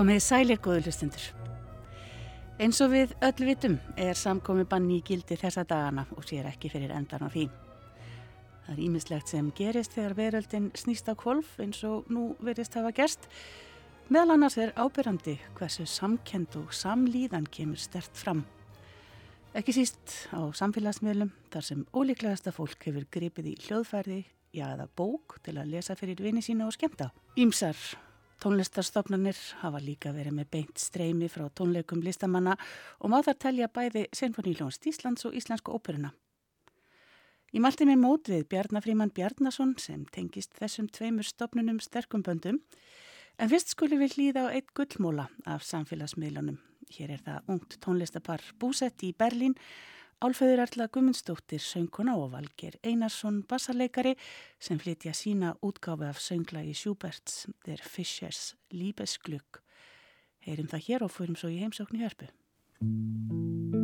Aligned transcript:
Komið 0.00 0.22
sælir 0.24 0.56
góðu 0.64 0.86
hlustundur. 0.86 1.24
Eins 2.56 2.78
og 2.80 2.94
við 2.94 3.10
öll 3.20 3.44
vitum 3.50 3.74
er 4.00 4.16
samkomi 4.16 4.64
banni 4.64 4.94
í 4.96 5.02
gildi 5.04 5.36
þessa 5.36 5.66
dagana 5.68 6.06
og 6.16 6.24
sér 6.24 6.48
ekki 6.48 6.70
fyrir 6.72 6.94
endan 6.96 7.20
á 7.20 7.28
því. 7.28 7.42
Það 8.64 8.72
er 8.72 8.80
ímislegt 8.86 9.28
sem 9.28 9.52
gerist 9.60 9.98
þegar 9.98 10.16
veröldin 10.16 10.70
snýst 10.72 11.12
á 11.12 11.14
kvolf 11.20 11.52
eins 11.60 11.84
og 11.84 12.08
nú 12.08 12.30
verist 12.40 12.80
hafa 12.80 12.94
gerst. 12.96 13.28
Meðal 14.08 14.38
annars 14.38 14.56
er 14.56 14.72
ábyrrandi 14.72 15.36
hversu 15.60 15.84
samkend 15.84 16.56
og 16.56 16.72
samlíðan 16.72 17.52
kemur 17.52 17.84
stert 17.84 18.16
fram. 18.16 18.46
Ekki 19.52 19.82
síst 19.82 20.30
á 20.32 20.48
samfélagsmiðlum 20.48 21.36
þar 21.52 21.72
sem 21.74 21.88
ólíklegasta 21.92 22.56
fólk 22.56 22.88
hefur 22.88 23.04
gripið 23.12 23.52
í 23.52 23.58
hljóðfærði, 23.66 24.22
já 24.56 24.70
eða 24.72 24.88
bók 24.96 25.42
til 25.44 25.60
að 25.60 25.74
lesa 25.76 25.92
fyrir 25.92 26.24
vini 26.24 26.40
sína 26.40 26.72
og 26.72 26.78
skemta. 26.80 27.12
Ímsar 27.36 27.76
Tónlistarstofnanir 28.40 29.36
hafa 29.60 29.82
líka 29.84 30.14
verið 30.16 30.32
með 30.38 30.46
beint 30.54 30.80
streymi 30.80 31.26
frá 31.28 31.42
tónleikum 31.52 32.00
listamanna 32.00 32.54
og 32.96 33.12
má 33.12 33.18
þar 33.26 33.36
telja 33.44 33.68
bæði 33.68 34.06
Sinfoníljónst 34.16 34.86
Íslands 34.88 35.26
og 35.28 35.36
Íslensku 35.36 35.74
óperuna. 35.76 36.14
Ég 37.52 37.60
mælti 37.60 37.84
mér 37.84 38.00
mót 38.00 38.30
við 38.32 38.46
Bjarnafríman 38.48 39.12
Bjarnason 39.12 39.74
sem 39.82 40.06
tengist 40.14 40.56
þessum 40.56 40.88
tveimur 40.88 41.28
stofnunum 41.28 41.82
sterkum 41.84 42.24
böndum 42.24 42.62
en 43.36 43.52
fyrst 43.52 43.74
skulum 43.74 44.00
við 44.00 44.16
hlýða 44.16 44.46
á 44.48 44.54
eitt 44.56 44.72
gullmóla 44.72 45.28
af 45.44 45.66
samfélagsmiðlunum. 45.68 46.56
Hér 46.96 47.18
er 47.18 47.24
það 47.26 47.52
ungt 47.52 47.76
tónlistapar 47.84 48.40
búsett 48.56 49.04
í 49.04 49.12
Berlín 49.12 49.58
Álföður 50.20 50.60
Erla 50.60 50.84
Gummundsdóttir 50.92 51.62
sönguna 51.64 52.12
og 52.20 52.34
Valger 52.34 52.74
Einarsson 52.84 53.38
bassarleikari 53.48 54.12
sem 54.60 54.76
flytja 54.76 55.14
sína 55.16 55.54
útgáfi 55.64 56.10
af 56.10 56.20
sönglagi 56.20 56.76
Schuberts 56.76 57.46
Der 57.64 57.80
Fischers 57.80 58.54
Liebesglück. 58.68 59.62
Heyrim 60.44 60.68
það 60.68 60.86
hér 60.90 61.08
og 61.08 61.16
fórum 61.16 61.40
svo 61.40 61.48
í 61.48 61.62
heimsókn 61.64 61.96
í 61.96 62.04
hörpu. 62.04 63.79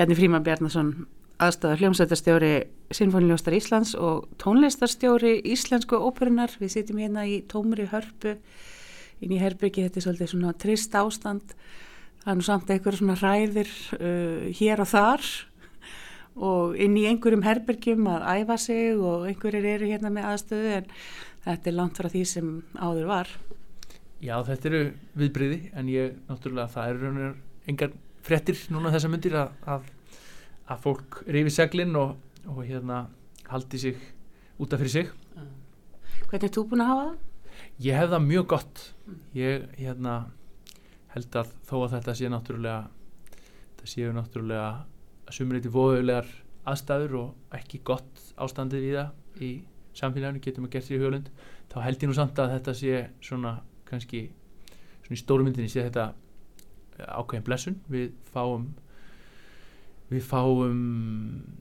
Bjarni 0.00 0.14
Fríman 0.16 0.40
Bjarnason, 0.40 0.86
aðstæða 1.44 1.76
hljómsættarstjóri 1.76 2.54
Sinfoniljóstar 2.96 3.52
Íslands 3.52 3.90
og 4.00 4.30
tónlistarstjóri 4.40 5.34
Íslensku 5.52 5.98
óperunar. 6.00 6.54
Við 6.56 6.72
sitjum 6.72 7.02
hérna 7.02 7.26
í 7.28 7.42
tómri 7.44 7.84
hörpu 7.90 8.32
inn 9.20 9.36
í 9.36 9.42
herbyggi, 9.42 9.84
þetta 9.84 10.00
er 10.00 10.06
svolítið 10.06 10.32
svona 10.32 10.54
trist 10.56 10.96
ástand. 10.96 11.52
Það 12.24 12.32
er 12.32 12.40
nú 12.40 12.48
samt 12.48 12.72
eitthvað 12.72 12.98
svona 13.02 13.18
ræðir 13.20 13.76
uh, 13.98 14.48
hér 14.56 14.86
og 14.86 14.92
þar 14.96 15.30
og 16.48 16.80
inn 16.80 16.96
í 16.96 17.04
einhverjum 17.12 17.44
herbyrgjum 17.44 18.08
að 18.16 18.28
æfa 18.40 18.60
sig 18.70 18.96
og 18.96 19.28
einhverjir 19.28 19.72
eru 19.76 19.92
hérna 19.92 20.16
með 20.16 20.32
aðstöðu 20.32 20.76
en 20.80 20.92
þetta 21.44 21.74
er 21.74 21.82
langt 21.82 22.00
frá 22.00 22.08
því 22.08 22.28
sem 22.32 22.54
áður 22.80 23.12
var. 23.12 23.38
Já, 24.24 24.38
þetta 24.48 24.72
eru 24.72 24.86
viðbriði 25.12 25.66
en 25.76 25.92
ég, 25.92 26.22
náttúrulega, 26.24 26.72
það 26.72 26.94
eru 26.94 27.34
engar 27.68 28.00
frettir 28.26 28.58
núna 28.72 28.92
þessa 28.94 29.10
myndir 29.12 29.36
að, 29.40 29.54
að, 29.74 29.88
að 30.70 30.84
fólk 30.84 31.20
rifi 31.26 31.54
seglinn 31.54 31.96
og, 31.98 32.16
og 32.50 32.62
hérna 32.66 33.04
haldi 33.50 33.80
sig 33.80 33.98
útaf 34.60 34.82
fyrir 34.82 34.94
sig. 34.94 35.10
Hvernig 36.30 36.46
er 36.46 36.54
þú 36.54 36.66
búin 36.70 36.84
að 36.84 36.92
hafa 36.92 37.08
það? 37.08 37.18
Ég 37.80 37.96
hef 37.96 38.12
það 38.12 38.26
mjög 38.26 38.46
gott. 38.52 38.84
Ég 39.36 39.66
hérna, 39.78 40.14
held 41.14 41.40
að 41.40 41.56
þó 41.66 41.74
að 41.80 41.96
þetta 41.96 42.14
sé 42.18 42.30
náttúrulega, 42.30 42.82
þetta 43.72 43.90
séu 43.94 44.14
náttúrulega 44.14 44.68
að 44.70 45.34
sumriði 45.36 45.72
voðulegar 45.74 46.28
aðstæður 46.70 47.16
og 47.20 47.56
ekki 47.56 47.80
gott 47.86 48.22
ástandið 48.40 48.84
við 48.84 48.96
það 48.98 49.44
í 49.46 49.50
samfélaginu 49.96 50.42
getum 50.44 50.66
að 50.66 50.74
gera 50.74 50.86
sér 50.86 50.96
í 50.96 51.00
hugulund 51.00 51.30
þá 51.70 51.76
held 51.86 52.02
ég 52.04 52.10
nú 52.10 52.16
samt 52.16 52.40
að 52.42 52.52
þetta 52.56 52.74
sé 52.78 53.00
svona 53.24 53.54
kannski 53.88 54.22
svona 55.04 55.16
í 55.16 55.22
stórumyndinni 55.22 55.72
sé 55.72 55.84
þetta 55.86 56.10
ákveðin 57.06 57.46
blessun. 57.46 57.80
Við 57.90 58.12
fáum 58.34 58.70
við 60.10 60.26
fáum 60.26 60.78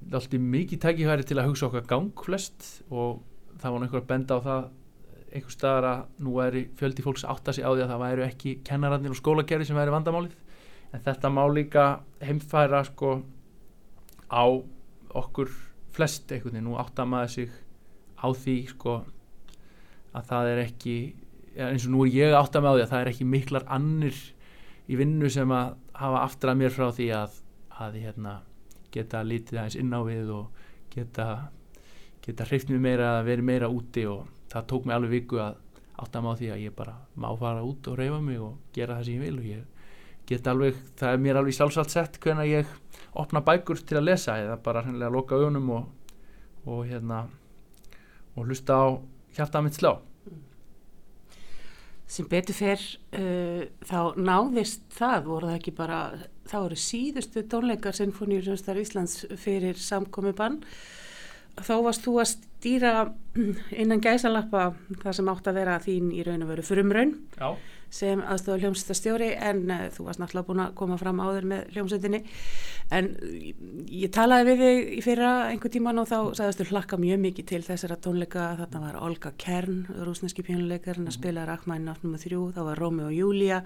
alltaf 0.09 0.41
mikið 0.41 0.81
tækifæri 0.81 1.25
til 1.29 1.37
að 1.37 1.51
hugsa 1.51 1.67
okkar 1.67 1.85
gang 1.89 2.23
flest 2.25 2.81
og 2.89 3.19
það 3.61 3.75
var 3.75 3.85
einhver 3.85 4.01
að 4.01 4.09
benda 4.09 4.39
á 4.41 4.45
það 4.47 4.63
einhver 5.29 5.53
staðar 5.53 5.87
að 5.89 6.23
nú 6.25 6.35
er 6.41 6.57
fjöldi 6.79 7.05
fólks 7.05 7.25
átt 7.29 7.51
að 7.51 7.59
sé 7.59 7.65
á 7.65 7.69
því 7.69 7.83
að 7.83 7.91
það 7.91 8.03
væru 8.03 8.25
ekki 8.25 8.53
kennararnir 8.65 9.13
og 9.13 9.19
skólagerði 9.19 9.69
sem 9.69 9.77
væri 9.77 9.93
vandamálið. 9.93 10.33
En 10.89 11.03
þetta 11.05 11.29
má 11.29 11.43
líka 11.53 11.85
heimfæra 12.25 12.81
sko 12.87 13.19
á 14.33 14.45
okkur 15.19 15.51
flest 15.93 16.31
einhvern 16.31 16.55
veginn, 16.55 16.69
nú 16.69 16.77
átt 16.81 16.97
að 16.97 17.11
maður 17.11 17.33
sig 17.35 17.53
á 18.17 18.27
því 18.33 18.57
sko 18.73 18.95
að 20.17 20.29
það 20.31 20.51
er 20.53 20.63
ekki 20.65 20.97
eins 21.59 21.85
og 21.85 21.93
nú 21.93 22.05
er 22.05 22.13
ég 22.15 22.35
átt 22.37 22.57
að 22.57 22.65
á 22.65 22.73
því 22.73 22.83
að 22.83 22.91
það 22.93 23.01
er 23.03 23.11
ekki 23.13 23.29
miklar 23.29 23.65
annir 23.69 24.19
í 24.89 24.97
vinnu 24.97 25.29
sem 25.29 25.51
að 25.53 25.75
hafa 25.99 26.23
aftur 26.25 26.53
að 26.53 26.61
mér 26.63 26.73
frá 26.73 26.89
því 26.95 27.07
að, 27.13 27.39
að 27.83 27.97
hérna, 28.03 28.35
geta 28.93 29.21
lítið 29.23 29.61
aðeins 29.61 29.79
inn 29.79 29.93
á 29.93 30.01
við 30.07 30.31
og 30.33 30.61
geta, 30.93 31.27
geta 32.25 32.47
hreift 32.49 32.71
mér 32.71 32.85
meira 32.85 33.09
að 33.19 33.25
vera 33.29 33.47
meira 33.51 33.69
úti 33.69 34.05
og 34.09 34.25
það 34.49 34.69
tók 34.71 34.87
mig 34.87 34.95
alveg 34.95 35.15
viku 35.19 35.41
að 35.43 35.59
átt 35.99 36.15
að 36.15 36.23
með 36.23 36.31
á 36.31 36.39
því 36.39 36.49
að 36.53 36.63
ég 36.63 36.75
bara 36.77 36.95
má 37.19 37.29
fara 37.37 37.65
út 37.65 37.89
og 37.91 37.99
reyfa 37.99 38.19
mig 38.23 38.39
og 38.41 38.57
gera 38.73 38.97
það 38.97 39.05
sem 39.05 39.19
ég 39.19 39.25
vil 39.27 39.39
og 39.39 39.49
ég 39.49 39.87
get 40.29 40.47
alveg, 40.47 40.77
það 40.97 41.13
er 41.13 41.23
mér 41.23 41.39
alveg 41.39 41.57
sjálfsagt 41.57 41.93
sett 41.93 42.19
hvernig 42.23 42.51
ég 42.53 42.75
opna 43.19 43.41
bækur 43.45 43.81
til 43.81 43.99
að 43.99 44.07
lesa 44.11 44.37
eða 44.41 44.59
bara 44.63 44.83
hennilega 44.85 45.13
loka 45.13 45.37
augunum 45.37 45.71
og, 45.75 45.87
og 46.69 46.83
hérna 46.87 47.25
og 48.35 48.45
hlusta 48.45 48.77
á 48.77 48.87
hjarta 49.35 49.63
mitt 49.65 49.77
slá 49.77 49.97
sem 52.09 52.27
betur 52.29 52.57
fer 52.57 52.81
uh, 53.17 53.65
þá 53.85 53.99
náðist 54.17 54.85
það 54.97 55.25
voru 55.27 55.51
það 55.51 55.59
ekki 55.59 55.75
bara 55.77 55.99
þá 56.49 56.57
eru 56.63 56.79
síðustu 56.81 57.45
tónleikar 57.49 57.97
Sinfoníurjónstar 57.97 58.79
Íslands 58.81 59.21
fyrir 59.37 59.77
samkomi 59.77 60.33
bann 60.37 60.61
þá 61.59 61.75
varst 61.85 62.05
þú 62.05 62.15
að 62.23 62.31
stýra 62.33 62.93
innan 63.81 64.01
gæsalappa 64.01 64.71
það 65.03 65.19
sem 65.19 65.33
átt 65.33 65.51
að 65.51 65.59
vera 65.61 65.81
þín 65.83 66.13
í 66.15 66.23
raun 66.25 66.45
og 66.45 66.53
veru 66.53 66.65
frumraun. 66.65 67.17
Já 67.37 67.53
sem 67.93 68.21
aðstofa 68.21 68.59
hljómsveitastjóri 68.61 69.29
en 69.35 69.63
uh, 69.71 69.85
þú 69.93 70.07
varst 70.07 70.21
náttúrulega 70.21 70.47
búin 70.49 70.63
að 70.65 70.75
koma 70.79 70.97
fram 71.01 71.21
áður 71.23 71.47
með 71.51 71.73
hljómsveitinni. 71.75 72.21
En 72.93 73.11
ég 73.93 74.09
talaði 74.13 74.47
við 74.49 74.63
þig 74.63 74.93
í 74.97 75.01
fyrra 75.05 75.31
einhver 75.51 75.73
tíman 75.73 76.01
og 76.01 76.09
þá 76.09 76.17
sagðist 76.39 76.63
þú 76.63 76.69
hlakka 76.71 77.01
mjög 77.01 77.21
mikið 77.25 77.49
til 77.51 77.61
þessara 77.67 77.99
tónleika. 78.01 78.47
Þarna 78.61 78.83
var 78.85 79.01
Olga 79.05 79.33
Kern, 79.37 79.83
rúsneski 80.07 80.45
pjónuleikarinn 80.47 81.09
að 81.09 81.19
spila 81.19 81.45
Rachmann 81.49 81.85
náttúrulega 81.89 82.25
þrjú, 82.25 82.45
þá 82.55 82.61
var 82.71 82.81
Rómi 82.81 83.05
og 83.05 83.13
Júlia 83.13 83.61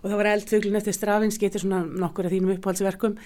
og 0.00 0.08
þá 0.08 0.16
var 0.16 0.30
eldfuglin 0.32 0.78
eftir 0.80 0.96
Stravinski 0.96 1.48
þetta 1.48 1.60
er 1.60 1.64
svona 1.64 1.80
nokkur 2.04 2.28
af 2.28 2.34
þínum 2.34 2.54
upphaldsverkum 2.56 3.16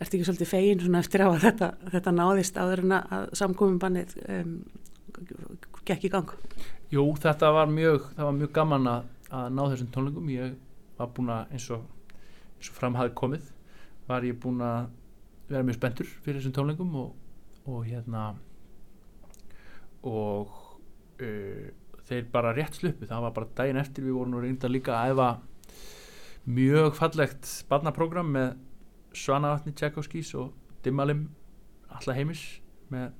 ertu 0.00 0.18
ekki 0.18 0.26
svolítið 0.28 0.50
fegin 0.50 0.82
svona 0.84 1.02
eftir 1.02 1.24
á 1.26 1.28
að 1.28 1.46
þetta, 1.46 1.70
þetta 1.94 2.14
náðist 2.16 2.60
áður 2.60 2.84
en 2.84 2.96
að 2.98 3.24
samkominn 3.40 3.80
bannið 3.82 4.14
um, 4.26 4.52
gekk 5.88 6.06
í 6.06 6.12
gang? 6.12 6.34
Jú, 6.90 7.04
þetta 7.22 7.50
var 7.54 7.70
mjög, 7.70 8.10
var 8.18 8.36
mjög 8.36 8.52
gaman 8.54 8.90
að 8.90 9.08
að 9.30 9.48
ná 9.54 9.62
þessum 9.72 9.90
tónleikum. 9.94 10.30
Ég 10.34 10.54
var 10.98 11.10
búin 11.16 11.32
að 11.32 11.54
eins 11.54 11.66
og, 11.74 11.84
eins 12.58 12.70
og 12.70 12.78
fram 12.78 12.98
hafi 12.98 13.14
komið 13.18 13.50
var 14.10 14.26
ég 14.26 14.38
búin 14.42 14.62
að 14.64 14.88
vera 15.50 15.66
mjög 15.66 15.78
spendur 15.78 16.08
fyrir 16.24 16.40
þessum 16.40 16.56
tónleikum 16.56 16.96
og, 16.98 17.12
og 17.70 17.84
hérna 17.86 18.30
og 20.06 20.50
uh, 21.20 21.68
þeir 22.08 22.26
bara 22.32 22.54
rétt 22.56 22.78
sluppu. 22.78 23.06
Það 23.06 23.26
var 23.26 23.36
bara 23.36 23.52
daginn 23.58 23.80
eftir 23.80 24.06
við 24.06 24.18
vorum 24.18 24.40
reynda 24.40 24.70
líka 24.70 24.96
að 24.98 25.14
efa 25.14 25.30
mjög 26.50 26.96
fallegt 26.98 27.50
barnaprogram 27.70 28.30
með 28.34 28.54
Svanavatni 29.16 29.74
Tchaikovskis 29.76 30.32
og 30.38 30.54
Dimmalim 30.84 31.26
alla 31.90 32.14
heimis 32.16 32.42
með 32.90 33.10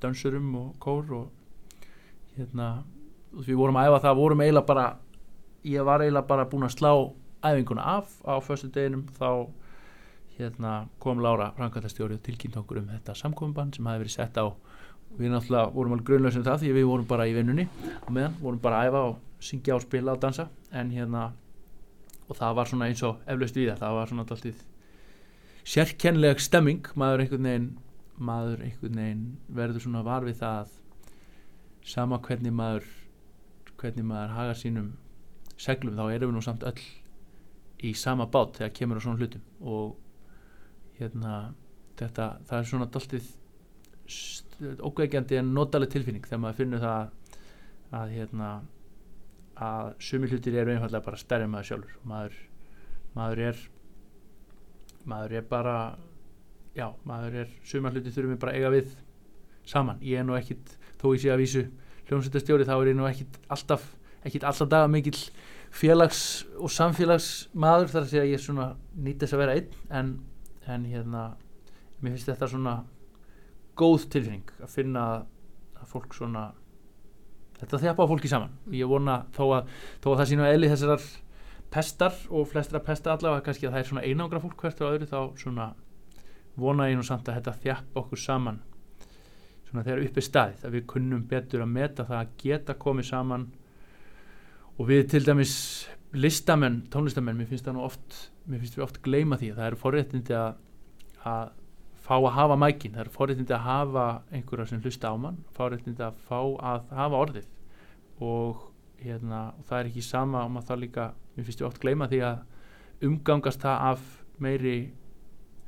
dansurum 0.00 0.48
og 0.56 0.72
kór 0.82 1.10
og 1.18 1.76
hérna 2.36 2.70
við 3.34 3.58
vorum 3.58 3.78
að 3.78 3.90
efa 3.90 4.02
það 4.06 4.20
vorum 4.20 4.42
eiginlega 4.42 4.70
bara 4.70 4.86
ég 5.64 5.84
var 5.84 6.02
eiginlega 6.04 6.28
bara 6.28 6.48
búin 6.48 6.66
að 6.66 6.76
slá 6.76 6.92
æfinguna 7.44 7.82
af 7.98 8.20
á 8.24 8.34
förstu 8.40 8.70
deginum 8.72 9.06
þá 9.18 9.50
hérna, 10.40 10.88
kom 10.98 11.20
Lára 11.20 11.50
Frankvæntastjóri 11.56 12.16
og 12.16 12.22
tilkynnt 12.24 12.56
okkur 12.56 12.80
um 12.80 12.88
þetta 12.88 13.14
samkominnbann 13.16 13.72
sem 13.74 13.86
hafi 13.86 14.04
verið 14.04 14.14
sett 14.14 14.40
á. 14.40 14.48
Við 15.18 15.32
náttúrulega 15.34 15.74
vorum 15.74 15.94
alveg 15.96 16.06
grunlausum 16.06 16.46
það 16.46 16.62
því 16.62 16.72
við 16.78 16.88
vorum 16.88 17.06
bara 17.10 17.26
í 17.28 17.34
vinnunni 17.34 17.66
og 18.06 18.10
meðan 18.14 18.36
vorum 18.40 18.62
bara 18.62 18.80
að 18.80 18.90
æfa 18.90 19.02
og 19.10 19.44
syngja 19.44 19.76
og 19.76 19.84
spila 19.84 20.14
og 20.14 20.22
dansa. 20.22 20.48
En 20.72 20.92
hérna 20.94 21.32
og 22.28 22.38
það 22.38 22.56
var 22.56 22.70
svona 22.70 22.88
eins 22.88 23.02
og 23.02 23.20
eflaust 23.26 23.58
við 23.58 23.72
það 23.72 23.82
það 23.84 23.96
var 23.98 24.12
svona 24.12 24.26
alltaf 24.26 24.66
sérkennileg 25.70 26.40
stemming. 26.40 26.86
Maður 26.94 27.24
einhvern 27.24 27.48
veginn 27.50 27.70
maður 28.20 28.64
einhvern 28.64 29.02
veginn 29.02 29.26
verður 29.48 29.84
svona 29.84 30.04
varfið 30.06 30.40
það 30.40 30.76
sama 31.90 32.20
hvernig 32.22 32.54
maður 32.54 32.88
hvernig 33.80 34.06
maður 34.06 34.34
hagar 34.36 34.58
sínum 34.60 34.90
seglum 35.60 35.98
þá 35.98 36.04
erum 36.14 36.30
við 36.30 36.36
nú 36.38 36.44
samt 36.44 36.66
öll 36.68 36.84
í 37.84 37.92
sama 37.96 38.26
bát 38.32 38.58
þegar 38.58 38.74
kemur 38.76 39.00
á 39.00 39.04
svona 39.04 39.20
hlutum. 39.20 39.44
Og 39.60 39.96
hérna 41.00 41.34
þetta, 42.00 42.26
það 42.48 42.58
er 42.58 42.68
svona 42.70 42.90
daltið 42.92 43.30
ógægjandi 44.84 45.40
en 45.40 45.54
notaleg 45.56 45.92
tilfinning 45.92 46.26
þegar 46.26 46.42
maður 46.44 46.60
finnur 46.60 46.84
það 46.84 47.98
að 48.00 48.14
hérna 48.16 48.50
að 49.60 49.90
sumi 50.00 50.30
hlutir 50.30 50.56
eru 50.56 50.74
einfallega 50.74 51.04
bara 51.04 51.20
stærri 51.20 51.48
maður 51.50 51.70
sjálfur. 51.70 52.00
Maður, 52.08 52.40
maður 53.16 53.44
er 53.50 53.62
maður 55.08 55.36
er 55.38 55.46
bara 55.48 55.76
já, 56.76 56.90
maður 57.08 57.40
er 57.44 57.54
suma 57.66 57.92
hlutir 57.92 58.12
þurfum 58.14 58.34
við 58.34 58.42
bara 58.42 58.56
eiga 58.56 58.72
við 58.72 58.92
saman, 59.68 60.00
ég 60.04 60.20
er 60.20 60.26
nú 60.26 60.36
ekkit 60.38 60.76
þó 61.00 61.12
ég 61.14 61.22
sé 61.22 61.32
að 61.32 61.42
vísu 61.42 61.64
hljómsveitastjóri 62.08 62.66
þá 62.68 62.74
er 62.76 62.90
ég 62.92 62.98
nú 62.98 63.08
ekkit 63.08 63.38
alltaf 63.52 63.86
ekkit 64.26 64.44
alltaf 64.48 64.68
daga 64.70 64.90
mikill 64.90 65.18
félags 65.70 66.22
og 66.58 66.72
samfélagsmaður 66.74 67.92
þar 67.92 68.02
að 68.02 68.10
segja 68.12 68.24
að 68.24 68.32
ég 68.32 68.42
svona 68.42 68.70
nýtt 68.98 69.22
þess 69.22 69.36
að 69.36 69.42
vera 69.44 69.58
einn 69.58 69.76
en, 70.00 70.14
en 70.66 70.86
hérna 70.90 71.26
mér 72.00 72.16
finnst 72.16 72.30
þetta 72.30 72.48
svona 72.50 72.74
góð 73.78 74.08
tilfinning 74.12 74.50
að 74.60 74.72
finna 74.72 75.04
að 75.80 75.92
fólk 75.92 76.16
svona 76.16 76.50
þetta 77.60 77.80
þjapa 77.84 78.06
á 78.06 78.10
fólki 78.10 78.30
saman. 78.30 78.56
Og 78.68 78.76
ég 78.76 78.88
vona 78.88 79.20
þó 79.36 79.44
að, 79.58 79.74
þó 80.00 80.08
að 80.12 80.18
það 80.20 80.30
sína 80.32 80.48
eðli 80.50 80.72
þessar 80.72 81.06
pestar 81.70 82.16
og 82.34 82.48
flestra 82.50 82.80
pesta 82.82 83.14
allavega 83.14 83.44
kannski 83.46 83.68
að 83.68 83.76
það 83.76 83.82
er 83.82 83.88
svona 83.90 84.04
einangra 84.08 84.42
fólk 84.42 84.64
hvert 84.64 84.82
og 84.82 84.96
öðru 84.96 85.08
þá 85.10 85.20
svona 85.38 85.68
vona 86.60 86.88
ég 86.90 86.98
nú 86.98 87.06
samt 87.06 87.28
að 87.28 87.40
þetta 87.40 87.56
þjapa 87.64 88.02
okkur 88.02 88.20
saman. 88.20 88.60
Svona 89.68 89.84
þegar 89.86 90.04
uppi 90.08 90.24
staðið 90.24 90.64
að 90.66 90.76
við 90.76 90.86
kunnum 90.90 91.26
betur 91.30 91.64
að 91.64 91.74
meta 91.76 92.06
það 92.08 92.22
að 92.24 92.32
geta 92.42 92.76
komið 92.80 93.10
saman 93.12 93.46
og 94.80 94.86
við 94.88 95.06
til 95.12 95.26
dæmis 95.26 95.54
listamenn, 96.16 96.86
tónlistamenn, 96.90 97.36
mér 97.36 97.50
finnst 97.50 97.66
það 97.68 97.76
nú 97.76 97.82
oft 97.84 98.20
mér 98.48 98.62
finnst 98.62 98.78
við 98.78 98.86
oft 98.86 99.00
gleyma 99.04 99.38
því 99.38 99.52
að 99.52 99.58
það 99.60 99.68
eru 99.68 99.80
forréttindi 99.80 100.36
að, 100.36 100.60
að 101.28 101.50
fá 102.00 102.14
að 102.16 102.32
hafa 102.36 102.56
mækin, 102.58 102.94
það 102.94 103.02
eru 103.04 103.14
forréttindi 103.14 103.54
að 103.54 103.66
hafa 103.66 104.06
einhverja 104.34 104.70
sem 104.70 104.80
hlusta 104.82 105.12
á 105.12 105.16
mann, 105.20 105.42
forréttindi 105.56 106.06
að 106.06 106.22
fá 106.26 106.38
að 106.40 106.94
hafa 106.96 107.20
orðið. 107.26 107.50
Og, 108.24 108.64
hérna, 109.00 109.42
og 109.58 109.68
það 109.68 109.76
er 109.78 109.90
ekki 109.90 110.04
sama 110.04 110.44
og 110.46 110.54
maður 110.54 110.72
það 110.72 110.82
líka, 110.86 111.06
mér 111.36 111.46
finnst 111.46 111.62
við 111.62 111.68
oft 111.68 111.84
gleyma 111.84 112.08
því 112.10 112.24
að 112.30 113.06
umgangast 113.10 113.62
það 113.62 113.86
af 113.92 114.10
meiri 114.40 114.74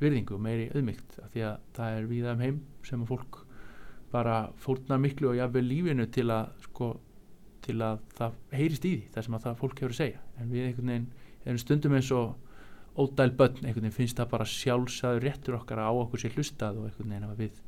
virðingu, 0.03 0.41
meiri 0.43 0.69
auðmygt 0.73 1.21
því 1.33 1.47
að 1.47 1.71
það 1.77 1.97
er 2.01 2.11
víða 2.11 2.35
um 2.35 2.43
heim 2.43 2.61
sem 2.89 3.05
að 3.05 3.13
fólk 3.13 3.43
bara 4.13 4.37
fórnar 4.61 5.01
miklu 5.01 5.31
og 5.31 5.39
jafnveg 5.39 5.65
lífinu 5.65 6.09
til 6.13 6.27
að 6.35 6.51
sko, 6.67 6.89
til 7.67 7.79
að 7.85 8.01
það 8.17 8.39
heyrist 8.57 8.87
í 8.87 8.95
því 8.97 9.11
það 9.15 9.27
sem 9.27 9.37
að 9.37 9.45
það 9.47 9.61
fólk 9.61 9.83
hefur 9.83 9.95
að 9.95 10.01
segja. 10.01 10.23
En 10.39 10.51
við 10.53 10.67
einhvern 10.69 10.93
veginn 10.93 11.09
erum 11.45 11.61
stundum 11.63 11.97
eins 11.99 12.11
og 12.17 12.35
ódæl 12.93 13.33
börn, 13.39 13.61
einhvern 13.63 13.87
veginn 13.87 13.97
finnst 13.97 14.19
það 14.19 14.33
bara 14.35 14.49
sjálfsæður 14.49 15.27
réttur 15.27 15.59
okkar 15.59 15.81
á 15.81 15.91
okkur 15.91 16.23
sér 16.23 16.37
hlustað 16.37 16.81
og 16.81 16.89
einhvern 16.89 17.15
veginn 17.15 17.29
að 17.31 17.41
við 17.41 17.61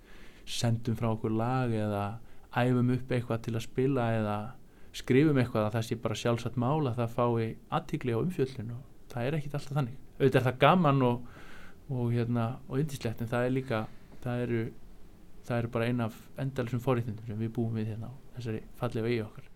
sendum 0.44 0.98
frá 0.98 1.08
okkur 1.14 1.34
lag 1.38 1.72
eða 1.72 2.04
æfum 2.54 2.92
upp 2.94 3.14
eitthvað 3.14 3.46
til 3.46 3.54
að 3.54 3.64
spila 3.64 4.08
eða 4.18 4.36
skrifum 4.94 5.40
eitthvað 5.40 5.68
að 5.68 5.76
það 5.78 5.86
sé 5.88 5.98
bara 6.02 6.18
sjálfsagt 6.18 6.58
mála 6.60 6.92
að 6.92 7.00
það 7.00 7.14
fái 7.16 7.46
aðtíkli 7.78 8.14
á 8.14 8.18
umfjöllin 8.20 8.74
og 8.76 8.84
það 9.10 9.28
er 9.28 9.38
ekkit 9.38 9.56
alltaf 9.58 9.78
þannig. 9.78 9.96
Auðvitað 10.18 10.40
er 10.40 10.46
það 10.50 10.60
gaman 10.66 11.02
og, 11.08 11.24
og 11.90 12.12
hérna 12.12 12.46
og 12.68 12.82
yndislegt 12.82 13.24
en 13.24 13.32
það 13.32 13.48
er 13.48 13.56
líka 13.56 13.80
það 14.22 14.44
eru, 14.44 14.62
það 15.48 15.62
eru 15.62 15.72
bara 15.74 15.88
eina 15.88 16.06
af 16.10 16.20
endalisum 16.44 16.84
forréttindum 16.84 17.26
sem 17.26 17.42
við 17.42 17.52
búum 17.56 17.74
við 17.74 17.90
hérna 17.94 18.12
á 18.12 18.14
þessari 18.36 18.62
fallegu 18.78 19.10
eigi 19.10 19.24
okkar 19.24 19.50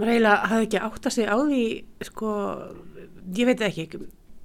maður 0.00 0.14
eiginlega 0.14 0.48
hafði 0.52 0.66
ekki 0.68 0.80
átt 0.86 1.06
að 1.10 1.16
segja 1.16 1.34
á 1.34 1.38
því 1.40 1.64
sko, 2.10 2.30
ég 3.36 3.50
veit 3.50 3.66
ekki 3.68 3.86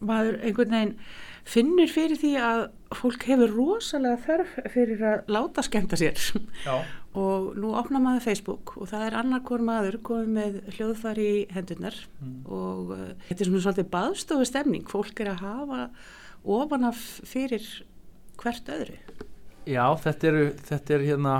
maður 0.06 0.36
einhvern 0.44 0.76
veginn 0.76 0.98
finnur 1.46 1.90
fyrir 1.94 2.18
því 2.20 2.32
að 2.42 2.62
fólk 2.98 3.24
hefur 3.30 3.52
rosalega 3.54 4.18
þörf 4.26 4.54
fyrir 4.74 5.02
að 5.06 5.28
láta 5.36 5.64
skemta 5.66 5.98
sér. 6.00 6.18
Og 7.16 7.52
nú 7.56 7.70
opna 7.80 8.02
maður 8.04 8.26
Facebook 8.26 8.74
og 8.82 8.90
það 8.92 9.06
er 9.08 9.18
annar 9.22 9.44
hvort 9.46 9.64
maður 9.64 10.00
komið 10.04 10.32
með 10.36 10.56
hljóðfæri 10.76 11.28
í 11.30 11.44
hendunar 11.56 12.00
Mm. 12.20 12.42
og 12.50 12.92
uh, 12.96 13.06
þetta 13.28 13.44
er 13.46 13.50
svona 13.52 13.64
svolítið 13.68 13.90
baðstofu 13.94 14.48
stemning 14.50 14.90
fólk 14.90 15.20
er 15.24 15.30
að 15.36 15.44
hafa 15.46 15.80
ofanaf 16.44 17.04
fyrir 17.30 17.64
hvert 18.42 18.68
öðru. 18.74 18.98
Já, 19.70 19.86
þetta 20.02 20.28
eru 20.32 20.44
þetta 20.66 20.94
er 20.98 21.06
hérna 21.06 21.36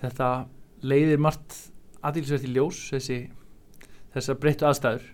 þetta 0.00 0.30
leiðir 0.82 1.22
margt 1.22 1.60
aðilsvert 2.08 2.46
í 2.46 2.54
ljós 2.54 2.80
þessi 2.92 3.18
þessar 4.14 4.40
breyttu 4.40 4.66
aðstæður. 4.68 5.04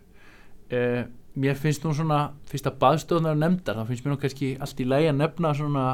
Eh, 0.73 1.03
mér 1.43 1.59
finnst 1.59 1.85
nú 1.85 1.95
svona 1.97 2.21
fyrst 2.49 2.69
að 2.69 2.79
baðstofnar 2.83 3.39
nefndar 3.39 3.81
þá 3.81 3.89
finnst 3.89 4.05
mér 4.05 4.15
nú 4.15 4.21
kannski 4.23 4.55
allt 4.61 4.81
í 4.81 4.89
lægi 4.89 5.11
að 5.11 5.19
nefna 5.19 5.53
svona 5.57 5.87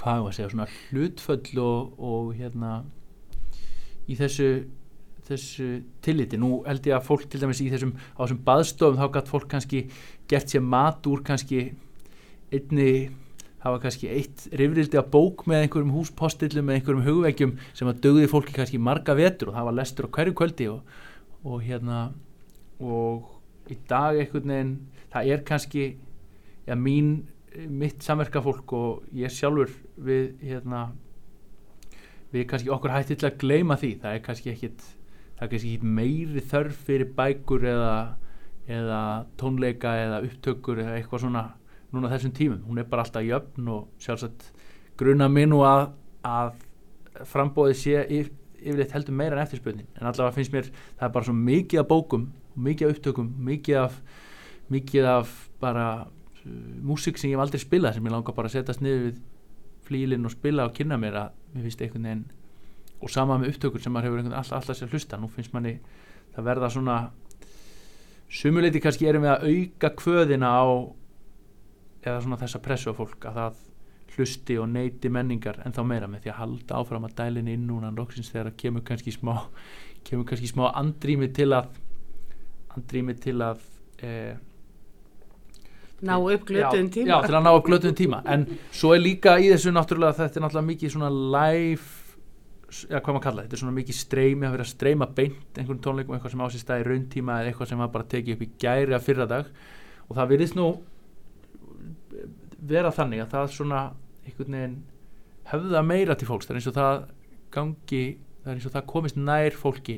hvað 0.00 0.22
var 0.24 0.30
að 0.30 0.36
segja, 0.36 0.50
svona 0.54 0.68
hlutföll 0.74 1.60
og, 1.60 1.98
og 2.00 2.30
hérna 2.38 2.74
í 4.08 4.16
þessu 4.18 4.50
þessu 5.30 5.68
tilliti, 6.02 6.38
nú 6.40 6.60
held 6.66 6.86
ég 6.88 6.96
að 6.96 7.06
fólk 7.06 7.28
til 7.30 7.40
dæmis 7.42 7.60
í 7.62 7.68
þessum, 7.70 7.92
á 7.94 8.20
þessum 8.24 8.40
baðstofum 8.46 8.98
þá 8.98 9.06
gætt 9.14 9.30
fólk 9.30 9.48
kannski 9.52 9.82
gert 10.30 10.50
sér 10.50 10.64
mat 10.66 11.06
úr 11.06 11.22
kannski 11.26 11.60
einni 12.50 12.90
það 13.60 13.74
var 13.74 13.82
kannski 13.84 14.10
eitt 14.12 14.46
rifrildi 14.56 15.00
að 15.00 15.10
bók 15.12 15.44
með 15.50 15.66
einhverjum 15.66 15.94
húspostillum 15.94 16.68
með 16.68 16.78
einhverjum 16.78 17.06
hugveikjum 17.08 17.56
sem 17.76 17.90
að 17.90 18.00
dögði 18.06 18.30
fólki 18.32 18.56
kannski 18.56 18.80
marga 18.80 19.16
vetur 19.18 19.50
og 19.50 19.58
það 19.58 19.68
var 19.68 19.78
lestur 19.78 20.08
á 20.08 20.14
hverju 20.16 20.36
kvöldi 20.38 20.70
og, 20.72 20.94
og 21.44 21.60
hérna 21.66 21.98
og 22.80 23.28
í 23.70 23.76
dag 23.90 24.16
einhvern 24.16 24.54
veginn 24.54 24.72
það 25.12 25.34
er 25.34 25.44
kannski 25.46 25.84
ja, 26.66 26.76
mín, 26.78 27.12
mitt 27.68 28.02
samverkafólk 28.04 28.72
og 28.76 29.14
ég 29.16 29.32
sjálfur 29.34 29.72
við 30.00 30.32
hérna 30.44 30.88
við 32.30 32.46
kannski 32.50 32.70
okkur 32.70 32.94
hætti 32.94 33.18
til 33.18 33.28
að 33.30 33.38
gleyma 33.42 33.76
því. 33.80 33.92
Það 34.02 34.16
er 34.16 34.24
kannski 34.26 34.52
ekkit 34.54 34.84
það 35.36 35.44
er 35.44 35.52
kannski 35.52 35.72
ekkit 35.74 35.86
meiri 35.98 36.44
þörf 36.52 36.82
fyrir 36.86 37.14
bækur 37.16 37.66
eða, 37.72 37.94
eða 38.70 39.00
tónleika 39.40 39.96
eða 40.04 40.20
upptökur 40.28 40.82
eða 40.84 40.98
eitthvað 40.98 41.24
svona 41.26 41.46
núna 41.94 42.10
þessum 42.12 42.34
tímum, 42.36 42.60
hún 42.68 42.80
er 42.80 42.88
bara 42.90 43.04
alltaf 43.04 43.24
jöfn 43.26 43.70
og 43.72 43.88
sjálfsagt 44.02 44.50
gruna 45.00 45.28
minn 45.32 45.54
og 45.56 45.64
að, 45.66 45.86
að 46.26 47.26
frambóði 47.30 47.76
sé 47.78 48.04
yf, 48.04 48.30
yfirleitt 48.60 48.94
heldur 48.94 49.16
meira 49.16 49.36
en 49.36 49.44
eftirspöðnin 49.44 49.88
en 49.98 50.06
allavega 50.06 50.36
finnst 50.36 50.54
mér 50.54 50.70
það 50.70 51.06
er 51.08 51.14
bara 51.16 51.28
svo 51.28 51.36
mikið 51.36 51.82
af 51.82 51.88
bókum 51.90 52.28
mikið 52.60 52.88
af 52.88 52.96
upptökum, 52.96 53.30
mikið 53.38 53.80
af 53.80 54.00
mikið 54.70 55.08
af 55.10 55.32
bara 55.60 55.86
uh, 56.06 56.50
músík 56.86 57.18
sem 57.18 57.30
ég 57.30 57.38
hef 57.38 57.44
aldrei 57.44 57.62
spilað 57.62 57.96
sem 57.96 58.06
ég 58.06 58.14
langar 58.14 58.36
bara 58.36 58.50
að 58.50 58.58
setjast 58.58 58.84
niður 58.84 59.08
við 59.08 59.22
flílinn 59.88 60.28
og 60.28 60.34
spila 60.34 60.68
og 60.68 60.76
kynna 60.76 60.98
mér 61.00 61.18
að 61.24 61.34
mér 61.54 61.66
finnst 61.66 61.82
einhvern 61.82 62.06
veginn 62.06 62.28
og 63.00 63.10
sama 63.10 63.38
með 63.40 63.54
upptökur 63.54 63.82
sem 63.82 63.92
maður 63.94 64.10
hefur 64.10 64.20
einhvern 64.20 64.34
veginn 64.34 64.42
alltaf, 64.42 64.60
alltaf 64.60 64.78
sér 64.78 64.92
hlusta. 64.92 65.18
Nú 65.18 65.30
finnst 65.32 65.54
manni 65.56 65.78
það 66.34 66.46
verða 66.46 66.70
svona 66.70 66.96
sumuleiti 68.30 68.82
kannski 68.82 69.08
erum 69.10 69.24
við 69.24 69.32
að 69.32 69.46
auka 69.50 69.90
kvöðina 69.98 70.50
á 70.52 70.64
eða 72.04 72.20
svona 72.24 72.40
þessa 72.40 72.62
pressu 72.64 72.92
á 72.92 72.94
fólk 72.96 73.28
að 73.28 73.38
það 73.40 73.60
hlusti 74.16 74.56
og 74.58 74.68
neyti 74.72 75.10
menningar 75.12 75.60
en 75.64 75.74
þá 75.76 75.82
meira 75.86 76.08
með 76.10 76.24
því 76.24 76.32
að 76.32 76.40
halda 76.40 76.80
áfram 76.80 77.06
að 77.06 77.16
dælin 77.20 77.50
inn 77.52 77.66
núna 77.68 77.92
loksins 77.94 78.32
þegar 78.32 78.56
kemur 78.58 78.84
kannski 78.86 79.14
smá 79.14 79.34
kemur 80.06 80.26
kannski 80.28 80.50
smá 80.50 80.70
andrými 80.72 81.30
til 81.36 81.50
að 81.54 81.70
andrými 82.76 83.16
til 83.20 83.36
að 83.44 83.62
eh, 84.02 84.34
ná 86.06 86.16
upp 86.16 86.44
glötuðum 86.48 86.90
tíma. 86.92 87.08
já, 87.12 87.16
til 87.26 87.36
að 87.36 87.44
ná 87.44 87.50
upp 87.52 87.66
glötuðum 87.66 87.96
tíma. 87.96 88.20
En 88.24 88.46
svo 88.72 88.94
er 88.96 89.02
líka 89.02 89.36
í 89.38 89.50
þessu 89.52 89.72
náttúrulega 89.74 90.16
þetta 90.22 90.40
er 90.40 90.46
náttúrulega 90.46 90.70
mikið 90.70 90.94
svona 90.94 91.10
live 91.10 92.00
já, 92.70 93.00
hvað 93.00 93.10
maður 93.10 93.24
kalla, 93.26 93.44
þetta? 93.44 93.56
Er 93.56 93.62
svona 93.64 93.76
mikið 93.76 93.98
streymi 93.98 94.48
að 94.48 94.54
vera 94.56 94.66
að 94.66 94.72
streyma 94.72 95.10
beint 95.18 95.60
einhvern 95.60 95.82
tónleikum 95.84 96.16
eitthvað 96.16 96.34
sem 96.34 96.44
á 96.44 96.46
sér 96.54 96.64
stað 96.64 96.84
í 96.84 96.86
rauntíma 96.88 97.40
eða 97.40 97.52
eitthvað 97.52 97.72
sem 97.72 97.82
var 97.82 97.92
bara 97.96 98.08
tekið 98.14 98.36
upp 98.36 98.46
í 98.46 98.50
gæri 98.62 98.96
að 98.96 99.06
fyrra 99.06 99.28
dag 99.30 99.50
og 100.06 100.16
það 100.18 100.32
virðist 100.34 100.58
nú 100.58 100.68
vera 102.60 102.90
þannig 102.92 103.22
að 103.24 103.30
það 103.34 103.52
svona 103.56 103.80
einhvern 104.26 104.56
veginn 104.56 104.78
höfða 105.50 105.82
meira 105.86 106.14
til 106.14 106.28
fólks, 106.28 106.46
það 106.46 106.54
er 106.54 106.60
eins 106.60 106.70
og 106.70 106.74
það 106.76 107.04
gangi, 107.54 108.02
það 108.44 108.50
er 108.52 108.58
eins 108.58 108.66
og 108.68 108.74
það 108.76 108.86
komist 108.92 109.16
nær 109.16 109.56
fólki 109.58 109.96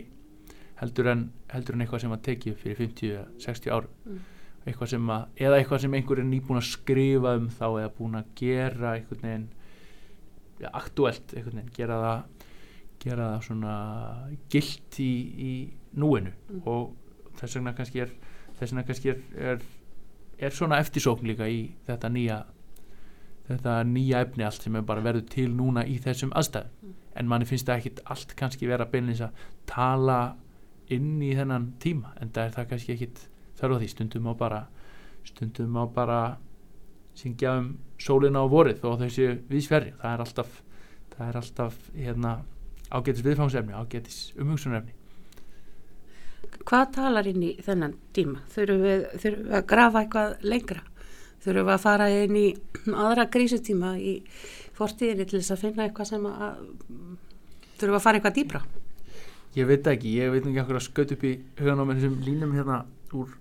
heldur 0.83 1.09
en, 1.13 1.25
heldur 1.53 1.75
en 1.77 1.85
eitthvað 1.85 2.01
sem 2.05 2.11
var 2.11 2.23
tekið 2.27 2.57
fyrir 2.63 2.79
50-60 2.87 3.71
árum 3.75 3.91
Mm. 4.07 4.21
eitthvað 4.67 4.89
sem 4.93 5.11
að, 5.11 5.23
eða 5.43 5.57
eitthvað 5.59 5.81
sem 5.83 5.95
einhver 5.99 6.19
er 6.23 6.27
nýbúin 6.31 6.59
að 6.61 6.69
skrifa 6.71 7.35
um 7.39 7.49
þá 7.51 7.65
eða 7.83 7.91
búin 7.99 8.15
að 8.19 8.25
gera 8.39 8.93
einhvern 8.97 9.23
veginn 9.27 9.49
ja, 10.63 10.71
aktuelt 10.73 11.35
einhvern 11.35 11.59
veginn, 11.61 11.73
gera 11.77 11.97
það 12.03 12.49
gera 13.03 13.29
það 13.33 13.45
svona 13.49 13.77
gilt 14.55 14.99
í, 15.03 15.13
í 15.35 15.53
núinu 15.99 16.33
Mm. 16.49 16.63
og 16.67 16.95
þess 17.41 17.57
vegna 17.59 17.73
kannski 17.75 18.01
er 18.05 18.13
þess 18.59 18.71
vegna 18.73 18.85
kannski 18.87 19.11
er, 19.11 19.23
er, 19.35 19.59
er 20.39 20.55
svona 20.55 20.81
eftirsókn 20.83 21.27
líka 21.29 21.49
í 21.49 21.73
þetta 21.87 22.11
nýja 22.13 22.43
þetta 23.49 23.77
nýja 23.89 24.23
efni 24.27 24.47
allt 24.47 24.65
sem 24.65 24.77
er 24.79 24.87
bara 24.87 25.05
verður 25.05 25.27
til 25.33 25.49
núna 25.57 25.85
í 25.87 25.99
þessum 26.03 26.33
aðstæðum. 26.39 26.71
Mm. 26.83 26.95
en 27.15 27.29
manni 27.29 27.45
finnst 27.45 27.67
það 27.69 27.83
ekkit 27.83 28.01
allt 28.15 28.31
kannski 28.37 28.69
vera 28.71 28.87
beinleins 28.89 29.21
að 29.21 29.43
tala 29.69 30.37
inn 30.89 31.21
í 31.23 31.35
þennan 31.37 31.73
tíma 31.83 32.15
en 32.21 32.31
það 32.33 32.47
er 32.47 32.55
það 32.57 32.69
kannski 32.71 32.95
ekkit 32.95 33.27
þörf 33.59 33.77
á 33.77 33.81
því. 33.83 33.89
Stundum 33.93 34.31
á 34.31 34.35
bara 34.39 34.61
stundum 35.25 35.77
á 35.77 35.85
bara 35.93 36.21
syngja 37.15 37.59
um 37.61 37.69
sólina 38.01 38.41
á 38.41 38.47
vorið 38.49 38.85
og 38.89 38.99
þessi 39.03 39.29
viðsverri 39.51 39.93
það 40.01 40.15
er 40.15 40.25
alltaf 40.25 40.63
það 41.13 41.29
er 41.29 41.39
alltaf 41.43 41.79
hérna 41.95 42.33
ágætis 42.93 43.25
viðfangsefni, 43.25 43.77
ágætis 43.77 44.19
umhugsunefni 44.41 44.97
Hvað 46.63 46.87
talar 46.97 47.29
inn 47.29 47.43
í 47.43 47.53
þennan 47.63 47.97
tíma? 48.17 48.45
Þurfum 48.55 48.85
við, 48.87 49.07
þurfum 49.23 49.49
við 49.49 49.59
að 49.59 49.67
grafa 49.73 50.03
eitthvað 50.03 50.47
lengra? 50.47 50.85
Þurfum 51.43 51.67
við 51.67 51.75
að 51.75 51.83
fara 51.83 52.09
inn 52.23 52.39
í 52.39 52.47
aðra 52.93 53.27
grísutíma 53.35 53.97
í 53.99 54.15
fortíðinni 54.79 55.27
til 55.27 55.41
þess 55.41 55.57
að 55.57 55.67
finna 55.67 55.89
eitthvað 55.89 56.13
sem 56.15 56.31
að 56.31 56.63
þurfum 57.79 57.93
við 57.93 57.99
að 57.99 58.07
fara 58.07 58.21
eitthvað 58.21 58.39
dýbra? 58.39 58.63
ég 59.57 59.69
veit 59.69 59.87
ekki, 59.89 60.17
ég 60.17 60.33
veit 60.33 60.45
ekki 60.47 60.61
okkur 60.63 60.79
að 60.79 60.85
skaut 60.87 61.15
upp 61.15 61.25
í 61.29 61.33
hugan 61.61 61.83
á 61.83 61.85
mér 61.85 61.99
þessum 61.99 62.21
línum 62.25 62.53
hérna 62.57 62.83
úr 63.13 63.33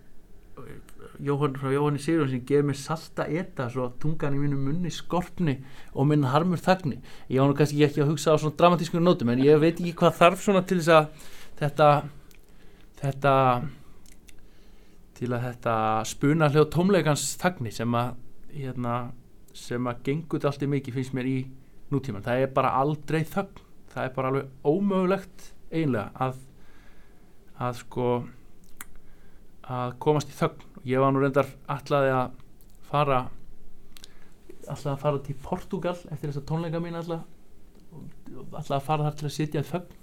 eh, 0.60 0.80
Jóhann, 1.22 1.56
frá 1.60 1.72
Jóhanni 1.72 2.02
Sigur 2.02 2.30
sem 2.30 2.42
gefur 2.48 2.68
mér 2.68 2.80
salta 2.80 3.28
eta 3.30 3.70
svo 3.72 3.86
að 3.88 4.00
tungan 4.04 4.36
í 4.36 4.42
mínu 4.42 4.58
munni 4.60 4.92
skorpni 4.92 5.60
og 5.94 6.10
minn 6.10 6.26
harmur 6.28 6.60
þagni 6.60 6.98
ég 7.30 7.40
var 7.40 7.52
nú 7.52 7.58
kannski 7.60 7.86
ekki 7.88 8.04
að 8.04 8.12
hugsa 8.12 8.36
á 8.36 8.42
svona 8.42 8.58
dramatísku 8.60 9.00
nótum 9.00 9.32
en 9.32 9.44
ég 9.46 9.62
veit 9.62 9.78
ekki 9.78 9.96
hvað 10.02 10.18
þarf 10.20 10.44
svona 10.44 10.66
til 10.68 10.82
þess 10.82 10.96
að 10.98 11.30
þetta 11.62 11.90
þetta 13.02 13.34
til 15.18 15.30
að 15.36 15.48
þetta 15.48 15.74
spuna 16.10 16.50
hljóð 16.50 16.70
tómleikans 16.74 17.26
þagni 17.42 17.74
sem 17.74 17.98
að 17.98 18.14
hérna, 18.52 18.96
sem 19.54 19.90
að 19.90 20.06
gengur 20.08 20.48
allt 20.50 20.64
í 20.66 20.70
mikið 20.70 20.98
finnst 20.98 21.16
mér 21.18 21.30
í 21.30 21.40
nútíman 21.92 22.26
það 22.26 22.46
er 22.46 22.54
bara 22.56 22.76
aldrei 22.80 23.22
þögn. 23.28 23.68
Það 23.92 24.08
er 24.08 24.14
bara 24.16 24.32
alveg 24.32 24.70
ómögulegt 24.72 25.50
eiginlega 25.72 26.10
að 26.26 26.40
að 27.62 27.76
sko 27.84 28.08
að 29.72 29.98
komast 30.02 30.32
í 30.32 30.38
þögn. 30.38 30.66
Ég 30.90 31.04
var 31.04 31.14
nú 31.14 31.22
reyndar 31.22 31.50
allaði 31.70 32.16
að 32.16 32.40
fara 32.90 33.20
allaði 34.66 34.94
að 34.94 35.02
fara 35.04 35.24
til 35.26 35.38
Portugal 35.44 35.98
eftir 35.98 36.30
þessa 36.32 36.46
tónleika 36.48 36.82
mín 36.82 36.98
allaði 36.98 37.22
allaði 38.32 38.78
að 38.78 38.88
fara 38.88 39.10
þar 39.10 39.18
til 39.20 39.28
að 39.28 39.36
sitja 39.36 39.62
í 39.62 39.70
þögn 39.70 40.01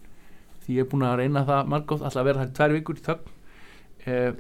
því 0.69 0.77
ég 0.77 0.85
er 0.85 0.89
búin 0.93 1.07
að 1.09 1.17
reyna 1.23 1.45
það 1.49 1.69
margótt 1.73 2.03
allaði 2.05 2.21
að 2.21 2.29
vera 2.29 2.41
þar 2.43 2.49
í 2.51 2.57
tvær 2.59 2.75
vikur 2.77 2.99
í 2.99 3.05
þögn. 3.07 3.31
Eh, 4.05 4.33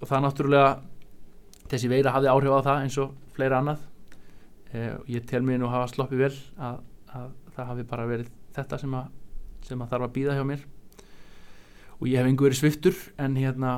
og 0.00 0.10
það 0.10 0.24
náttúrulega 0.24 0.70
þessi 1.70 1.90
veira 1.90 2.14
hafði 2.14 2.32
áhrif 2.32 2.56
á 2.58 2.66
það 2.66 2.80
eins 2.82 2.96
og 3.04 3.12
fleira 3.36 3.60
annað. 3.62 3.84
Eh, 4.74 4.92
ég 5.14 5.28
tel 5.30 5.44
mér 5.46 5.60
nú 5.62 5.70
hafa 5.70 5.86
sloppið 5.92 6.24
vel 6.24 6.32
að, 6.58 6.80
að 7.14 7.28
það 7.54 7.70
hafi 7.70 7.86
bara 7.94 8.08
verið 8.10 8.32
þetta 8.56 8.80
sem 8.82 8.96
að, 8.98 9.12
sem 9.68 9.84
að 9.84 9.92
þarf 9.94 10.08
að 10.08 10.16
býða 10.18 10.34
hjá 10.34 10.46
mér. 10.50 10.66
Og 12.00 12.08
ég 12.10 12.18
hef 12.18 12.32
engu 12.32 12.48
verið 12.48 12.60
sviftur 12.64 12.98
en 13.22 13.38
hérna 13.38 13.76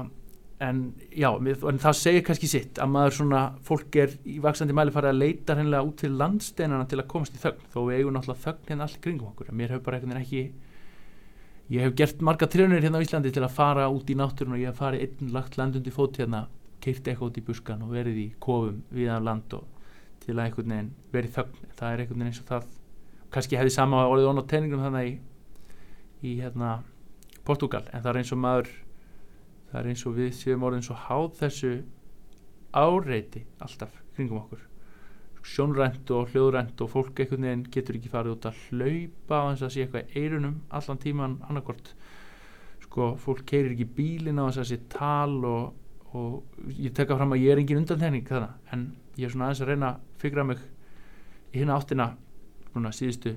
en 0.65 0.81
já, 1.15 1.29
en 1.39 1.79
það 1.79 1.99
segir 2.01 2.25
kannski 2.27 2.49
sitt 2.51 2.81
að 2.83 2.91
maður 2.91 3.17
svona, 3.21 3.43
fólk 3.67 3.99
er 4.03 4.17
í 4.27 4.39
vaksandi 4.43 4.75
mæli 4.75 4.95
farið 4.95 5.13
að 5.13 5.21
leita 5.21 5.55
hreinlega 5.55 5.87
út 5.87 6.01
til 6.01 6.17
landsteinana 6.19 6.89
til 6.91 6.99
að 6.99 7.11
komast 7.13 7.37
í 7.37 7.43
þögn, 7.43 7.69
þó 7.71 7.79
við 7.85 8.01
eigum 8.01 8.17
náttúrulega 8.17 8.45
þögn 8.47 8.73
hérna 8.73 8.89
allt 8.89 8.97
í 8.99 9.03
kringum 9.05 9.29
okkur, 9.31 9.53
mér 9.55 9.75
hefur 9.75 9.85
bara 9.87 10.01
veginn 10.03 10.19
ekki 10.19 10.43
ég 11.69 11.85
hef 11.85 11.97
gert 11.97 12.23
marga 12.25 12.49
trjónir 12.49 12.85
hérna 12.85 13.01
á 13.01 13.05
Íslandi 13.05 13.33
til 13.35 13.45
að 13.45 13.57
fara 13.57 13.89
út 13.93 14.09
í 14.09 14.17
náttúrun 14.17 14.57
og 14.57 14.63
ég 14.63 14.71
hef 14.71 14.81
farið 14.81 15.05
einn 15.05 15.33
lagt 15.35 15.59
landundi 15.61 15.93
fót 15.93 16.17
hérna 16.21 16.47
keirt 16.81 17.07
eitthvað 17.07 17.29
út 17.29 17.41
í 17.41 17.45
buskan 17.45 17.83
og 17.85 17.93
verið 17.93 18.21
í 18.23 18.27
kofum 18.41 18.83
viðan 18.95 19.27
land 19.27 19.57
og 19.59 19.67
til 20.23 20.37
að 20.37 20.45
einhvern 20.45 20.73
veginn 20.75 20.91
verið 21.13 21.35
þögn, 21.37 21.69
það 21.77 21.93
er 21.93 22.03
einhvern 22.03 22.21
veginn 22.21 22.33
eins 22.33 22.41
og 22.43 22.49
það. 22.49 22.69
Kannski 23.33 23.59
hefði 23.61 23.75
sama 23.75 24.03
orðið 24.09 24.31
ón 24.31 24.41
á 24.41 24.51
teiningum 24.51 24.85
þannig 24.85 25.09
í, 25.09 25.15
í 26.25 26.35
hérna 26.41 26.73
Portugal, 27.49 27.85
en 27.93 28.05
það 28.05 28.11
er 28.13 28.21
eins 28.23 28.33
og 28.33 28.41
maður 28.43 28.73
það 29.69 29.81
er 29.81 29.91
eins 29.93 30.07
og 30.09 30.17
við 30.17 30.33
séum 30.37 30.65
orðin 30.69 30.85
svo 30.85 30.97
háð 31.05 31.29
þessu 31.43 31.73
áreiti 32.77 33.45
alltaf 33.65 33.93
kringum 34.17 34.43
okkur 34.43 34.65
sjónrænt 35.49 36.11
og 36.15 36.31
hljóðrænt 36.33 36.81
og 36.85 36.91
fólk 36.93 37.21
einhvern 37.23 37.47
veginn 37.47 37.67
getur 37.75 37.99
ekki 37.99 38.13
farið 38.13 38.37
út 38.37 38.49
að 38.51 38.63
hlaupa 38.69 39.41
á 39.41 39.45
þess 39.49 39.67
að 39.67 39.75
sé 39.75 39.85
eitthvað 39.85 40.17
eirunum 40.21 40.57
allan 40.79 41.03
tíman 41.03 41.37
annarkort 41.49 41.93
sko, 42.85 43.11
fólk 43.23 43.45
keirir 43.49 43.75
ekki 43.75 43.89
bílinn 43.99 44.41
á 44.41 44.49
þess 44.49 44.63
að 44.65 44.71
sé 44.71 44.81
tal 44.93 45.39
og, 45.49 45.75
og 46.13 46.73
ég 46.77 46.95
tekka 46.97 47.17
fram 47.19 47.37
að 47.37 47.45
ég 47.45 47.55
er 47.55 47.63
engin 47.63 47.83
undantekning 47.83 48.27
þannig 48.29 48.75
en 48.75 48.89
ég 49.19 49.27
er 49.27 49.35
svona 49.35 49.49
aðeins 49.49 49.65
að 49.65 49.73
reyna 49.73 49.93
að 49.93 50.23
fyrra 50.23 50.47
mig 50.47 50.65
í 51.53 51.61
hérna 51.61 51.79
áttina 51.79 52.09
núna 52.75 52.93
síðustu 52.95 53.35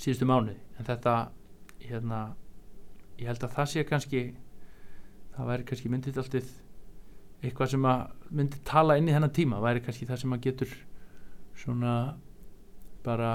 síðustu 0.00 0.28
mánuði. 0.28 0.56
En 0.78 0.86
þetta 0.88 1.14
hérna 1.84 2.20
ég 3.20 3.28
held 3.28 3.44
að 3.44 3.56
það 3.56 3.70
sé 3.72 3.84
kannski 3.88 4.22
það 5.34 5.50
væri 5.50 5.66
kannski 5.68 5.92
myndið 5.92 6.20
alltið 6.22 6.52
eitthvað 7.40 7.72
sem 7.74 7.88
að 7.88 8.30
myndi 8.36 8.60
tala 8.68 8.96
inn 9.00 9.08
í 9.08 9.14
þennan 9.14 9.34
tíma 9.36 9.60
væri 9.62 9.82
kannski 9.84 10.08
það 10.08 10.22
sem 10.22 10.36
að 10.36 10.46
getur 10.46 10.72
svona 11.60 11.94
bara 13.04 13.32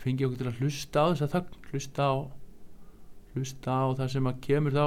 fengi 0.00 0.24
okkur 0.26 0.40
til 0.40 0.50
að 0.50 0.60
hlusta 0.62 1.04
á 1.04 1.06
þess 1.12 1.24
að 1.26 1.34
þögn 1.36 1.70
hlusta 1.70 2.06
á 2.08 2.14
hlusta 3.34 3.70
á 3.78 3.84
það 3.98 4.12
sem 4.14 4.28
að 4.30 4.40
kemur 4.46 4.74
þá 4.74 4.84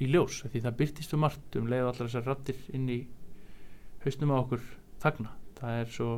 í 0.00 0.08
ljós 0.12 0.42
því 0.44 0.62
það 0.64 0.76
byrtist 0.80 1.14
um 1.16 1.22
margt 1.24 1.56
um 1.60 1.68
leið 1.72 1.88
allar 1.88 2.08
þessar 2.08 2.26
rattir 2.30 2.58
inn 2.76 2.88
í 2.92 2.98
hausnum 4.04 4.32
á 4.32 4.36
okkur 4.42 4.62
þagna. 5.02 5.32
Það 5.56 5.80
er 5.80 5.90
svo 5.96 6.10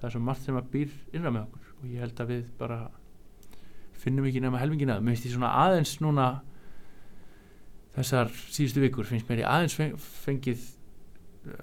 það 0.00 0.06
er 0.08 0.14
svo 0.14 0.22
margt 0.24 0.44
sem 0.44 0.58
að 0.58 0.70
býr 0.72 0.94
innra 1.16 1.32
með 1.32 1.46
okkur 1.46 1.70
og 1.80 1.86
ég 1.92 2.02
held 2.04 2.20
að 2.24 2.32
við 2.32 2.44
bara 2.58 2.78
finnum 4.04 4.26
ekki 4.28 4.42
nema 4.44 4.60
helmingin 4.60 4.92
að 4.92 5.04
mér 5.04 5.14
finnst 5.14 5.28
ég 5.28 5.36
svona 5.36 5.52
aðeins 5.64 5.94
núna 6.04 6.26
þessar 7.94 8.32
síðustu 8.34 8.82
vikur 8.82 9.06
finnst 9.08 9.28
mér 9.30 9.44
ég 9.44 9.48
aðeins 9.48 9.76
feng- 9.78 9.96
fengið 10.24 10.64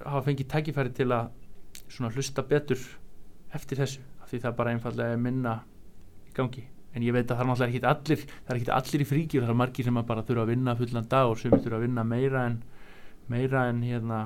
hafa 0.06 0.24
fengið 0.30 0.50
tækifæri 0.54 0.94
til 0.96 1.10
að 1.12 1.30
svona 1.92 2.12
hlusta 2.16 2.46
betur 2.48 2.82
eftir 3.58 3.82
þessu 3.82 4.04
því 4.32 4.40
það 4.46 4.58
bara 4.60 4.76
einfallega 4.76 5.16
er 5.16 5.22
minna 5.22 5.58
í 6.28 6.36
gangi. 6.36 6.64
En 6.92 7.04
ég 7.06 7.16
veit 7.16 7.30
að 7.32 7.38
það 7.38 7.44
er 7.44 7.50
náttúrulega 7.50 7.72
ekki 7.72 7.90
allir 7.92 8.22
það 8.28 8.54
er 8.54 8.60
ekki 8.60 8.74
allir 8.78 9.04
í 9.04 9.08
fríkjur, 9.08 9.44
það 9.46 9.54
er 9.54 9.60
margir 9.62 9.88
sem 9.88 10.00
bara 10.12 10.24
þurfa 10.28 10.46
að 10.46 10.52
vinna 10.52 10.76
fullan 10.80 11.10
dag 11.12 11.32
og 11.32 11.40
sem 11.40 11.56
þurfa 11.56 11.78
að 11.78 11.86
vinna 11.86 12.06
meira 12.08 12.46
en 12.50 12.58
meira 13.32 13.66
en 13.72 13.84
hérna 13.86 14.22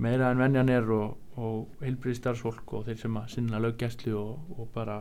meira 0.00 0.30
en 0.30 0.42
venjan 0.42 0.70
er 0.72 0.92
og, 0.94 1.16
og 1.36 1.82
heilbriði 1.84 2.20
starfsfólk 2.20 2.74
og 2.78 2.86
þeir 2.86 3.00
sem 3.02 3.18
að 3.18 3.32
sinna 3.34 3.62
löggæslu 3.62 4.14
og, 4.18 4.52
og 4.56 4.70
bara 4.74 5.00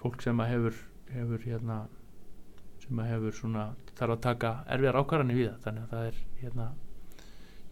fólk 0.00 0.24
sem 0.24 0.40
að 0.40 0.54
hefur, 0.54 0.80
hefur 1.12 1.44
hérna 1.46 1.82
sem 2.82 2.98
að 2.98 3.12
hefur 3.12 3.36
svona 3.36 3.66
þarf 3.92 4.16
að 4.16 4.24
taka 4.24 4.54
erfiðar 4.74 4.98
ákvarðanir 5.02 5.38
við 5.38 5.50
það. 5.50 5.60
Þannig 5.66 5.84
að 5.84 5.92
það 5.92 6.08
er 6.08 6.22
hérna 6.40 6.70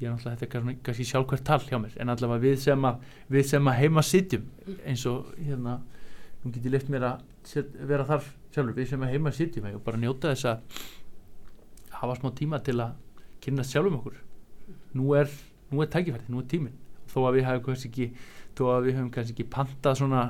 ég 0.01 0.07
er 0.09 0.15
náttúrulega 0.15 0.41
þetta 0.41 0.59
er 0.59 0.77
kannski- 0.87 1.09
sjálfhvert 1.11 1.45
tal 1.45 1.61
hjá 1.61 1.79
mér 1.83 1.97
en 2.01 2.09
allavega 2.15 2.43
við 2.47 2.57
sem 2.63 2.85
að, 2.89 3.03
við 3.31 3.45
sem 3.51 3.69
að 3.69 3.79
heima 3.83 4.03
sitjum 4.07 4.47
eins 4.89 5.05
og 5.11 5.35
hérna 5.37 5.81
nú 6.45 6.53
get 6.55 6.65
ég 6.65 6.73
lift 6.73 6.89
mér 6.89 7.05
að 7.11 7.77
vera 7.91 8.07
þar 8.09 8.25
sjálfur 8.55 8.77
við 8.79 8.89
sem 8.95 9.03
að 9.05 9.13
heima 9.15 9.33
sitjum 9.37 9.69
og 9.75 9.83
bara 9.85 10.01
njóta 10.01 10.33
þess 10.33 10.49
að 10.49 10.85
hafa 12.01 12.17
smá 12.17 12.31
tíma 12.39 12.63
til 12.65 12.79
að 12.81 12.95
kynast 13.45 13.73
sjálfum 13.75 13.99
okkur. 13.99 14.17
Nú 14.97 15.13
er, 15.17 15.29
nú 15.71 15.83
er 15.83 15.89
tækifæri, 15.93 16.25
nú 16.33 16.41
er 16.41 16.47
tíminn. 16.49 16.77
Þó 17.11 17.27
að 17.29 17.37
við 17.37 17.47
hefum 17.49 17.63
kannski 17.67 17.89
ekki 17.91 18.07
þó 18.57 18.63
að 18.73 18.87
við 18.87 18.97
hefum 18.97 19.11
kannski 19.15 19.35
ekki 19.37 19.47
pantað 19.53 19.99
svona 20.01 20.23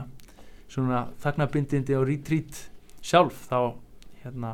svona 0.70 1.00
þagnabindindi 1.22 1.96
og 1.98 2.06
retreat 2.08 2.60
sjálf 3.02 3.46
þá 3.50 3.58
hérna 4.22 4.52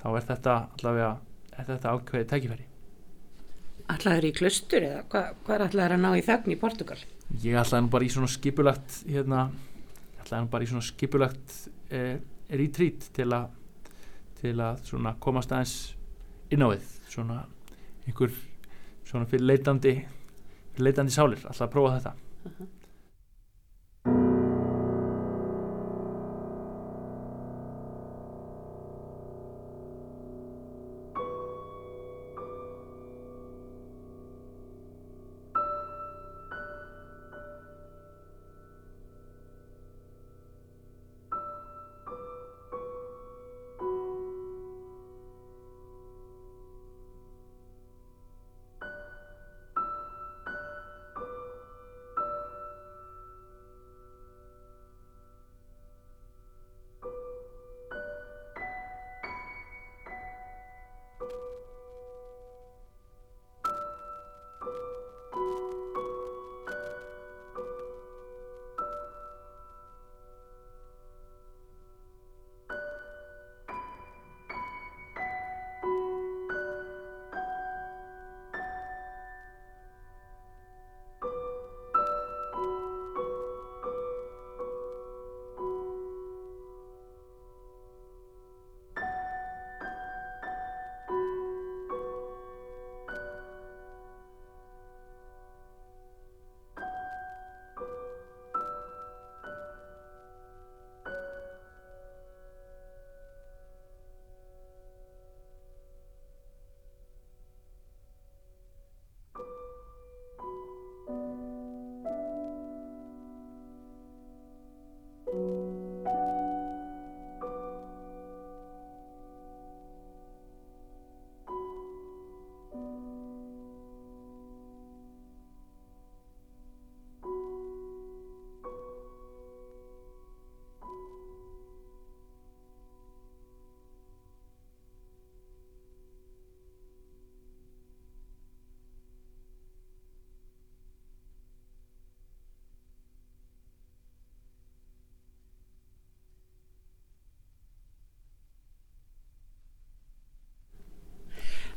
þá 0.00 0.06
er 0.16 0.26
þetta 0.30 0.54
allavega 0.78 1.10
er 1.58 1.68
þetta 1.68 1.92
ákveðið 1.96 2.30
tækifæri 2.30 2.66
Ætlaður 3.92 4.28
í 4.30 4.32
klustur 4.36 4.84
eða 4.86 5.02
hvað, 5.12 5.26
hvað 5.44 5.66
ætlaður 5.68 5.94
að 5.96 6.02
ná 6.04 6.10
í 6.16 6.24
þögn 6.24 6.54
í 6.54 6.60
Portugal? 6.60 7.00
ég 7.42 7.58
ætlaði 7.58 7.84
nú 7.84 7.90
bara 7.92 8.06
í 8.06 8.12
svona 8.12 8.30
skipulagt 8.30 9.00
hérna, 9.08 9.48
ætlaði 10.22 10.44
nú 10.44 10.50
bara 10.52 10.66
í 10.66 10.70
svona 10.70 10.86
skipulagt 10.86 11.56
eh, 11.90 12.16
retreat 12.52 13.08
til 13.16 13.28
að 13.32 13.52
til 14.44 14.58
að 14.60 14.82
svona 14.84 15.14
komast 15.24 15.52
aðeins 15.56 15.94
inn 16.52 16.60
á 16.60 16.68
við. 16.68 16.88
Svona 17.08 17.38
einhver 18.04 18.34
svona 19.08 19.28
fyrir 19.30 19.46
leitandi 19.48 19.94
fyrir 20.74 20.88
leitandi 20.88 21.14
sálir, 21.14 21.40
alltaf 21.46 21.68
að 21.68 21.72
prófa 21.72 21.98
þetta 21.98 22.14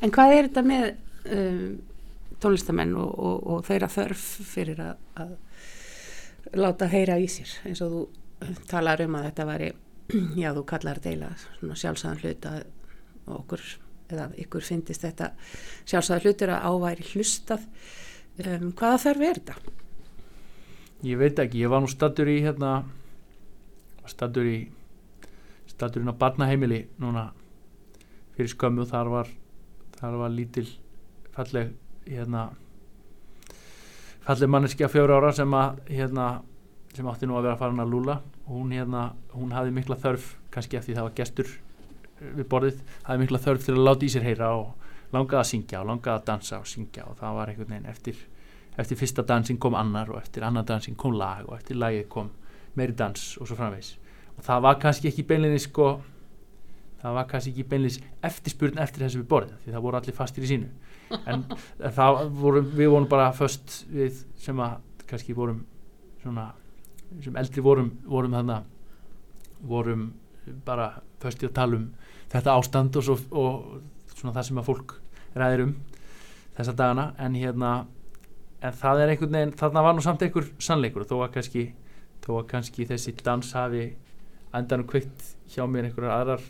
En 0.08 0.14
hvað 0.16 0.34
er 0.34 0.46
þetta 0.48 0.62
með 0.64 0.86
um, 1.36 1.64
tónlistamenn 2.40 2.94
og, 2.96 3.10
og, 3.12 3.42
og 3.52 3.66
þeirra 3.68 3.90
þörf 3.92 4.22
fyrir 4.48 4.80
að, 4.80 5.02
að 5.20 5.34
láta 6.56 6.88
heyra 6.88 7.18
í 7.20 7.26
sér 7.28 7.52
eins 7.68 7.82
og 7.84 7.92
þú 7.92 8.54
talar 8.70 9.02
um 9.04 9.18
að 9.20 9.26
þetta 9.28 9.46
væri, 9.50 9.68
já 10.44 10.54
þú 10.56 10.64
kallar 10.70 11.02
svona 11.04 11.80
sjálfsæðan 11.82 12.22
hlut 12.22 12.48
að 12.48 12.62
okkur 13.36 13.66
eða 14.08 14.28
ykkur 14.46 14.64
finnist 14.64 15.04
þetta 15.04 15.34
sjálfsæðan 15.90 16.24
hlutur 16.24 16.54
að 16.56 16.70
áværi 16.72 17.08
hlustað. 17.10 17.66
Um, 18.38 18.70
hvaða 18.78 19.02
þörf 19.04 19.26
er 19.28 19.42
þetta? 19.42 19.74
Ég 21.04 21.20
veit 21.20 21.42
ekki, 21.44 21.66
ég 21.66 21.74
var 21.74 21.84
nú 21.84 21.92
stattur 21.92 22.32
í 22.32 22.38
hérna 22.46 22.78
stattur 24.08 24.48
í 24.48 24.56
stattur 25.68 26.06
inn 26.06 26.16
á 26.16 26.16
barnaheimili 26.16 26.86
núna 27.02 27.28
fyrir 28.38 28.54
skömmu 28.54 28.88
þar 28.88 29.12
var 29.12 29.34
þar 30.00 30.18
var 30.22 30.34
lítil 30.34 30.68
falleg 31.36 31.74
hérna 32.08 32.48
falleg 34.26 34.52
manneskja 34.52 34.90
fjóra 34.92 35.20
ára 35.20 35.34
sem 35.36 35.54
að 35.54 35.82
hérna 35.90 36.28
sem 36.96 37.08
átti 37.08 37.30
nú 37.30 37.38
að 37.38 37.50
vera 37.50 37.60
hann 37.62 37.84
að 37.84 37.94
lúla 37.94 38.18
og 38.48 38.54
hún 38.56 38.74
hérna, 38.74 39.12
hún 39.36 39.54
hafði 39.54 39.76
mikla 39.76 39.98
þörf 40.02 40.34
kannski 40.54 40.80
eftir 40.80 40.98
það 40.98 41.10
var 41.10 41.16
gestur 41.20 41.54
við 42.18 42.48
borðið, 42.50 42.80
hafði 43.06 43.24
mikla 43.24 43.42
þörf 43.44 43.66
til 43.66 43.76
að 43.76 43.84
láta 43.86 44.08
í 44.08 44.10
sér 44.10 44.26
heyra 44.26 44.50
og 44.58 45.14
langaði 45.14 45.40
að 45.42 45.50
syngja 45.52 45.82
og 45.84 45.90
langaði 45.92 46.16
að 46.16 46.26
dansa 46.32 46.60
og 46.60 46.68
syngja 46.68 47.06
og 47.08 47.20
það 47.20 47.38
var 47.38 47.52
einhvern 47.52 47.74
veginn 47.74 47.92
eftir 47.92 48.24
eftir 48.78 49.00
fyrsta 49.00 49.26
dansin 49.26 49.60
kom 49.62 49.78
annar 49.78 50.12
og 50.14 50.20
eftir 50.22 50.46
annar 50.46 50.66
dansin 50.68 50.96
kom 50.96 51.16
lag 51.18 51.46
og 51.48 51.56
eftir 51.58 51.80
lagið 51.80 52.08
kom 52.12 52.32
meiri 52.78 52.96
dans 52.98 53.24
og 53.42 53.50
svo 53.50 53.58
framvegs 53.58 53.96
og 54.36 54.44
það 54.46 54.64
var 54.68 54.80
kannski 54.82 55.12
ekki 55.12 55.26
beinleginni 55.30 55.64
sko 55.64 55.88
það 57.02 57.18
var 57.18 57.28
kannski 57.32 57.54
ekki 57.54 57.66
beinleginni 57.72 58.12
eftirspurn 58.30 58.80
eftir 58.84 59.06
þessu 59.06 59.22
við 59.22 59.30
borðið 59.32 59.58
því 59.64 59.74
það 59.76 59.86
voru 59.86 60.00
allir 60.00 60.18
fastir 60.18 60.46
í 60.46 60.52
sínu. 60.52 60.70
En 61.30 61.44
það 61.98 62.22
vorum, 62.42 62.72
við 62.74 62.94
vorum 62.94 63.10
bara 63.12 63.28
först 63.38 63.84
við 63.92 64.24
sem 64.42 64.64
að 64.64 64.80
kannski 65.08 65.36
vorum 65.38 65.62
svona 66.24 66.50
sem 67.24 67.38
eldri 67.40 67.64
vorum, 67.64 67.92
vorum 68.06 68.34
þannig 68.36 68.74
vorum 69.68 70.08
bara 70.66 70.90
först 71.22 71.44
í 71.44 71.50
að 71.50 71.56
tala 71.60 71.80
um 71.80 71.86
þetta 72.32 72.56
ástand 72.56 72.98
og, 73.00 73.06
svo, 73.06 73.16
og 73.32 74.18
svona 74.18 74.36
það 74.36 74.50
sem 74.50 74.60
að 74.60 74.68
fólk 74.68 74.98
ræðir 75.38 75.68
um 75.68 75.78
þessa 76.58 76.76
dagana. 76.76 77.12
En 77.22 77.38
hérna 77.38 77.72
en 78.66 78.74
það 78.74 79.04
er 79.04 79.14
einhvern 79.14 79.38
veginn, 79.38 79.56
þarna 79.58 79.84
var 79.86 79.96
nú 79.96 80.04
samt 80.04 80.24
einhver 80.26 80.50
sannleikur 80.64 81.06
þó 81.08 81.20
að 81.22 81.34
kannski, 81.38 81.66
þó 82.26 82.32
að 82.40 82.48
kannski 82.54 82.88
þessi 82.90 83.14
dans 83.24 83.54
hafi 83.56 83.88
endanum 84.58 84.88
kveikt 84.90 85.34
hjá 85.54 85.66
mér 85.70 85.90
einhverjar 85.90 86.16
aðrar 86.16 86.46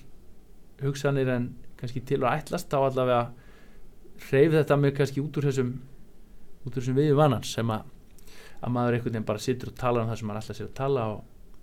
hugsanir 0.81 1.29
en 1.33 1.51
kannski 1.79 2.01
til 2.05 2.21
að 2.23 2.41
ætlast 2.41 2.71
þá 2.71 2.79
allavega 2.79 3.21
hreyf 4.27 4.55
þetta 4.55 4.77
mig 4.81 4.95
kannski 4.97 5.21
út 5.21 5.37
úr 5.39 5.49
þessum 5.49 5.73
út 6.65 6.71
úr 6.73 6.79
þessum 6.81 6.97
viðjum 6.97 7.19
vannans 7.19 7.53
sem 7.53 7.73
að, 7.73 7.85
að 8.61 8.73
maður 8.75 8.97
einhvern 8.97 9.13
veginn 9.13 9.27
bara 9.27 9.43
sittur 9.43 9.71
og 9.71 9.79
tala 9.79 10.03
um 10.03 10.11
það 10.11 10.21
sem 10.21 10.31
maður 10.31 10.43
ætla 10.43 10.57
sér 10.57 10.69
að 10.69 10.77
tala 10.79 11.05
og, 11.13 11.21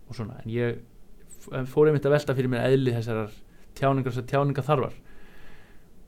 og 0.09 0.19
svona, 0.19 0.39
en 0.43 0.55
ég 0.55 1.67
fór 1.71 1.91
einmitt 1.91 2.07
að 2.09 2.17
velta 2.17 2.37
fyrir 2.39 2.53
mér 2.53 2.69
eðli 2.71 2.95
þessar 2.95 3.35
tjáningar, 3.77 4.15
þessar 4.15 4.29
tjáningar 4.31 4.69
þarfar 4.69 4.99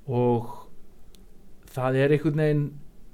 og 0.06 0.52
það 1.76 2.00
er 2.00 2.14
einhvern 2.14 2.42
veginn 2.42 2.66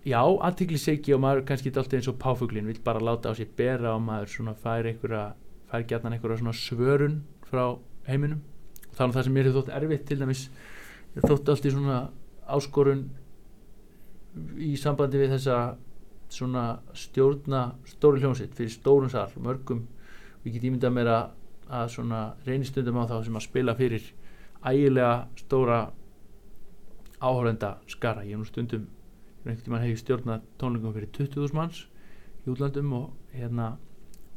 já, 0.07 0.21
aðtiklisegi 0.21 1.15
og 1.17 1.23
maður 1.25 1.45
kannski 1.49 1.73
alltaf 1.73 1.99
eins 1.99 2.11
og 2.11 2.21
páfuglin 2.23 2.69
vil 2.69 2.79
bara 2.85 3.03
láta 3.03 3.33
á 3.33 3.39
sér 3.39 3.51
bera 3.57 3.97
og 3.97 4.05
maður 4.07 4.35
svona 4.37 4.55
fær 4.59 4.89
einhverja 4.91 5.33
fær 5.71 5.87
gætnan 5.89 6.17
einhverja 6.17 6.43
svona 6.43 6.57
svörun 6.59 7.21
frá 7.49 7.65
heiminum 8.07 8.43
þannig 8.97 9.17
það 9.17 9.27
sem 9.27 9.37
mér 9.37 9.49
hefur 9.49 9.63
þótt 9.63 9.75
erfitt 9.79 10.07
til 10.09 10.19
dæmis. 10.21 10.43
Ég 11.17 11.27
þótt 11.27 11.53
alltaf 11.53 11.73
svona 11.73 11.99
áskorun 12.53 13.03
í 14.57 14.73
sambandi 14.81 15.21
við 15.21 15.35
þessa 15.37 15.59
svona 16.33 16.65
stjórna 16.97 17.63
stóri 17.89 18.23
hljómsitt 18.23 18.57
fyrir 18.57 18.73
stórun 18.73 19.13
sall 19.13 19.33
mörgum. 19.45 19.85
Og 20.41 20.49
ég 20.49 20.57
get 20.57 20.69
ímyndað 20.69 20.97
mér 20.97 21.13
að, 21.13 21.25
svona 21.93 22.23
reynistundum 22.47 22.99
á 23.01 23.05
þá 23.09 23.17
sem 23.25 23.37
að 23.39 23.47
spila 23.47 23.77
fyrir 23.77 24.09
ægilega 24.63 25.13
stóra 25.41 25.79
áhörenda 27.23 27.77
skara. 27.89 28.25
Ég 28.27 28.37
er 28.37 28.43
nú 28.43 28.49
stundum 28.49 28.89
einhvern 29.43 29.65
tíma 29.67 29.81
hefur 29.83 30.01
stjórnað 30.01 30.45
tónleikum 30.61 30.95
fyrir 30.95 31.11
20.000 31.17 31.57
manns 31.57 31.85
í 32.43 32.51
útlandum 32.53 32.93
og 32.99 33.35
hérna 33.35 33.73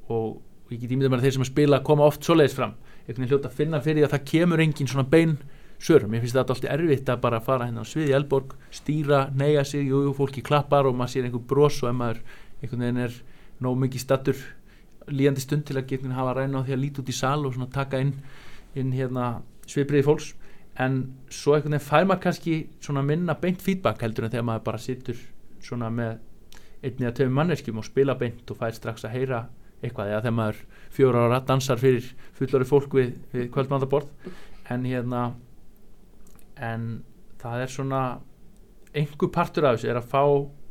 og, 0.09 0.39
ég 0.71 0.81
get 0.81 0.93
ímyndað 0.93 1.13
mér 1.13 1.21
að 1.21 1.27
þeir 1.27 1.35
sem 1.35 1.45
að 1.45 1.51
spila 1.51 1.81
koma 1.85 2.07
oft 2.09 2.25
svoleiðis 2.25 2.57
fram, 2.57 2.73
einhvern 3.05 3.21
veginn 3.21 3.31
hljóta 3.31 3.51
að 3.51 3.59
finna 3.59 3.81
fyrir 3.85 4.07
að 4.07 4.15
það 4.15 4.25
kemur 4.31 4.63
engin 4.63 4.89
svona 4.89 5.07
bein 5.09 5.37
sörum, 5.81 6.13
ég 6.15 6.23
finnst 6.23 6.35
þetta 6.35 6.55
alltaf 6.55 6.71
erfitt 6.73 7.09
að 7.11 7.21
bara 7.21 7.41
fara 7.43 7.67
hérna 7.67 7.83
á 7.83 7.87
sviði 7.87 8.15
Elborg, 8.15 8.55
stýra, 8.73 9.25
neyja 9.35 9.65
sig 9.67 9.91
og 9.93 10.15
fólki 10.17 10.43
klappar 10.45 10.87
og 10.89 10.95
maður 10.97 11.13
sér 11.13 11.27
einhver 11.27 11.43
bros 11.49 11.81
og 11.83 11.91
ef 11.91 11.97
maður 11.99 12.21
einhvern 12.61 12.85
veginn 12.85 13.03
er 13.05 13.17
nóg 13.61 13.77
mikið 13.83 14.01
stattur 14.01 14.39
líðandi 15.11 15.43
stund 15.43 15.67
til 15.67 15.77
að 15.77 15.89
geta 15.91 16.13
hafa 16.15 16.33
ræna 16.39 16.63
á 16.63 16.65
því 16.65 16.75
að 16.75 16.81
líti 16.81 17.03
út 17.03 17.11
í 17.11 17.15
sal 17.15 17.45
og 17.45 17.59
taka 17.73 18.01
inn, 18.01 18.15
inn 18.73 18.93
hérna, 18.95 19.41
sviðbriði 19.69 20.07
fólks. 20.07 20.31
En 20.81 21.01
svo 21.29 21.55
einhvern 21.55 21.75
veginn 21.75 21.87
fær 21.87 22.07
maður 22.07 22.23
kannski 22.25 22.55
minna 23.03 23.35
beint 23.39 23.61
feedback 23.61 24.01
heldur 24.01 24.25
en 24.25 24.33
þegar 24.33 24.47
maður 24.49 24.65
bara 24.65 24.81
sittur 24.81 25.19
svona 25.63 25.89
með 25.89 26.17
einni 26.85 27.07
að 27.07 27.19
töfum 27.19 27.37
manneskjum 27.37 27.79
og 27.81 27.85
spila 27.85 28.15
beint 28.17 28.49
og 28.51 28.57
fær 28.59 28.75
strax 28.75 29.05
að 29.05 29.15
heyra 29.15 29.45
eitthvað 29.81 30.11
eða 30.11 30.23
þegar 30.25 30.37
maður 30.39 30.59
fjóra 30.95 31.25
ára 31.27 31.41
dansar 31.45 31.81
fyrir 31.81 32.07
fullari 32.37 32.67
fólk 32.67 32.95
við, 32.95 33.15
við 33.33 33.49
kvöldmandaborð 33.53 34.31
en 34.71 34.87
hérna 34.87 35.25
en 36.55 36.87
það 37.41 37.65
er 37.65 37.73
svona 37.73 38.01
einhver 38.95 39.31
partur 39.33 39.67
af 39.67 39.77
þessu 39.77 39.91
er 39.91 39.99
að 39.99 40.09
fá 40.11 40.23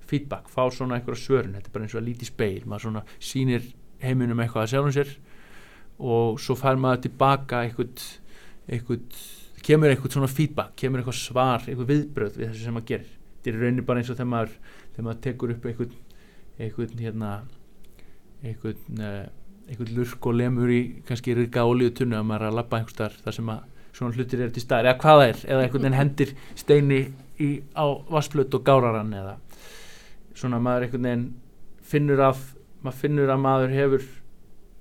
feedback, 0.08 0.50
fá 0.52 0.64
svona 0.72 0.98
einhverja 0.98 1.20
svörun. 1.20 1.54
Þetta 1.56 1.70
er 1.70 1.74
bara 1.74 1.86
eins 1.86 1.94
og 1.94 2.00
að 2.00 2.08
líti 2.08 2.28
speil, 2.28 2.64
maður 2.68 2.86
svona 2.88 3.04
sínir 3.22 3.70
heiminum 4.04 4.40
eitthvað 4.42 4.66
að 4.66 4.72
sjálfum 4.74 4.94
sér 4.94 5.14
og 6.04 6.40
svo 6.42 6.56
fær 6.58 6.78
maður 6.80 7.04
tilbaka 7.06 7.62
einhvern 7.64 8.06
einhvern 8.68 9.04
kemur 9.64 9.92
eitthvað 9.92 10.16
svona 10.16 10.30
feedback, 10.32 10.74
kemur 10.80 11.00
eitthvað 11.00 11.20
svar 11.20 11.62
eitthvað 11.64 11.92
viðbröð 11.92 12.40
við 12.40 12.50
þessu 12.50 12.66
sem 12.66 12.76
maður 12.76 12.90
gerir. 12.90 13.12
Þetta 13.36 13.52
er 13.52 13.60
raunin 13.62 13.86
bara 13.86 14.02
eins 14.02 14.10
og 14.10 14.18
þegar 14.18 14.32
maður, 14.32 14.56
þegar 14.94 15.06
maður 15.08 15.22
tekur 15.28 15.54
upp 15.54 15.68
eitthvað 15.70 15.94
eitthvað 16.64 17.00
hérna 17.04 17.30
eitthvað 18.44 19.00
eh, 19.00 19.24
eitthvað 19.68 19.94
lurk 19.96 20.26
og 20.28 20.36
lemur 20.38 20.72
í 20.72 20.80
kannski 21.08 21.36
rika 21.38 21.64
ólíu 21.64 21.92
tunnu 21.96 22.18
að 22.18 22.26
maður 22.28 22.46
er 22.46 22.52
að 22.52 22.58
lappa 22.60 22.80
einhver 22.80 22.96
starf 22.96 23.22
þar 23.24 23.38
sem 23.38 23.52
að 23.54 23.62
svona 23.94 24.18
hlutir 24.18 24.42
er 24.42 24.52
til 24.52 24.64
staðar 24.64 24.90
eða 24.90 25.00
hvaða 25.04 25.26
er, 25.30 25.40
eða 25.46 25.64
einhvern 25.64 25.84
veginn 25.84 25.98
hendir 25.98 26.34
steini 26.58 27.00
í, 27.38 27.48
á 27.78 27.86
vassflut 28.10 28.54
og 28.58 28.66
gáraran 28.66 29.14
eða 29.14 29.36
svona 30.34 30.60
maður 30.62 30.88
einhvern 30.88 31.08
veginn 31.08 31.26
finnur 31.84 32.24
að 32.26 32.42
maður 32.84 33.00
finnur 33.00 33.32
að 33.32 33.44
maður 33.44 33.74
hefur 33.74 34.08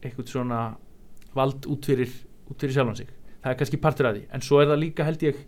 eitthvað 0.04 0.32
svona 0.34 0.62
vald 1.34 1.67
út 1.72 1.88
fyrir, 1.88 2.12
út 2.50 2.60
fyrir 2.60 2.76
sjálfan 2.76 3.00
sig. 3.00 3.12
Það 3.43 3.52
er 3.52 3.60
kannski 3.60 3.80
partur 3.82 4.10
af 4.10 4.17
því. 4.17 4.24
En 4.36 4.43
svo 4.43 4.60
er 4.62 4.69
það 4.72 4.82
líka 4.84 5.08
held 5.08 5.24
ég 5.26 5.39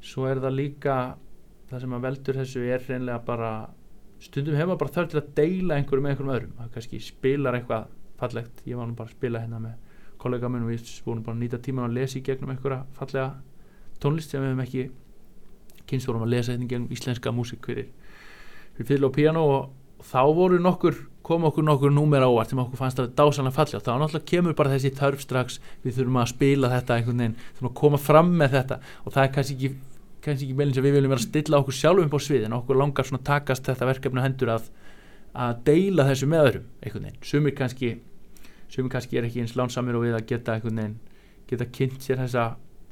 svo 0.00 0.26
er 0.30 0.40
það 0.42 0.56
líka 0.56 0.96
það 1.70 1.84
sem 1.84 1.94
að 1.96 2.04
veldur 2.06 2.38
þessu 2.40 2.62
er 2.66 2.84
reynilega 2.86 3.22
bara 3.26 3.50
stundum 4.20 4.56
hefur 4.56 4.70
maður 4.72 4.82
bara 4.82 4.94
þörf 4.96 5.10
til 5.10 5.20
að 5.20 5.32
deila 5.38 5.76
einhverju 5.76 6.04
með 6.04 6.14
einhverjum 6.14 6.34
öðrum. 6.36 6.54
Það 6.58 6.72
kannski 6.76 7.02
spilar 7.04 7.58
eitthvað 7.58 7.88
fallegt. 8.20 8.62
Ég 8.68 8.78
var 8.78 8.88
nú 8.88 8.96
bara 8.98 9.10
að 9.10 9.16
spila 9.18 9.42
hérna 9.42 9.60
með 9.62 9.78
kollega 10.20 10.50
minn 10.52 10.66
og 10.66 10.72
við 10.72 10.88
vorum 11.04 11.24
bara 11.24 11.36
að 11.36 11.44
nýta 11.44 11.60
tíman 11.64 11.88
að 11.88 11.96
lesa 11.98 12.18
í 12.18 12.24
gegnum 12.24 12.52
einhverja 12.52 12.82
fallega 12.96 13.30
tónlist 14.02 14.32
sem 14.32 14.42
við 14.42 14.52
hefum 14.52 14.64
ekki 14.64 14.86
kynst 15.90 16.08
vorum 16.08 16.24
að 16.26 16.34
lesa 16.34 16.54
hérna 16.54 16.68
gegnum 16.70 16.92
íslenska 16.94 17.32
músik 17.34 17.64
fyrir, 17.66 17.88
fyrir 18.76 18.90
fylg 18.90 19.08
og 19.08 19.14
piano 19.16 19.44
og 19.48 20.04
þá 20.06 20.20
voru 20.36 20.60
nokkur 20.62 20.98
kom 21.26 21.44
okkur 21.48 21.64
nokkur 21.66 21.92
númer 21.92 22.24
ávart 22.24 22.52
sem 22.52 22.60
okkur 22.60 22.80
fannst 22.80 23.00
að 23.00 23.12
dásanlega 23.18 23.56
falla 23.56 23.78
og 23.78 23.84
þá 23.84 23.92
náttúrulega 23.92 24.30
kemur 24.32 24.56
bara 24.58 24.72
þessi 24.74 24.92
þörf 24.96 25.24
strax 25.24 25.60
við 25.84 25.98
þurfum 25.98 26.20
að 26.20 26.30
spila 26.32 26.70
þetta 26.72 26.96
einhvern 26.96 27.22
veginn 27.22 27.36
þurfum 27.40 27.70
að 27.70 27.76
koma 27.80 28.00
fram 28.00 28.32
með 28.40 28.56
þetta 28.56 28.78
og 29.04 29.14
það 29.14 29.22
er 29.24 29.32
kannski 29.36 29.56
ekki, 29.56 29.70
kannski 30.24 30.48
ekki 30.48 30.58
meilins 30.60 30.80
að 30.80 30.88
við 30.88 30.96
viljum 30.96 31.14
vera 31.14 31.22
að 31.22 31.28
stilla 31.28 31.60
okkur 31.60 31.78
sjálfum 31.80 32.16
á 32.16 32.20
svið 32.26 32.46
en 32.48 32.56
okkur 32.56 32.80
langar 32.80 33.08
svona 33.08 33.26
takast 33.30 33.68
þetta 33.68 33.90
verkefni 33.90 34.24
hendur 34.24 34.54
að, 34.56 34.70
að 35.46 35.60
deila 35.68 36.08
þessu 36.08 36.30
með 36.32 36.46
öðrum 36.46 36.66
einhvern 36.80 37.06
veginn, 37.10 37.20
sumir 37.30 37.56
kannski 37.60 37.92
sumir 38.70 38.92
kannski 38.92 39.18
er 39.18 39.28
ekki 39.28 39.42
eins 39.44 39.56
lánsamir 39.58 39.98
og 39.98 40.06
við 40.06 40.16
að 40.18 40.26
geta 40.30 40.54
einhvern 40.54 40.82
veginn, 40.82 40.98
geta 41.50 41.66
kynnt 41.78 42.04
sér 42.04 42.22
þessa 42.22 42.46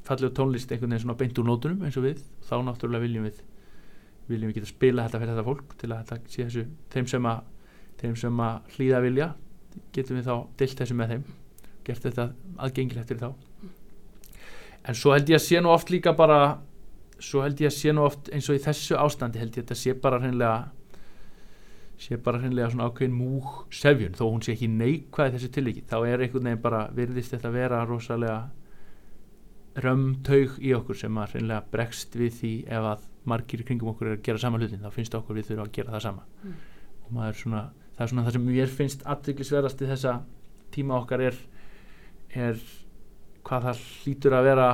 fallegu 0.08 0.34
tónlist 0.34 0.72
einhvern 0.72 0.94
veginn 0.94 1.04
svona 1.06 1.18
beint 1.20 1.38
úr 1.38 1.46
nótunum 1.48 1.84
eins 1.86 1.98
og 2.00 2.08
við, 2.08 2.22
þá 2.48 2.56
náttúrulega 2.66 3.06
viljum 3.06 3.28
við 3.28 3.42
viljum 4.28 4.50
við 4.50 4.60
geta 4.60 4.70
spila 4.70 5.04
þetta 5.06 5.20
fyrir 5.22 5.34
þetta 5.34 5.46
fólk 5.46 5.76
til 5.80 5.90
að 5.92 6.00
þetta 6.10 6.32
sé 6.34 6.46
þessu 6.46 6.64
þeim 6.92 7.10
sem 7.12 7.28
að, 7.30 7.44
þeim 8.02 8.16
sem 8.20 8.40
að 8.44 8.72
hlýða 8.76 9.02
vilja 9.04 9.28
getum 9.94 10.18
við 10.18 10.28
þá 10.28 10.34
dilt 10.60 10.82
þessu 10.82 10.96
með 10.98 11.14
þeim 11.14 11.28
gert 11.88 12.04
þetta 12.04 12.26
aðgengilegt 12.60 13.12
fyrir 13.12 13.22
þá. 13.22 13.30
En 14.88 14.96
svo 14.96 15.14
held 15.14 15.30
ég 15.30 15.38
að 15.38 15.44
sé 15.44 15.60
nú 15.62 15.72
oft 15.72 15.92
líka 15.92 16.14
bara 16.16 16.40
svo 17.18 17.42
held 17.44 17.60
ég 17.60 17.70
að 17.70 17.76
sé 17.76 17.94
nú 17.94 18.04
oft 18.06 18.28
eins 18.34 18.48
og 18.48 18.58
í 18.58 18.62
þessu 18.62 18.98
ástandi 19.00 19.40
held 19.40 19.56
ég 19.56 19.64
að 19.64 19.70
þetta 19.70 19.78
sé 19.80 19.94
bara 20.02 20.20
hreinlega 20.22 20.68
sé 21.98 22.16
bara 22.22 22.38
hreinlega 22.38 22.70
svona 22.70 22.86
ákveðin 22.90 23.16
múg 23.18 23.48
sefjun 23.74 24.14
þó 24.14 24.24
hún 24.28 24.42
sé 24.46 24.54
ekki 24.54 24.68
neikvæð 24.70 25.34
þessu 25.34 25.50
tilviki 25.56 25.82
þá 25.90 25.96
er 26.06 26.22
einhvern 26.24 26.46
veginn 26.50 26.62
bara 26.62 26.84
virðist 26.94 27.34
þetta 27.34 27.50
vera 27.54 27.80
rosalega 27.88 28.38
römtaug 29.78 30.56
í 30.64 30.72
okkur 30.74 30.98
sem 30.98 31.18
að 31.20 31.34
reynilega 31.36 31.64
bregst 31.72 32.16
við 32.18 32.32
því 32.40 32.52
ef 32.66 32.86
að 32.92 33.04
margir 33.28 33.62
kringum 33.66 33.92
okkur 33.92 34.08
er 34.10 34.16
að 34.16 34.24
gera 34.26 34.42
sama 34.42 34.58
hlutin 34.58 34.82
þá 34.82 34.90
finnst 34.94 35.14
okkur 35.18 35.36
við 35.38 35.50
þurfum 35.50 35.66
að 35.66 35.74
gera 35.78 35.94
það 35.94 36.04
sama 36.06 36.24
Mm. 36.44 36.54
og 37.04 37.12
maður 37.16 37.38
svona, 37.42 37.62
það 37.96 38.04
er 38.04 38.10
svona 38.12 38.24
það 38.26 38.32
sem 38.36 38.46
mér 38.46 38.72
finnst 38.78 39.02
aðtryklisverðast 39.14 39.82
í 39.82 39.88
þessa 39.90 40.12
tíma 40.74 40.98
okkar 41.02 41.20
er, 41.28 41.36
er 42.34 42.60
hvað 43.44 43.66
það 43.68 43.82
hlýtur 44.04 44.36
að 44.38 44.44
vera 44.48 44.68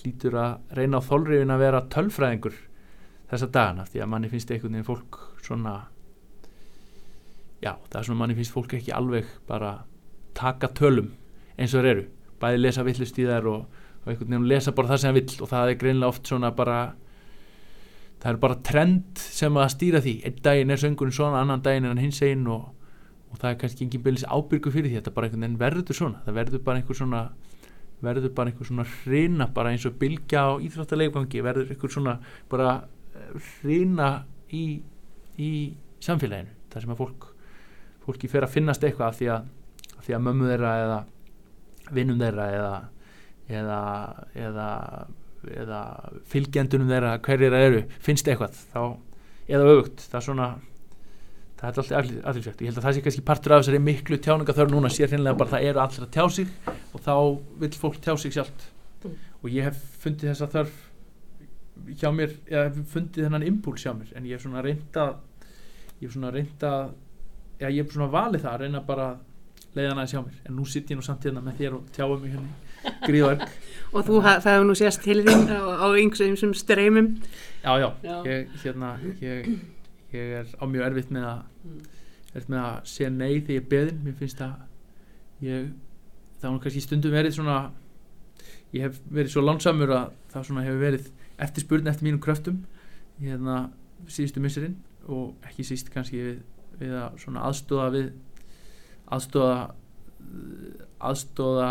hlýtur 0.00 0.34
að 0.34 0.54
reyna 0.78 1.00
á 1.00 1.06
þolriðin 1.08 1.54
að 1.54 1.62
vera 1.64 1.80
tölfræðingur 1.94 2.56
þessa 3.30 3.48
dagana 3.54 3.84
því 3.88 4.02
að 4.04 4.10
manni 4.12 4.28
finnst 4.32 4.50
einhvern 4.50 4.76
veginn 4.76 4.88
fólk 4.88 5.20
svona 5.44 5.74
já, 7.64 7.72
það 7.90 7.98
er 8.00 8.08
svona 8.08 8.20
manni 8.20 8.36
finnst 8.38 8.54
fólk 8.54 8.76
ekki 8.78 8.92
alveg 8.94 9.30
bara 9.48 9.72
taka 10.36 10.70
tölum 10.76 11.12
eins 11.56 11.74
og 11.74 11.82
þeir 11.82 11.90
eru. 11.94 12.04
Bæði 12.42 12.60
lesa 12.60 12.84
villust 12.84 13.18
í 13.18 13.26
þær 13.28 13.48
og, 13.52 13.80
og 14.02 14.12
einhvern 14.12 14.34
veginn 14.34 14.50
lesa 14.50 14.74
bara 14.76 14.92
það 14.92 15.02
sem 15.02 15.10
það 15.10 15.18
vill 15.20 15.44
og 15.46 15.50
það 15.52 15.72
er 15.72 15.80
greinlega 15.80 16.12
oft 16.12 16.30
svona 16.30 16.52
bara 16.56 16.78
það 18.22 18.30
er 18.32 18.40
bara 18.42 18.60
trend 18.66 19.24
sem 19.24 19.60
að 19.60 19.72
stýra 19.74 20.02
því. 20.04 20.14
Einn 20.28 20.40
daginn 20.44 20.74
er 20.74 20.82
söngurinn 20.82 21.16
svona, 21.16 21.42
annan 21.42 21.64
daginn 21.64 21.88
er 21.88 21.94
hann 21.94 22.04
hins 22.04 22.20
einn 22.24 22.46
og, 22.50 22.70
og 23.30 23.40
það 23.40 23.50
er 23.50 23.58
kannski 23.62 23.86
engin 23.86 24.04
byrlis 24.04 24.26
ábyrgu 24.28 24.72
fyrir 24.74 24.90
því, 24.90 25.00
þetta 25.00 25.14
bara 25.16 25.28
einhvern 25.28 25.46
veginn 25.46 25.60
verður 25.64 26.00
svona. 26.00 26.22
Það 26.26 26.38
verður 26.40 26.64
bara 26.68 26.82
einhver 26.82 27.00
svona 27.00 27.24
verður 28.04 28.34
bara 28.36 28.50
einhver 28.50 28.68
svona 28.68 28.84
hrina 28.84 29.46
bara 29.54 29.70
eins 29.72 29.86
og 29.88 29.96
bylgja 30.00 30.42
á 30.44 30.52
íþróttaleifgangi 30.60 31.44
verður 31.44 31.70
einhver 31.72 31.92
svona 31.92 32.18
bara 32.50 32.74
hrina 33.62 34.10
í, 34.52 34.82
í 35.40 35.52
samfélaginu 36.04 36.52
þar 36.72 36.84
sem 36.84 36.94
að 36.94 37.00
fólk 37.00 37.33
fólki 38.04 38.28
fer 38.30 38.44
að 38.46 38.54
finnast 38.58 38.84
eitthvað 38.84 39.08
af 39.08 39.18
því 39.20 39.30
að, 39.34 39.46
af 39.98 40.04
því 40.06 40.16
að 40.18 40.24
mömmu 40.28 40.50
þeirra 40.50 40.74
eða 40.84 40.98
vinnum 41.96 42.20
þeirra 42.20 42.46
eða 42.58 42.74
eða, 43.54 43.78
eða, 44.40 44.68
eða 45.64 45.80
fylgjendunum 46.32 46.92
þeirra 46.92 47.16
hverjir 47.24 47.52
það 47.52 47.66
eru 47.70 47.82
finnst 48.06 48.28
eitthvað 48.32 48.54
þá, 48.72 48.80
eða 49.48 49.72
öfugt 49.74 50.06
það 50.08 50.20
er 50.20 50.26
svona 50.28 50.46
það 51.58 51.64
er 51.64 51.80
alltaf 51.82 51.90
aðlýsvægt 52.30 52.62
ég 52.64 52.70
held 52.70 52.78
að 52.80 52.86
það 52.86 52.96
sé 52.96 53.02
kannski 53.04 53.24
partur 53.28 53.54
af 53.56 53.62
þessari 53.64 53.82
miklu 53.84 54.18
tjáninga 54.24 54.56
þörf 54.56 54.72
núna 54.72 54.90
sé 54.92 55.08
hreinlega 55.08 55.36
bara 55.40 55.50
að 55.50 55.54
það 55.58 55.68
eru 55.70 55.82
allir 55.84 56.06
að 56.06 56.14
tjá 56.16 56.24
sig 56.38 56.48
og 56.94 57.04
þá 57.04 57.14
vil 57.60 57.70
fólk 57.84 58.00
tjá 58.04 58.14
sig 58.20 58.36
sjálft 58.36 58.70
Mm. 59.04 59.16
og 59.42 59.50
ég 59.52 59.66
hef 59.66 59.80
fundið 60.00 60.30
þessa 60.30 60.46
þörf 60.48 60.76
hjá 62.00 62.08
mér, 62.16 62.30
eða 62.48 62.62
hef 62.70 62.76
fundið 62.88 63.26
þennan 63.26 63.42
impúls 63.44 63.82
hjá 63.84 63.90
mér 63.92 64.14
en 64.16 64.24
ég 64.24 64.38
hef 64.38 64.44
svona 64.46 64.62
reynda 64.64 65.02
ég 66.00 66.06
hef 66.06 66.14
svona 66.14 66.30
reynda 66.32 66.70
já, 67.60 67.68
ég 67.70 67.80
hef 67.84 67.92
svona 67.94 68.10
valið 68.12 68.42
það 68.44 68.52
að 68.54 68.60
reyna 68.64 68.80
bara 68.86 69.06
að 69.12 69.22
leiða 69.74 69.90
hana 69.94 70.04
hjá 70.06 70.20
mér. 70.22 70.36
En 70.48 70.56
nú 70.56 70.64
sitt 70.70 70.90
ég 70.90 70.96
nú 70.98 71.02
samt 71.06 71.24
hérna 71.26 71.42
með 71.42 71.56
þér 71.60 71.76
og 71.78 71.88
tjáum 71.96 72.20
mig 72.22 72.34
hérna 72.34 72.94
gríðverk 73.06 73.44
og 73.94 74.04
þú, 74.06 74.18
ha- 74.22 74.38
það 74.44 74.52
hefur 74.58 74.66
nú 74.68 74.74
sést 74.78 75.02
til 75.02 75.20
þín 75.24 75.46
á, 75.50 75.86
einhversum 75.88 76.52
streymum. 76.54 77.08
Já, 77.64 77.72
já, 77.80 77.88
Já. 78.04 78.16
Ég, 78.28 78.52
hérna 78.64 78.90
ég, 79.22 79.48
ég 80.12 80.34
er 80.42 80.46
á 80.60 80.64
mjög 80.68 80.86
erfitt 80.90 81.10
með 81.14 81.28
að 81.32 81.42
Mm. 81.64 81.80
erfitt 82.34 82.48
með 82.52 82.58
að 82.60 82.74
segja 82.90 83.08
nei 83.14 83.40
þegar 83.40 83.54
ég 83.54 83.62
er 83.62 83.68
beðin 83.70 84.00
mér 84.04 84.14
finnst 84.18 84.40
að 84.44 84.52
ég, 85.46 85.68
það 86.42 86.50
var 86.50 86.58
kannski 86.64 86.82
stundum 86.84 87.14
verið 87.14 87.32
svona 87.38 87.54
ég 88.74 88.82
hef 88.84 88.98
verið 89.08 89.30
svo 89.32 89.44
lánsamur 89.46 89.92
að 89.94 90.10
það 90.34 90.44
svona 90.50 90.64
hefur 90.66 90.82
verið 90.82 91.06
eftir 91.46 91.64
spurn 91.64 91.88
eftir 91.88 92.04
mínum 92.08 92.20
kröftum 92.20 92.58
hérna 93.22 93.56
síðustu 94.12 94.42
misserinn 94.44 94.74
og 95.08 95.32
ekki 95.48 95.64
síst 95.70 95.88
kannski 95.94 96.20
við, 96.20 96.36
við 96.80 96.94
að 97.00 97.18
svona 97.22 97.44
aðstóða 97.48 97.88
við 97.94 98.10
aðstóða 99.14 99.58
aðstóða 101.04 101.70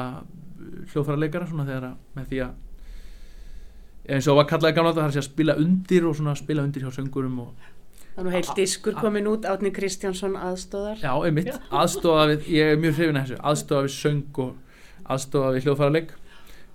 hljóðfærarleikara 0.91 1.49
svona 1.49 1.67
þegar 1.67 1.89
að 1.89 2.17
með 2.17 2.29
því 2.31 2.41
að 2.45 4.13
eins 4.13 4.27
og 4.27 4.39
var 4.39 4.49
kallaði 4.49 4.77
gamla 4.77 4.91
þetta 4.91 5.01
það 5.01 5.05
er 5.05 5.11
að 5.11 5.17
segja 5.17 5.29
spila 5.29 5.55
undir 5.63 6.07
og 6.07 6.17
svona 6.17 6.35
spila 6.39 6.65
undir 6.67 6.85
hjá 6.85 6.97
söngurum 6.97 7.39
og 7.45 7.69
Það 8.13 8.19
er 8.21 8.27
nú 8.27 8.33
heilt 8.35 8.49
diskur 8.59 8.93
komin 8.93 9.25
út 9.25 9.45
Átni 9.49 9.71
Kristjánsson 9.73 10.35
aðstóðar 10.37 10.99
Já, 11.01 11.13
einmitt, 11.25 11.49
aðstofa 11.81 12.27
við, 12.29 12.49
ég 12.53 12.73
er 12.73 12.81
mjög 12.81 12.99
hrifin 12.99 13.17
að 13.17 13.23
þessu, 13.25 13.39
aðstofa 13.49 13.87
við 13.87 13.95
söng 13.95 14.41
og 14.43 15.07
aðstofa 15.15 15.53
við 15.55 15.65
hljóðfærarleik 15.65 16.13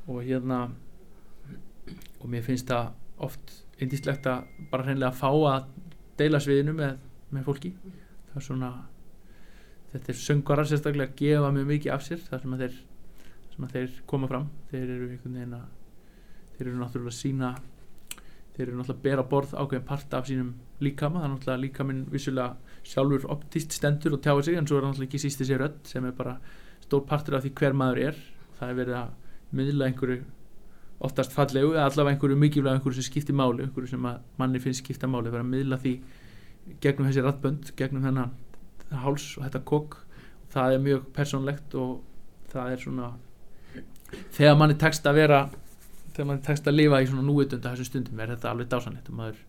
og 0.09 0.19
hérna 0.25 0.59
og 2.19 2.27
mér 2.33 2.43
finnst 2.43 2.73
það 2.73 2.91
oft 3.29 3.55
indislegt 3.79 4.27
að 4.27 4.49
bara 4.73 4.89
hreinlega 4.89 5.15
fá 5.15 5.31
að 5.31 5.69
deila 6.19 6.41
sviðinu 6.43 6.75
með, 6.75 6.99
með 7.31 7.47
fólki 7.47 7.73
það 8.39 8.45
er 8.45 8.47
svona 8.47 8.71
þetta 9.93 10.13
er 10.13 10.21
söngarar 10.21 10.69
sérstaklega 10.69 11.11
að 11.11 11.19
gefa 11.19 11.51
mjög 11.55 11.73
mikið 11.73 11.95
af 11.95 12.05
sér 12.05 12.23
þar 12.27 12.43
sem 12.43 12.55
að 12.55 12.63
þeir, 12.63 12.77
sem 13.55 13.67
að 13.67 13.75
þeir 13.75 13.99
koma 14.11 14.29
fram. 14.31 14.47
Þeir 14.71 14.85
eru 14.85 15.09
einhvern 15.09 15.39
veginn 15.39 15.59
að 15.59 15.67
þeir 16.55 16.69
eru 16.69 16.79
náttúrulega 16.79 17.15
að 17.15 17.19
sína 17.19 17.51
þeir 18.55 18.65
eru 18.67 18.79
náttúrulega 18.79 18.99
að 18.99 19.05
bera 19.07 19.27
borð 19.33 19.55
ákveðin 19.55 19.87
part 19.89 20.17
af 20.19 20.29
sínum 20.29 20.55
líkama, 20.85 21.23
það 21.23 21.29
er 21.29 21.35
náttúrulega 21.35 21.65
líkaminn 21.65 22.05
vissulega 22.13 22.79
sjálfur 22.89 23.29
optist 23.35 23.75
stendur 23.75 24.17
og 24.19 24.23
tjáir 24.25 24.47
sig 24.47 24.59
en 24.59 24.69
svo 24.69 24.79
er 24.79 24.87
náttúrulega 24.87 25.11
ekki 25.11 25.23
síst 25.25 25.43
þessi 25.43 25.59
rödd 25.59 25.79
sem 25.89 26.07
er 26.07 26.17
bara 26.19 26.37
stór 26.85 27.05
partur 27.09 27.39
af 27.39 27.47
því 27.47 27.55
hver 27.59 27.79
maður 27.79 28.03
er. 28.11 28.21
Það 28.59 28.73
er 28.73 28.79
verið 28.83 28.99
að 28.99 29.59
miðla 29.59 29.89
einhverju 29.89 30.23
oftast 31.09 31.35
fallegu 31.35 31.73
eða 31.77 31.87
allavega 31.87 32.17
einhverju 32.17 32.39
mikilvæg 32.43 32.79
einhverju 32.79 32.99
sem 32.99 33.07
skiptir 33.07 33.37
máli, 33.39 33.65
einhverju 33.65 33.93
sem 33.95 34.09
manni 34.39 34.61
finnst 34.63 34.83
skipta 34.83 35.07
máli, 35.07 35.31
verið 35.31 35.47
að 35.47 35.53
miðla 35.55 35.79
því 35.79 35.95
gegnum 36.83 37.09
þessi 37.09 37.25
rattbönd, 37.25 37.73
gegnum 37.79 38.05
þennan 38.07 38.35
háls 39.05 39.31
og 39.39 39.47
þetta 39.47 39.65
kokk 39.69 39.97
það 40.53 40.75
er 40.75 40.85
mjög 40.85 41.09
persónlegt 41.17 41.75
og 41.79 41.99
það 42.53 42.75
er 42.75 42.83
svona 42.83 43.09
þegar 44.37 44.57
manni 44.61 44.77
tekst 44.81 45.07
að 45.09 45.19
vera 45.21 45.41
þegar 46.15 46.29
manni 46.31 46.45
tekst 46.47 46.69
að 46.69 46.79
lifa 46.79 47.03
í 47.03 47.09
svona 47.11 47.27
núvitunda 47.27 47.75
þessum 47.75 47.91
stundum 47.91 48.23
er 48.23 48.33
þetta 48.35 48.53
alveg 48.53 48.71
dásanlegt 48.73 49.11
og 49.13 49.19
maður, 49.19 49.43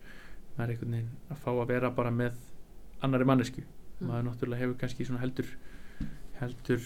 maður 0.55 0.65
er 0.65 0.73
einhvern 0.73 0.97
veginn 0.97 1.13
að 1.32 1.43
fá 1.45 1.51
að 1.53 1.69
vera 1.71 1.93
bara 1.95 2.12
með 2.13 2.41
annari 3.05 3.29
mannesku 3.29 3.63
maður 3.99 4.27
náttúrulega 4.27 4.63
hefur 4.63 4.79
kannski 4.82 5.08
svona 5.08 5.23
heldur 5.23 5.53
heldur 6.39 6.84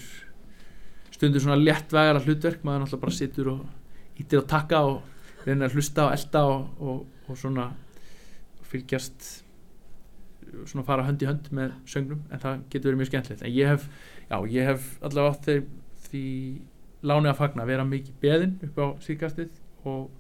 stundur 1.14 1.44
svona 1.44 1.60
léttvægara 1.62 2.22
hlutverk 2.26 2.66
maður 2.66 2.86
náttúrulega 2.86 3.06
bara 3.06 3.18
situr 3.18 3.52
og 3.56 4.22
ítir 4.22 4.46
á 4.46 4.52
takka 4.54 4.84
og 4.90 5.02
reynir 5.48 5.68
að 5.68 5.78
hlusta 5.78 6.08
og 6.08 6.16
elda 6.18 6.44
og, 6.50 6.68
og, 6.80 7.02
og 7.28 7.40
svona 7.40 7.72
fylgjast 8.70 9.44
svona 10.70 10.86
fara 10.88 11.06
hönd 11.08 11.24
í 11.24 11.28
hönd 11.30 11.50
með 11.56 11.74
söngnum 11.90 12.24
en 12.30 12.42
það 12.44 12.64
getur 12.70 12.90
verið 12.90 13.02
mjög 13.02 13.12
skemmtilegt. 13.12 13.44
En 13.44 13.54
ég 13.54 13.72
hef, 13.72 13.88
já, 14.30 14.38
ég 14.54 14.70
hef 14.70 14.90
allavega 15.02 15.34
átt 15.34 15.48
þeir 15.50 15.64
því 16.08 16.26
láni 17.04 17.32
að 17.32 17.40
fagna 17.40 17.68
vera 17.68 17.86
mikið 17.88 18.20
beðin 18.24 18.58
upp 18.68 18.80
á 18.80 18.88
síkastið 19.04 19.58
og, 19.90 20.12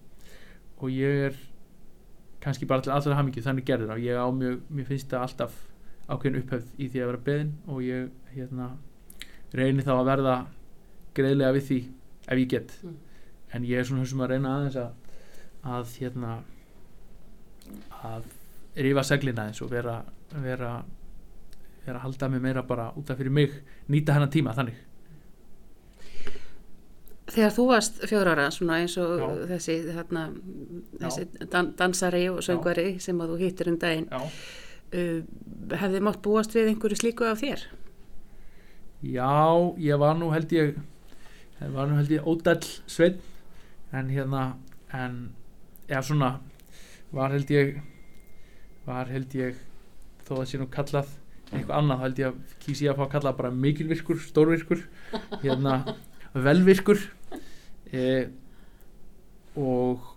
og 0.80 0.90
ég 0.92 1.28
er 1.30 1.38
kannski 2.44 2.68
bara 2.68 2.84
til 2.84 2.92
allra 2.96 3.20
hamingju 3.20 3.46
þannig 3.46 3.68
gerður 3.68 3.94
að 3.96 4.04
ég 4.04 4.20
á 4.20 4.28
mjög, 4.36 4.58
mér 4.68 4.90
finnst 4.90 5.14
það 5.14 5.28
alltaf 5.28 5.62
ákveðin 6.10 6.42
upphefð 6.42 6.82
í 6.84 6.90
því 6.92 7.04
að 7.04 7.12
vera 7.12 7.24
beðin 7.30 7.54
og 7.72 7.80
ég 7.86 8.34
hérna 8.34 8.74
reyni 9.56 9.86
þá 9.86 9.94
að 9.96 10.10
verða 10.10 10.36
greiðlega 11.16 11.56
við 11.56 11.68
því 11.70 11.80
ef 12.28 12.42
ég 12.42 12.52
get. 12.52 12.76
Mm. 12.84 13.00
en 13.54 13.66
ég 13.70 13.80
er 13.80 13.86
svona 13.86 14.06
sem 14.10 14.22
að 14.26 14.32
reyna 14.34 14.52
aðeins 14.58 14.78
að 14.82 15.04
að 15.64 15.92
hérna 16.02 16.32
að 18.04 18.26
rífa 18.84 19.04
seglina 19.08 19.48
eins 19.48 19.62
og 19.64 19.72
vera 19.72 20.02
vera 20.42 20.74
vera 21.84 22.00
að 22.00 22.06
halda 22.08 22.30
mig 22.32 22.42
meira 22.44 22.64
bara 22.64 22.90
út 22.98 23.12
af 23.12 23.20
fyrir 23.20 23.34
mig 23.34 23.54
nýta 23.92 24.16
hennar 24.16 24.32
tíma 24.34 24.56
þannig 24.56 24.82
Þegar 27.34 27.54
þú 27.56 27.64
varst 27.70 28.02
fjóra 28.06 28.34
ára 28.36 28.50
svona 28.54 28.82
eins 28.84 28.94
og 29.02 29.14
Já. 29.18 29.28
þessi, 29.54 29.76
þarna, 29.96 30.24
þessi 31.02 31.48
dan 31.50 31.72
dansari 31.80 32.28
og 32.30 32.44
söngvari 32.46 33.00
sem 33.02 33.22
að 33.24 33.34
þú 33.34 33.38
hittir 33.40 33.72
um 33.72 33.78
daginn 33.82 34.10
Já, 34.12 34.20
uh, 35.00 35.78
hefði 35.80 36.04
mátt 36.04 36.22
búast 36.26 36.54
við 36.56 36.74
einhverju 36.74 37.00
slíku 37.00 37.28
af 37.30 37.42
þér? 37.42 37.64
Já 39.04 39.34
ég 39.82 40.00
var 40.00 40.20
nú 40.20 40.32
held 40.36 40.52
ég 40.56 40.76
ég 41.60 41.74
var 41.74 41.90
nú 41.90 41.98
held 42.00 42.12
ég 42.12 42.28
ódall 42.28 42.64
sveinn 42.88 43.20
en 43.94 44.12
hérna 44.12 44.46
en 44.94 45.34
já 45.90 46.02
svona 46.04 46.38
var 47.12 47.34
held 47.34 47.50
ég 47.52 47.82
var 48.86 49.10
held 49.12 49.36
ég 49.36 49.58
þó 50.28 50.34
að 50.40 50.48
sé 50.52 50.62
nú 50.62 50.70
kallað 50.72 51.12
eitthvað 51.54 51.76
annað 51.78 52.00
þá 52.00 52.06
held 52.08 52.22
ég 52.22 52.32
að 52.32 52.56
kýs 52.64 52.82
ég 52.82 52.94
að 52.94 53.00
fá 53.00 53.06
að 53.06 53.14
kalla 53.14 53.36
bara 53.38 53.52
mikilvirkur, 53.54 54.22
stórvirkur 54.24 54.82
hérna 55.44 55.76
velvirkur. 56.34 57.04
E, 57.94 58.08
og 59.60 60.10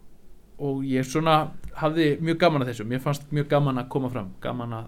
og 0.65 0.85
ég 0.89 1.05
svona 1.05 1.51
hafði 1.77 2.15
mjög 2.25 2.39
gaman 2.41 2.65
að 2.65 2.71
þessu 2.71 2.87
mér 2.89 3.03
fannst 3.05 3.27
mjög 3.35 3.51
gaman 3.51 3.81
að 3.83 3.91
koma 3.93 4.09
fram 4.13 4.31
gaman 4.41 4.73
að 4.73 4.87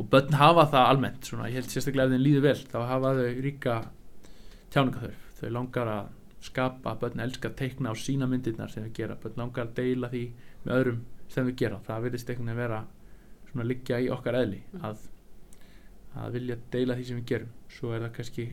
og 0.00 0.06
börn 0.12 0.36
hafa 0.38 0.68
það 0.70 0.90
almennt 0.92 1.26
svona, 1.26 1.48
ég 1.50 1.58
held 1.58 1.72
sérstaklega 1.72 2.06
ef 2.06 2.14
þeim 2.14 2.22
líður 2.24 2.44
vel 2.46 2.60
þá 2.70 2.78
hafa 2.88 3.10
þau 3.18 3.40
ríka 3.44 3.74
tjáningaþörf 4.72 5.26
þau 5.40 5.50
langar 5.56 5.90
að 5.96 6.12
skapa 6.46 6.94
börn 7.00 7.24
elskar 7.24 7.52
að 7.52 7.58
teikna 7.58 7.92
á 7.92 7.94
sína 7.98 8.28
myndirnar 8.30 8.70
sem 8.72 8.86
þau 8.86 8.94
gera 8.96 9.18
börn 9.20 9.42
langar 9.42 9.66
að 9.66 9.74
deila 9.80 10.12
því 10.12 10.22
með 10.64 10.76
öðrum 10.76 11.02
sem 11.30 11.46
þau 11.46 11.56
gera. 11.58 11.80
Það 11.86 12.06
virðist 12.06 12.30
einhvern 12.30 12.48
veginn 12.48 12.62
vera 12.62 12.80
svona 13.50 13.66
liggja 13.66 14.00
í 14.00 14.08
okkar 14.14 14.40
eðli 14.40 14.62
að, 14.86 15.06
að 16.16 16.36
vilja 16.38 16.58
deila 16.72 16.96
því 16.98 17.06
sem 17.08 17.20
við 17.20 17.30
gerum. 17.32 17.54
Svo 17.70 17.94
er 17.94 18.04
það 18.06 18.12
kannski 18.18 18.50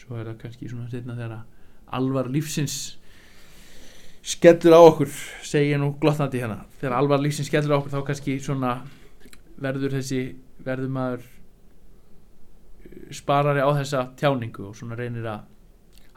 svo 0.00 0.16
er 0.16 0.30
það 0.30 0.40
kannski 0.44 0.70
svona 0.70 0.88
setna 0.90 1.16
þegar 1.18 1.42
alvar 1.98 2.30
lífsins 2.32 2.78
skellur 4.22 4.76
á 4.76 4.80
okkur 4.84 5.10
segi 5.46 5.72
ég 5.72 5.80
nú 5.80 5.92
glottnandi 6.00 6.40
hérna. 6.42 6.64
Þegar 6.80 6.96
alvar 6.98 7.22
lífsins 7.22 7.48
skellur 7.50 7.76
á 7.76 7.78
okkur 7.80 7.94
þá 7.94 8.00
kannski 8.10 8.38
svona 8.42 8.74
verður 9.60 9.96
þessi 9.98 10.20
verður 10.64 10.92
maður 10.96 11.24
uh, 11.24 11.30
sparari 13.16 13.64
á 13.64 13.70
þessa 13.80 14.04
tjáningu 14.20 14.68
og 14.70 14.76
svona 14.76 14.98
reynir 14.98 15.28
að 15.28 15.48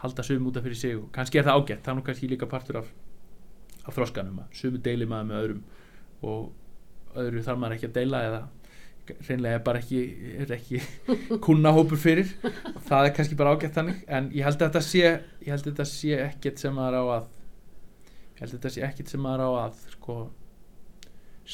halda 0.03 0.25
sum 0.27 0.49
út 0.49 0.59
af 0.59 0.65
fyrir 0.65 0.79
sig 0.79 0.97
og 0.99 1.07
kannski 1.15 1.39
er 1.39 1.47
það 1.47 1.61
ágætt. 1.61 1.83
Það 1.83 1.93
er 1.93 1.99
nú 1.99 2.05
kannski 2.07 2.31
líka 2.31 2.49
partur 2.51 2.81
af, 2.81 2.91
af 3.87 3.95
þroskanum 3.95 4.43
að 4.43 4.59
sumu 4.59 4.83
deili 4.83 5.07
maður 5.07 5.29
með 5.29 5.43
öðrum 5.43 5.63
og 6.23 6.51
öðru 7.19 7.43
þarf 7.45 7.61
maður 7.61 7.77
ekki 7.77 7.89
að 7.89 7.97
deila 7.99 8.21
eða 8.27 8.41
reynlega 9.27 9.57
er 9.57 9.63
bara 9.65 9.79
ekki, 9.83 10.01
er 10.39 10.53
ekki 10.55 10.79
kunnahópur 11.45 11.99
fyrir. 11.99 12.29
Það 12.87 13.09
er 13.09 13.15
kannski 13.17 13.39
bara 13.39 13.55
ágætt 13.55 13.75
þannig 13.75 14.03
en 14.07 14.29
ég 14.35 14.47
held 14.47 14.61
að 14.61 14.69
þetta 14.69 14.83
sé 14.87 15.01
ég 15.03 15.49
held 15.51 15.65
að 15.65 15.71
þetta 15.71 15.87
sé 15.91 16.21
ekkert 16.27 16.63
sem 16.63 16.77
maður 16.77 16.99
á 16.99 17.03
að 17.17 17.25
ég 17.25 18.39
held 18.43 18.47
að 18.47 18.55
þetta 18.55 18.73
sé 18.77 18.85
ekkert 18.87 19.11
sem 19.11 19.25
maður 19.25 19.43
á 19.43 19.49
að 19.65 19.83
sko 19.97 20.17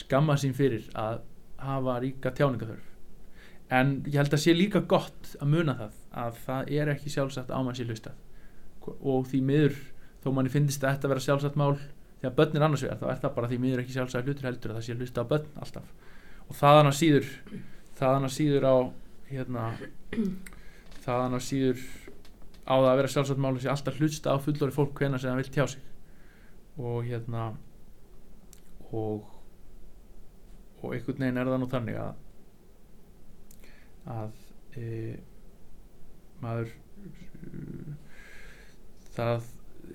skamma 0.03 0.37
sín 0.37 0.53
fyrir 0.53 0.85
að 0.93 1.23
hafa 1.59 1.97
ríka 2.03 2.31
tjáningaþörf 2.37 2.89
en 3.69 3.93
ég 4.07 4.17
held 4.17 4.33
að 4.33 4.43
sé 4.43 4.53
líka 4.55 4.81
gott 4.89 5.33
að 5.37 5.53
muna 5.53 5.75
það 5.77 5.97
að 6.23 6.41
það 6.45 6.73
er 6.81 6.91
ekki 6.93 7.13
sjálfsagt 7.13 7.53
á 7.53 7.59
mann 7.61 7.77
sér 7.77 7.89
hlustað. 7.91 8.17
Og 8.81 9.27
því 9.29 9.41
miður 9.45 9.75
þó 10.23 10.29
manni 10.33 10.51
finnist 10.53 10.83
að 10.83 10.95
þetta 10.95 11.11
vera 11.11 11.25
sjálfsagt 11.25 11.59
mál 11.59 11.75
þegar 12.19 12.35
börn 12.37 12.57
er 12.59 12.65
annars 12.67 12.83
vegar 12.85 12.99
þá 12.99 13.07
er 13.11 13.21
það 13.23 13.35
bara 13.37 13.49
því 13.51 13.59
miður 13.63 13.83
ekki 13.83 13.95
sjálfsagt 13.95 14.29
hlutur 14.29 14.49
heldur 14.49 14.73
að 14.73 14.79
það 14.79 14.87
sé 14.87 14.97
hlustað 14.97 15.25
á 15.25 15.31
börn 15.33 15.49
alltaf. 15.63 15.87
Og 16.49 16.59
þaðan 16.59 16.91
að 16.91 16.97
síður 16.99 17.31
þaðan 17.99 18.27
að 18.27 18.35
síður 18.35 18.67
á 18.69 18.75
hérna, 19.29 19.65
þaðan 21.05 21.37
að 21.39 21.45
síður 21.47 21.83
á 22.69 22.75
það 22.75 22.91
að 22.91 22.99
vera 23.01 23.13
sjálfsagt 23.15 23.43
mál 23.43 23.55
sé 23.59 23.71
alltaf 23.71 23.99
hlusta 23.99 24.35
á 24.35 24.37
fullori 24.43 24.75
fólk 24.75 24.93
hvena 24.99 25.19
sem 25.19 25.31
það 25.31 25.41
vil 25.41 25.53
tjá 25.55 25.65
sig. 25.73 25.83
Og 26.79 27.03
hérna 27.07 27.51
og 28.89 29.27
og 30.79 30.93
einhvern 30.95 31.19
veginn 31.19 31.39
er 31.41 31.49
það 31.49 31.61
nú 31.61 31.67
þannig 31.69 31.97
að 31.99 32.13
að 34.09 34.31
e, 34.79 35.17
maður 36.39 36.71
það 39.17 39.49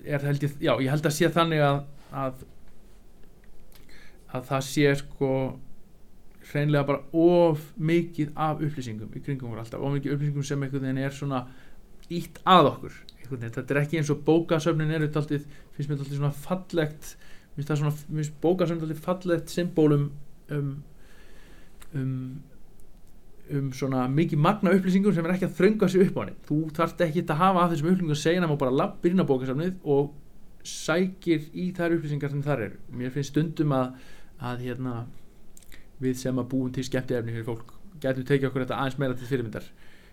er 0.05 0.25
held 0.27 0.45
ég 0.45 0.57
já 0.61 0.73
ég 0.75 0.91
held 0.93 1.09
að 1.09 1.15
sé 1.17 1.31
þannig 1.33 1.63
að 1.65 1.79
að, 2.11 2.45
að 4.33 4.49
það 4.49 4.65
sé 4.69 4.95
sko 5.01 5.31
hreinlega 6.51 6.87
bara 6.87 7.01
of 7.11 7.69
mikið 7.77 8.33
af 8.37 8.61
upplýsingum 8.61 9.13
í 9.17 9.21
kringum 9.25 9.49
okkur 9.49 9.63
alltaf, 9.63 9.81
of 9.81 9.95
mikið 9.95 10.15
upplýsingum 10.15 10.45
sem 10.45 10.65
einhvern 10.65 10.85
veginn 10.85 11.03
er 11.05 11.15
svona 11.15 11.45
ítt 12.13 12.41
að 12.45 12.69
okkur. 12.69 12.97
Þetta 13.25 13.63
er 13.65 13.79
ekki 13.81 13.97
eins 13.97 14.11
og 14.13 14.21
bókasöfnin 14.27 14.93
er 14.93 15.07
alltaf, 15.07 15.47
finnst 15.73 15.89
mér 15.89 15.97
alltaf 15.97 16.13
svona 16.13 16.35
fallegt 16.45 17.15
finnst 17.55 17.71
það 17.71 17.79
svona, 17.81 17.95
finnst 18.09 18.35
bókasöfnin 18.43 18.85
alltaf 18.85 19.07
fallegt 19.07 19.53
symbólum 19.53 20.11
um 20.53 20.75
um 21.95 22.11
um 23.55 23.71
svona 23.77 24.07
mikið 24.09 24.41
magna 24.41 24.73
upplýsingum 24.73 25.13
sem 25.13 25.25
er 25.25 25.35
ekki 25.35 25.47
að 25.47 25.57
þrönga 25.59 25.89
sér 25.89 26.07
upp 26.07 26.15
á 26.17 26.21
henni 26.23 26.37
þú 26.47 26.59
þarft 26.75 27.03
ekki 27.05 27.25
að 27.25 27.41
hafa 27.41 27.63
af 27.63 27.73
þessum 27.73 27.89
upplýsingum 27.91 28.15
að 28.15 28.21
segja 28.23 28.41
hann 28.41 28.53
og 28.55 28.61
bara 28.61 28.77
lappir 28.81 29.13
inn 29.13 29.21
á 29.21 29.29
bókasafnið 29.29 29.75
og 29.83 30.13
sækir 30.65 31.49
í 31.53 31.69
þær 31.77 31.97
upplýsingar 31.97 32.33
sem 32.33 32.43
þar 32.45 32.65
eru. 32.67 32.79
Mér 32.91 33.13
finnst 33.13 33.33
stundum 33.33 33.73
að, 33.75 33.95
að 34.41 34.65
hérna, 34.67 34.95
við 36.01 36.19
sem 36.19 36.39
að 36.41 36.49
búum 36.51 36.71
til 36.75 36.85
skemmtiefni 36.85 37.35
fyrir 37.35 37.47
fólk 37.47 37.75
getum 38.03 38.25
tekið 38.27 38.49
okkur 38.49 38.65
þetta 38.65 38.79
aðeins 38.79 38.97
meira 38.99 39.17
til 39.17 39.29
fyrirmyndar 39.29 39.67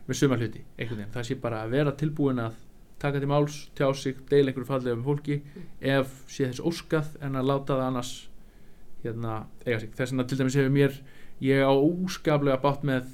með 0.07 0.19
suma 0.19 0.39
hluti 0.39 0.63
það 0.79 1.25
sé 1.27 1.37
bara 1.43 1.65
að 1.65 1.75
vera 1.77 1.95
tilbúin 1.99 2.43
að 2.43 2.59
taka 3.03 3.19
til 3.19 3.31
máls, 3.31 3.57
tjá 3.75 3.89
sig, 3.99 4.19
deila 4.31 4.53
einhverju 4.53 4.69
fallega 4.69 4.95
um 4.95 5.03
fólki 5.03 5.41
ef 5.81 6.13
sé 6.31 6.47
þess 6.47 6.63
óskað 6.63 7.17
en 7.27 7.39
að 7.39 7.49
láta 7.51 7.75
það 7.75 7.89
annars 7.89 8.13
hérna, 9.03 9.33
eiga 9.67 9.81
sig. 9.83 9.91
Þess 9.99 10.15
að 10.15 10.29
til 10.31 10.39
dæmis 10.39 10.59
hefur 10.61 10.77
mér 10.77 11.01
ég 11.43 11.67
á 11.67 11.73
úskaplega 11.75 12.61
bátt 12.63 12.85
með 12.87 13.09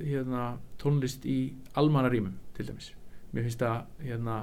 hérna, 0.00 0.46
tónlist 0.80 1.26
í 1.28 1.52
almanarímum 1.76 2.38
til 2.56 2.70
dæmis. 2.70 2.94
Mér 3.34 3.44
finnst 3.44 3.60
það 3.60 4.06
hérna, 4.06 4.38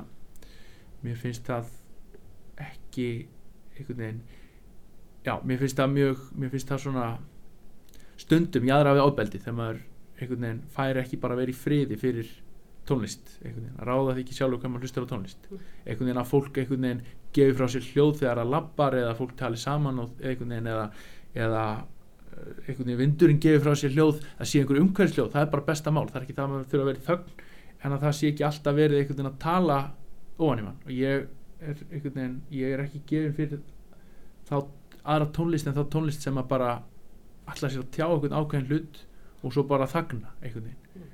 mér 1.01 1.17
finnst 1.23 1.49
það 1.49 1.73
ekki 2.95 3.27
einhvern 3.75 4.01
veginn. 4.01 4.21
Já, 5.25 5.35
mér 5.43 5.59
finnst 5.61 5.79
það 5.79 5.93
mjög 5.95 6.23
mér 6.37 6.51
finnst 6.53 6.71
það 6.71 6.81
svona 6.85 7.05
stundum 8.21 8.67
jáðra 8.69 8.95
við 8.95 9.05
ábeldi 9.09 9.41
þegar 9.43 9.57
maður 9.59 9.79
einhvern 10.15 10.45
veginn 10.45 10.65
fær 10.71 10.99
ekki 11.01 11.19
bara 11.19 11.35
að 11.35 11.41
vera 11.43 11.53
í 11.53 11.57
friði 11.59 11.97
fyrir 11.99 12.29
tónlist, 12.85 13.33
einhvern 13.41 13.65
veginn. 13.65 13.79
Að 13.79 13.89
ráða 13.89 14.13
því 14.13 14.23
ekki 14.23 14.37
sjálfur 14.37 14.61
hvað 14.61 14.73
maður 14.73 14.85
hlustar 14.85 15.07
á 15.07 15.11
tónlist. 15.11 15.49
Einhvern 15.51 16.07
veginn 16.07 16.21
að 16.21 16.31
fólk 16.31 16.59
einhvern 16.61 16.87
veginn 16.87 17.03
gefur 17.35 17.57
frá 17.59 17.73
sér 17.73 17.89
hljóð 17.89 18.13
þegar 18.21 18.41
að 18.43 18.53
lappar 18.53 18.97
eða 19.01 19.17
fólk 19.17 19.35
tali 19.39 19.59
saman 19.59 20.01
og 20.05 20.21
einhvern 20.21 20.53
veginn 20.55 20.71
eða, 20.71 20.85
eða 21.35 21.65
einhvern 22.67 22.85
veginn 22.85 23.01
vindurinn 23.01 23.41
gefur 23.43 23.65
frá 23.65 23.81
sér 23.81 23.95
hljóð 23.95 24.21
að 24.37 24.51
sé 24.51 24.61
einhver 24.61 24.81
umhverfsljóð, 24.83 25.31
það 25.33 25.41
er 25.41 25.51
bara 25.55 25.67
besta 25.71 25.91
mál. 25.95 26.05
Það 26.11 26.21
er 26.21 26.27
ekki 26.27 26.37
það 26.37 26.45
að 26.45 26.53
maður 26.53 26.69
þurfa 26.71 26.85
að 26.85 26.91
vera 26.91 27.01
í 27.01 27.07
þögn 27.09 27.43
en 27.85 27.95
að 27.95 28.05
það 28.05 28.15
sé 28.19 28.29
ekki 28.31 28.45
alltaf 28.47 28.77
verið 28.77 29.01
einhvern 29.01 29.19
veginn 29.19 29.31
að 29.31 29.41
tala 29.43 29.79
ofan 30.37 30.61
í 30.61 30.67
mann. 30.67 30.79
Og 30.85 30.93
ég 30.95 31.27
er 31.65 31.79
einhvern 31.91 32.15
veginn, 32.15 32.35
ég 32.51 32.73
er 32.73 32.83
ekki 32.85 33.01
gefin 33.09 33.35
fyrir 33.37 33.63
þá 34.49 34.55
aðra 35.05 35.29
tónlist 35.35 35.69
en 35.69 35.75
þá 35.77 35.83
tónlist 35.93 36.25
sem 36.25 36.37
að 36.39 36.49
bara 36.51 36.71
alltaf 37.45 37.71
sér 37.71 37.83
að 37.83 37.91
tjá 37.93 38.05
einhvern 38.07 38.37
ákveðin 38.39 38.69
hlut 38.69 39.01
og 39.41 39.53
svo 39.53 39.65
bara 39.69 39.89
þagna 39.89 40.33
einhvern 40.41 40.69
veginn. 40.69 41.11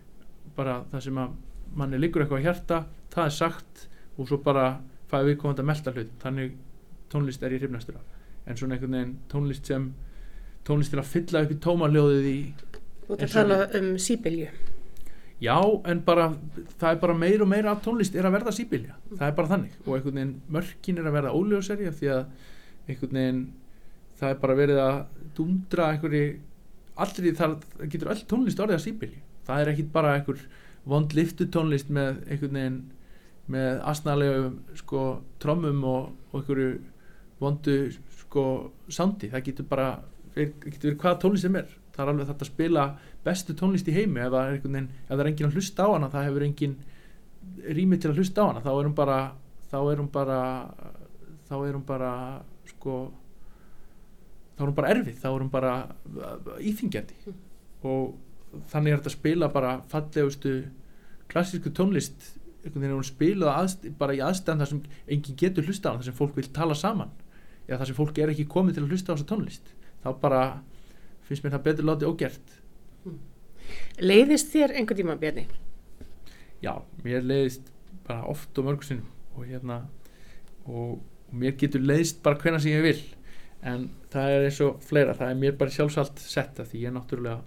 Bara 0.55 0.81
það 0.91 1.05
sem 1.07 1.21
að 1.21 1.35
manni 1.75 1.99
liggur 1.99 2.23
eitthvað 2.23 2.41
að 2.41 2.47
hjarta 2.47 2.79
það 3.11 3.27
er 3.27 3.35
sagt 3.37 3.85
og 4.17 4.27
svo 4.29 4.39
bara 4.43 4.65
fæði 5.11 5.31
við 5.31 5.39
komandi 5.41 5.63
að 5.63 5.69
melda 5.71 5.95
hlut. 5.95 6.13
Þannig 6.23 6.57
tónlist 7.11 7.43
er 7.43 7.55
ég 7.55 7.63
hrifnastur 7.63 7.99
af. 7.99 8.19
En 8.47 8.59
svona 8.59 8.77
einhvern 8.77 8.97
veginn 8.97 9.15
tónlist 9.31 9.71
sem 9.71 9.91
tónlist 10.67 10.93
til 10.93 11.01
að 11.01 11.11
fylla 11.11 11.43
upp 11.45 11.55
í 11.55 11.59
tómanljóðið 11.65 12.29
í 12.31 12.37
Þú 13.07 13.17
ert 13.17 13.25
að 13.25 13.33
tala 13.35 13.63
um 13.79 13.89
síbylju 13.99 14.51
Já, 15.41 15.57
en 15.89 16.03
bara 16.05 16.27
það 16.77 16.91
er 16.91 16.99
bara 17.01 17.17
meir 17.17 17.41
og 17.41 17.49
meir 17.49 17.65
af 17.69 17.81
tónlist 17.81 18.13
er 18.15 18.27
að 18.29 18.35
verða 18.37 18.53
síbylja. 18.53 18.97
Það 19.15 19.27
er 19.27 19.37
bara 19.39 19.51
þannig. 19.55 19.79
Og 19.87 19.95
einhvern 19.95 20.19
veginn 20.19 20.35
mörkin 20.53 21.01
er 21.01 21.09
að 21.09 21.17
verða 21.17 21.33
óljóseri 21.33 21.89
af 21.89 21.97
því 21.97 22.11
að 22.13 22.21
einhvern 22.91 23.17
veginn 23.17 23.41
það 24.21 24.35
er 24.35 24.39
bara 24.43 24.57
verið 24.59 24.79
að 24.83 24.97
dundra 25.37 25.89
einhverju 25.95 26.25
allri 27.01 27.33
það 27.37 27.55
getur 27.89 28.11
öll 28.13 28.23
tónlist 28.29 28.61
orðið 28.61 28.77
að 28.77 28.85
síbylju 28.85 29.21
það 29.47 29.61
er 29.61 29.71
ekkit 29.71 29.91
bara 29.93 30.15
einhver 30.17 30.41
vond 30.91 31.15
liftu 31.17 31.47
tónlist 31.49 31.89
með 31.93 32.21
einhvern 32.27 32.57
veginn 32.59 32.79
með 33.51 33.81
asnalegu 33.89 34.51
sko 34.79 35.05
trommum 35.41 35.81
og, 35.87 36.11
og 36.31 36.41
einhverju 36.41 36.71
vondu 37.41 37.77
sko 38.21 38.45
sándi 38.91 39.31
það 39.31 39.47
getur 39.49 39.69
bara 39.71 39.89
getur 40.35 40.91
verið 40.91 40.99
hvað 41.01 41.21
tónlist 41.23 41.47
sem 41.47 41.57
er 41.57 41.73
það 41.91 42.03
er 42.03 42.11
alveg 42.13 42.29
þetta 42.29 42.45
að 42.45 42.51
spila 42.51 42.85
bestu 43.25 43.55
tónlist 43.57 43.89
í 43.91 43.95
heimi. 43.95 44.21
Ef 44.23 44.33
það 44.33 44.49
er, 44.49 44.57
veginn, 44.63 44.89
ef 45.03 45.11
það 45.11 45.23
er 45.23 45.31
engin 45.31 45.49
að 45.49 45.57
hlusta 45.57 45.85
á 45.85 45.89
hana 45.91 46.11
það 46.11 46.27
hefur 46.29 46.47
engin 46.47 46.75
rými 47.77 47.99
til 47.99 48.11
að 48.11 48.21
hlusta 48.21 48.45
á 48.45 48.49
hana. 48.49 48.63
Þá 48.65 48.71
er 48.73 48.89
hún 48.89 48.97
bara 48.97 49.19
þá 49.71 49.77
er 49.79 50.01
hún 50.01 50.11
bara 50.11 50.41
þá 51.49 51.55
er 51.59 51.77
hún 51.77 51.87
bara 51.87 52.11
sko 52.71 52.97
þá 54.57 54.61
er 54.63 54.67
hún 54.69 54.77
bara 54.81 54.93
erfið. 54.95 55.17
Þá 55.21 55.29
er 55.31 55.39
hún 55.39 55.53
bara 55.53 55.73
íþingjandi 56.59 57.17
mm. 57.23 57.41
og 57.87 58.61
þannig 58.71 58.93
er 58.93 59.01
þetta 59.01 59.11
að 59.11 59.17
spila 59.17 59.51
bara 59.51 59.79
fallegustu 59.91 60.55
klassísku 61.31 61.71
tónlist 61.71 62.33
einhvern 62.61 62.83
veginn 62.83 62.93
er 62.93 62.99
hún 62.99 63.07
spilað 63.07 63.75
bara 63.97 64.15
í 64.15 64.21
aðstæðan 64.21 64.61
þar 64.61 64.69
sem 64.69 64.81
enginn 65.15 65.37
getur 65.39 65.65
hlusta 65.65 65.93
á 65.93 65.95
þar 65.95 66.07
sem 66.07 66.17
fólk 66.17 66.35
vil 66.37 66.49
tala 66.53 66.75
saman. 66.77 67.13
Eða 67.67 67.81
þar 67.81 67.89
sem 67.89 67.97
fólk 67.97 68.19
er 68.19 68.33
ekki 68.33 68.49
komið 68.49 68.77
til 68.77 68.83
að 68.85 68.93
hlusta 68.93 69.13
á 69.13 69.15
þessa 69.15 69.29
tónlist. 69.31 69.71
Þá 70.03 70.09
bara 70.21 70.41
finnst 71.27 71.45
mér 71.45 71.55
það 71.55 71.65
betur 71.69 71.89
látið 71.89 72.11
ógert 72.11 72.55
hmm. 73.05 73.19
Leiðist 74.01 74.51
þér 74.53 74.75
einhvern 74.75 75.01
tíma 75.01 75.17
Bjarni? 75.21 75.47
Já, 76.61 76.73
mér 77.05 77.25
leiðist 77.25 77.71
bara 78.07 78.27
oft 78.29 78.57
og 78.57 78.67
mörgsinnum 78.67 79.07
og 79.37 79.47
hérna 79.47 79.83
og, 80.65 80.99
og 80.99 81.33
mér 81.33 81.55
getur 81.59 81.83
leiðist 81.83 82.21
bara 82.25 82.39
hvena 82.41 82.59
sem 82.61 82.75
ég 82.75 82.85
vil 82.85 83.01
en 83.61 83.89
það 84.13 84.35
er 84.35 84.47
eins 84.47 84.59
og 84.65 84.79
fleira, 84.85 85.15
það 85.17 85.31
er 85.31 85.41
mér 85.43 85.57
bara 85.57 85.73
sjálfsagt 85.73 86.21
setta 86.23 86.65
því 86.65 86.85
ég 86.87 86.95
náttúrulega 86.95 87.41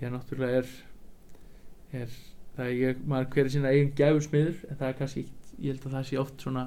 ég 0.00 0.12
náttúrulega 0.14 0.62
er 0.62 0.70
er 2.00 2.12
það 2.56 2.66
er 2.66 2.76
ég, 2.78 3.00
maður 3.06 3.32
hverja 3.34 3.54
sína 3.56 3.72
eigin 3.72 3.94
gæfusmiður 3.98 4.60
en 4.68 4.78
það 4.78 4.86
er 4.88 4.98
kannski, 5.00 5.24
ég 5.58 5.74
held 5.74 5.86
að 5.88 5.96
það 5.96 6.06
sé 6.08 6.20
oft 6.22 6.44
svona 6.44 6.66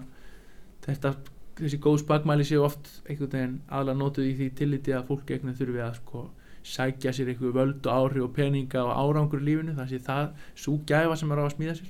þetta 0.83 1.13
þessi 1.57 1.79
góð 1.81 1.99
spagmæli 2.01 2.45
séu 2.47 2.63
oft 2.65 2.89
einhvern 3.07 3.33
veginn 3.33 3.59
aðla 3.69 3.93
notuð 3.97 4.29
í 4.29 4.37
því 4.39 4.47
tilliti 4.57 4.95
að 4.95 5.09
fólk 5.11 5.33
eignan 5.35 5.57
þurfi 5.57 5.83
að 5.85 5.99
sko 5.99 6.23
sækja 6.63 7.11
sér 7.13 7.33
einhverju 7.33 7.53
völd 7.53 7.87
og 7.87 7.93
áhrif 7.93 8.23
og 8.23 8.33
peninga 8.35 8.83
og 8.87 8.93
árangur 8.95 9.41
í 9.41 9.47
lífinu. 9.49 9.75
Þannig 9.75 9.99
að 9.99 10.07
það 10.07 10.49
svo 10.63 10.75
gæfa 10.87 11.17
sem 11.19 11.31
er 11.31 11.41
á 11.41 11.43
að 11.43 11.55
smíða 11.57 11.77
sér. 11.79 11.89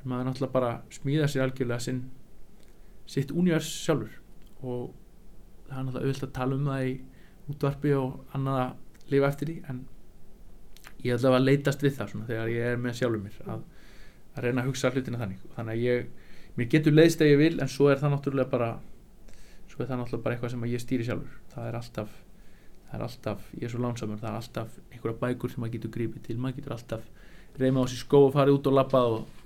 En 0.00 0.10
maður 0.10 0.28
náttúrulega 0.28 0.54
bara 0.54 0.70
smíða 0.92 1.28
sér 1.30 1.44
algjörlega 1.44 1.84
sinn 1.84 2.00
sitt 3.06 3.32
univers 3.32 3.68
sjálfur. 3.84 4.14
Og 4.64 4.94
það 5.68 5.76
er 5.78 5.84
náttúrulega 5.88 6.08
auðvitað 6.08 6.28
að 6.28 6.36
tala 6.38 6.58
um 6.58 6.70
það 6.70 6.86
í 6.88 6.94
útvarpi 7.52 7.94
og 7.98 8.38
annað 8.38 8.60
að 8.62 9.12
lifa 9.12 9.30
eftir 9.30 9.52
því. 9.52 9.58
En 9.68 9.84
ég 11.04 11.18
ætla 11.18 11.36
að 11.36 11.46
leitast 11.50 11.84
við 11.84 11.96
það 11.98 12.12
svona 12.14 12.30
þegar 12.32 12.54
ég 12.54 12.72
er 12.72 12.80
með 12.80 12.98
sjálfur 13.00 13.24
mér 13.26 13.38
að, 13.44 13.62
að 14.34 14.48
reyna 14.48 14.64
að 14.64 14.72
hugsa 14.72 14.94
hlutina 14.94 15.20
þannig. 15.20 15.46
Þannig 15.58 15.84
ég, 15.84 16.10
mér 16.56 16.72
getur 16.72 16.96
leiðst 16.96 17.20
ef 17.20 17.32
ég 17.34 17.40
vil 17.44 17.54
en 17.60 17.70
svo 17.70 17.92
er 17.92 18.00
það 18.00 18.16
náttúrulega 18.16 18.52
bara 18.56 18.72
svo 19.74 19.82
er 19.82 19.90
það 19.90 20.00
náttúrulega 20.00 20.24
bara 20.24 20.36
eitthvað 20.36 20.54
sem 20.54 20.66
ég 20.70 20.82
stýri 20.82 21.06
sjálfur. 21.08 21.38
Það 21.50 21.68
er 21.68 21.78
alltaf, 21.80 22.16
það 22.86 22.96
er 22.98 23.06
alltaf 23.08 23.48
ég 23.58 23.66
er 23.66 23.72
svo 23.72 23.82
lánsamur, 23.82 24.20
það 24.22 24.30
er 24.30 24.38
alltaf 24.38 24.76
einhverja 24.92 25.20
bækur 25.24 25.52
sem 25.52 25.64
maður 25.64 25.74
getur 25.74 25.94
grípið 25.96 26.26
til, 26.28 26.38
maður 26.38 26.60
getur 26.60 26.76
alltaf 26.76 27.08
reyma 27.58 27.82
á 27.82 27.90
sér 27.90 28.02
skó 28.02 28.22
og 28.28 28.32
farið 28.34 28.58
út 28.58 28.70
og 28.70 28.76
labbað 28.78 29.16
og, 29.18 29.42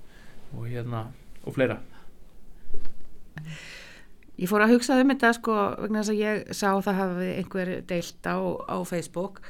og 0.53 0.69
hérna, 0.69 1.03
og 1.45 1.57
fleira. 1.57 1.79
Ég 4.39 4.47
fór 4.47 4.63
að 4.63 4.75
hugsa 4.75 4.95
um 5.01 5.11
þetta 5.11 5.33
sko 5.35 5.55
vegna 5.81 6.01
þess 6.03 6.13
að 6.13 6.21
ég 6.21 6.53
sá 6.55 6.69
það 6.85 6.99
hafi 7.01 7.29
einhver 7.41 7.71
deilt 7.89 8.29
á, 8.29 8.37
á 8.69 8.77
Facebook. 8.87 9.41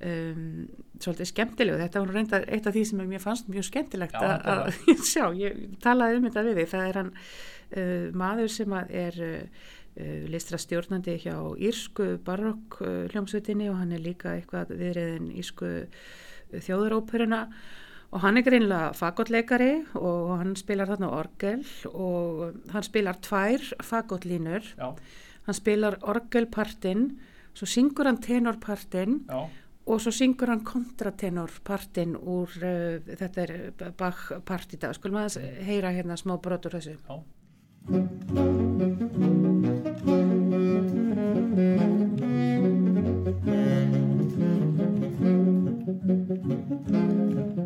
Um, 0.00 0.70
svolítið 0.96 1.28
skemmtilegu. 1.28 1.80
Þetta 1.82 2.00
var 2.00 2.14
reynda 2.14 2.38
eitt 2.48 2.68
af 2.68 2.72
því 2.72 2.84
sem 2.88 3.02
mér 3.04 3.20
fannst 3.20 3.50
mjög 3.52 3.66
skemmtilegt 3.68 4.16
Já, 4.16 4.30
að, 4.38 4.78
sjá, 5.10 5.26
ég 5.36 5.58
talaði 5.84 6.16
um 6.16 6.28
þetta 6.28 6.44
við 6.46 6.60
þig, 6.62 6.70
það 6.72 6.86
er 6.86 6.98
hann 7.00 7.10
uh, 7.12 8.06
maður 8.22 8.54
sem 8.54 8.76
er 8.78 9.20
uh, 9.26 9.66
listra 10.30 10.58
stjórnandi 10.60 11.16
hjá 11.24 11.36
Írsku 11.58 12.16
barokk 12.24 12.80
uh, 12.84 13.06
hljómsveitinni 13.10 13.70
og 13.70 13.78
hann 13.80 13.94
er 13.96 14.02
líka 14.04 14.36
eitthvað 14.36 14.74
viðriðin 14.78 15.30
Írsku 15.40 15.70
þjóðuróperuna 16.50 17.40
og 18.10 18.22
hann 18.24 18.40
er 18.40 18.46
greinlega 18.46 18.92
fagotleikari 18.98 19.72
og 19.98 20.36
hann 20.40 20.54
spilar 20.58 20.90
þarna 20.90 21.10
orgel 21.14 21.64
og 21.90 22.60
hann 22.72 22.86
spilar 22.86 23.20
tvær 23.22 23.66
fagotlínur 23.86 24.66
Já, 24.78 24.94
hann 25.46 25.58
spilar 25.58 25.98
orgelpartinn 26.02 27.10
svo 27.54 27.66
syngur 27.70 28.10
hann 28.10 28.22
tenorpartinn 28.22 29.24
og 29.30 29.98
svo 30.02 30.14
syngur 30.14 30.52
hann 30.54 30.64
kontratenorpartinn 30.66 32.14
úr 32.14 32.54
uh, 32.62 33.10
þetta 33.10 33.44
er 33.46 33.92
Bach 33.98 34.28
part 34.46 34.74
í 34.74 34.78
dag. 34.78 34.94
Skulum 34.94 35.18
aðeins 35.18 35.64
heyra 35.66 35.90
hérna 35.94 36.18
smá 36.18 36.36
brotur 36.38 36.78
þessu. 36.78 36.94
Já 37.08 37.18
Thank 37.88 38.10
you. 47.48 47.59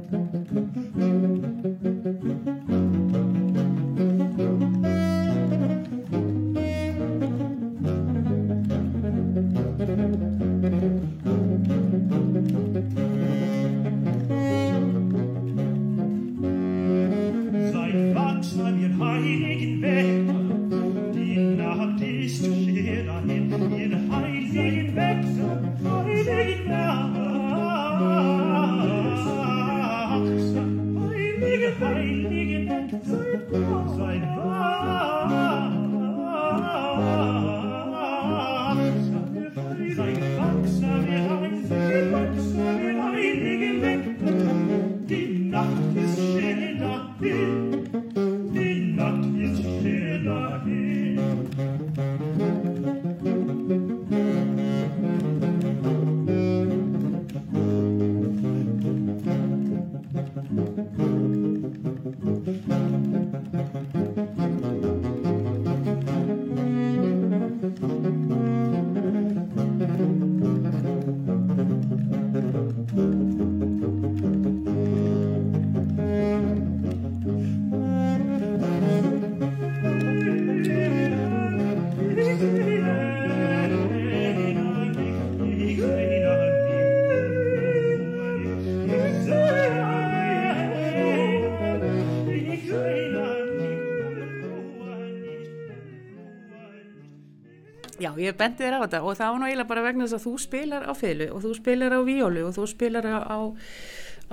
Ég 98.24 98.38
bendi 98.38 98.64
þér 98.64 98.78
á 98.78 98.84
þetta 98.84 99.02
og 99.02 99.18
það 99.18 99.30
var 99.32 99.40
nú 99.40 99.48
eiginlega 99.48 99.70
bara 99.72 99.84
vegna 99.84 100.06
þess 100.06 100.18
að 100.18 100.24
þú 100.26 100.32
spilar 100.44 100.88
á 100.88 100.92
fiðlu 100.98 101.28
og 101.34 101.44
þú 101.44 101.52
spilar 101.60 101.96
á 101.96 102.00
víólu 102.06 102.46
og 102.48 102.56
þú 102.56 102.66
spilar 102.72 103.10
á, 103.10 103.18
á, 103.24 103.38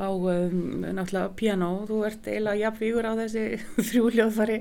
á 0.01 0.07
um, 0.09 0.57
náttúrulega 0.87 1.35
piano 1.39 1.69
og 1.81 1.91
þú 1.91 2.01
ert 2.09 2.31
eiginlega 2.31 2.63
jafnvígur 2.65 3.09
á 3.09 3.13
þessi 3.21 3.45
þrjú 3.89 4.07
hljóðfæri 4.15 4.59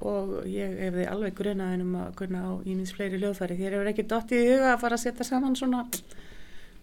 og 0.00 0.32
ég 0.48 0.78
hefði 0.86 1.08
alveg 1.10 1.36
grunaðin 1.36 1.84
um 1.84 1.98
að 2.00 2.14
kunna 2.22 2.46
á 2.46 2.52
ímins 2.64 2.94
fleiri 2.96 3.18
hljóðfæri. 3.20 3.58
Þér 3.58 3.74
hefur 3.76 3.90
ekki 3.90 4.06
dottið 4.08 4.46
í 4.46 4.52
huga 4.54 4.70
að 4.72 4.80
fara 4.84 4.96
að 4.96 5.02
setja 5.02 5.26
saman 5.28 5.58
svona 5.58 5.82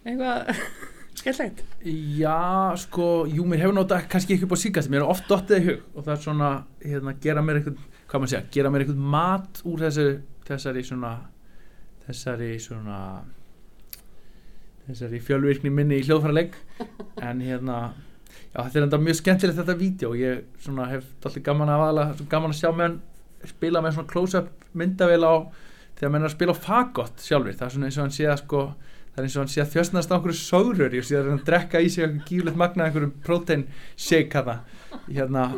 eitthvað 0.04 0.52
skellegt 1.18 1.62
Já, 2.18 2.74
sko, 2.78 3.26
jú, 3.30 3.46
mér 3.48 3.64
hefur 3.64 3.76
notað 3.78 4.06
kannski 4.12 4.36
ekki 4.36 4.46
upp 4.48 4.54
á 4.54 4.58
síkast, 4.64 4.92
mér 4.92 5.04
er 5.04 5.12
oft 5.14 5.26
dottið 5.30 5.58
í 5.58 5.66
hug 5.68 5.96
og 5.96 6.04
það 6.06 6.14
er 6.14 6.22
svona, 6.24 6.50
hérna, 6.84 7.16
gera 7.22 7.44
mér 7.44 7.60
eitthvað, 7.60 7.82
hvað 8.10 8.22
maður 8.22 8.34
segja, 8.34 8.44
gera 8.56 8.72
mér 8.72 8.84
eitthvað 8.84 9.10
mat 9.16 9.62
úr 9.68 9.84
þessu, 9.86 10.06
þessari 10.48 10.84
svona, 10.86 11.12
þessari 12.08 12.54
svona, 12.62 12.98
þessari 14.88 15.20
fjölvirkni 15.24 15.72
minni 15.72 16.00
í 16.00 16.06
hljóðfæraleik, 16.06 16.56
en 17.28 17.44
hérna, 17.44 17.78
já, 18.50 18.58
þetta 18.58 18.74
er 18.74 18.86
enda 18.86 19.00
mjög 19.04 19.20
skemmtilegt 19.20 19.60
þetta 19.60 19.78
vídeo, 19.78 20.12
ég 20.18 20.44
svona 20.64 20.88
hef 20.92 21.08
allir 21.28 21.46
gaman 21.46 21.72
að 21.72 21.86
aðala, 21.86 22.10
gaman 22.32 22.56
að 22.56 22.60
sjá 22.62 22.70
menn 22.74 23.00
spila 23.46 23.84
með 23.84 23.98
svona 23.98 24.12
close-up 24.12 24.68
myndavél 24.78 25.22
á, 25.28 25.34
þegar 25.98 26.14
menn 26.14 26.24
er 26.24 26.30
að 26.30 26.36
spila 26.36 26.56
á 26.56 26.62
fagott 26.64 27.24
sjálfur, 27.24 27.58
það 27.58 27.68
er 27.68 27.74
svona 27.76 27.90
eins 27.90 27.98
og 27.98 28.06
hann 28.06 28.16
sé 28.16 28.28
að 28.28 28.42
sko, 28.42 28.66
það 29.12 29.20
er 29.20 29.28
eins 29.28 29.36
og 29.36 29.44
hann 29.44 29.52
sé 29.52 29.62
að 29.62 29.72
þjösnast 29.76 30.12
á 30.12 30.14
einhverju 30.16 30.40
sóður 30.40 30.98
og 30.98 31.06
sé 31.06 31.18
að 31.18 31.32
hann 31.32 31.46
drekka 31.46 31.82
í 31.82 31.90
sig 31.92 32.06
einhverju 32.06 32.28
gíflegt 32.30 32.60
magna 32.60 32.88
einhverjum 32.88 33.16
protein 33.26 33.66
shake 33.98 34.42
hérna 35.08 35.50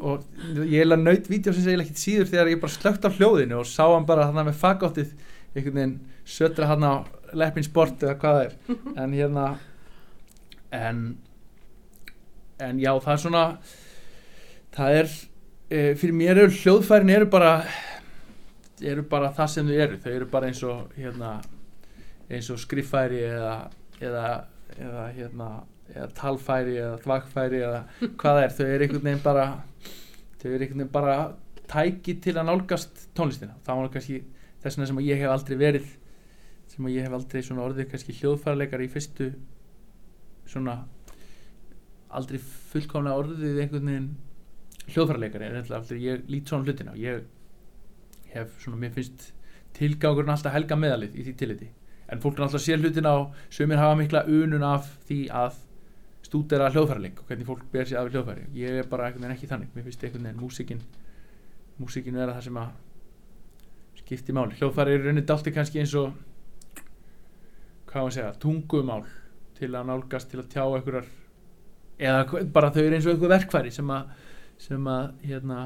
og 0.00 0.24
ég 0.66 0.82
heila 0.82 0.96
naut 1.00 1.28
vídeo 1.30 1.52
sem 1.54 1.64
segja 1.64 1.80
ekkert 1.80 2.00
síður 2.00 2.30
þegar 2.32 2.50
ég 2.52 2.60
bara 2.60 2.74
slögt 2.74 3.06
á 3.08 3.10
hljóðinu 3.12 3.60
og 3.60 3.68
sá 3.68 3.84
hann 3.86 4.06
bara 4.08 4.26
hann 4.28 4.44
með 4.44 4.58
fagottið 4.60 5.14
einhvern 5.56 5.78
veginn 5.78 5.96
sötra 6.26 6.68
hann 6.70 6.84
á 6.84 6.94
leppin 7.36 7.66
sport 7.66 8.02
eða 8.04 8.18
hvað 8.20 8.42
er. 8.44 8.56
En 9.02 9.14
hérna 9.16 9.46
en 10.72 11.02
en 12.60 12.80
já 12.80 12.92
það 13.00 13.12
er 13.12 13.22
svona 13.24 13.44
það 14.76 14.98
er 15.00 15.10
e, 15.70 15.78
fyrir 16.00 16.16
mér 16.16 16.42
eru 16.44 16.56
hljóðfærin 16.56 17.12
eru 17.12 17.28
bara 17.30 17.52
eru 18.80 19.04
bara 19.08 19.32
það 19.32 19.52
sem 19.52 19.70
þau 19.70 19.78
eru. 19.86 20.00
Þau 20.02 20.12
eru 20.12 20.28
bara 20.32 20.50
eins 20.50 20.62
og 20.66 20.92
hérna 20.96 21.32
eins 22.30 22.50
og 22.50 22.60
skriffæri 22.60 23.22
eða 23.28 23.56
eða, 24.00 24.26
eða 24.76 25.08
hérna 25.16 25.50
eða 25.94 26.08
talfæri 26.18 26.76
eða 26.82 27.00
þvagfæri 27.04 27.60
eða 27.62 27.82
hvað 28.20 28.42
er, 28.42 28.54
þau 28.56 28.66
eru 28.66 28.86
einhvern 28.86 29.04
veginn 29.08 29.24
bara 29.24 29.46
þau 30.40 30.48
eru 30.50 30.62
einhvern 30.64 30.80
veginn 30.82 30.94
bara 30.96 31.18
tæki 31.66 32.16
til 32.22 32.36
að 32.36 32.48
nálgast 32.50 33.06
tónlistina. 33.16 33.56
Það 33.66 33.80
var 33.80 33.92
kannski 33.94 34.20
þess 34.62 34.76
vegna 34.76 34.90
sem 34.90 35.02
ég 35.06 35.22
hef 35.22 35.32
aldrei 35.32 35.56
verið 35.60 35.94
sem 36.72 36.88
ég 36.90 37.06
hef 37.06 37.16
aldrei 37.16 37.42
svona 37.44 37.64
orðið 37.66 37.90
kannski 37.92 38.16
hljóðfæraleikar 38.20 38.84
í 38.84 38.90
fyrstu 38.92 39.30
svona 40.50 40.76
aldrei 42.16 42.38
fullkomlega 42.72 43.22
orðið 43.22 43.60
einhvern 43.64 43.90
veginn 43.90 44.10
hljóðfæraleikar 44.92 45.46
en 45.46 45.58
aldrei 45.78 46.02
ég 46.02 46.28
lít 46.30 46.50
svona 46.50 46.66
hlutina 46.66 46.94
og 46.94 47.00
ég 47.02 47.24
hef 48.34 48.54
svona, 48.62 48.80
mér 48.80 48.94
finnst 48.94 49.30
tilgangurinn 49.76 50.32
alltaf 50.32 50.54
helga 50.54 50.78
meðalið 50.78 51.16
í 51.16 51.26
því 51.26 51.36
tilliti. 51.40 51.70
En 52.12 52.22
fólk 52.22 52.38
er 52.38 52.46
alltaf 52.46 52.62
sér 52.62 52.80
hlutin 52.80 53.08
á 53.08 53.16
sömur 53.52 53.80
hafa 53.80 53.96
mikla 53.98 54.24
unun 54.30 54.64
af 54.66 54.88
því 55.08 55.20
að 55.34 55.58
stúdera 56.26 56.70
hljóðfæraleik 56.74 57.20
og 57.22 57.30
hvernig 57.30 57.48
fólk 57.48 57.66
ber 57.72 57.88
sér 57.88 58.02
af 58.02 58.12
hljóðfæri. 58.12 58.46
Ég 58.56 58.80
er 58.82 58.88
bara 58.90 59.08
einhvern 59.08 59.26
veginn 59.26 59.36
ekki 59.36 59.50
þannig. 59.50 59.72
Mér 59.74 59.86
finnst 59.86 60.04
einhvern 60.06 60.28
veginn 60.28 60.42
músikin 60.42 60.82
músikin 61.80 62.16
vera 62.16 62.36
það 62.36 62.48
sem 62.48 62.60
að 62.60 62.85
skipti 64.06 64.34
máli. 64.34 64.54
Hljóðfæri 64.54 64.94
er 64.94 65.06
raunin 65.08 65.26
dalti 65.26 65.52
kannski 65.54 65.80
eins 65.82 65.94
og 65.98 66.14
hvað 67.90 68.04
að 68.04 68.12
segja 68.14 68.34
tungumál 68.42 69.02
til 69.58 69.72
að 69.74 69.88
nálgast 69.88 70.30
til 70.30 70.42
að 70.42 70.50
tjá 70.52 70.62
einhverjar 70.62 71.08
eða 71.98 72.42
bara 72.54 72.70
þau 72.70 72.82
eru 72.84 72.98
eins 72.98 73.08
og 73.08 73.16
einhver 73.16 73.32
verkfæri 73.34 73.72
sem 73.74 73.90
að 73.90 74.12
sem 74.62 74.86
að 74.88 75.08
hérna 75.26 75.60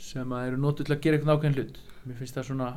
sem 0.00 0.32
að 0.32 0.48
eru 0.48 0.60
nótu 0.62 0.86
til 0.86 0.96
að 0.96 1.02
gera 1.04 1.18
eitthvað 1.18 1.36
ákveðin 1.36 1.58
hlut. 1.58 1.80
Mér 2.06 2.20
finnst 2.20 2.38
það 2.38 2.48
svona 2.48 2.70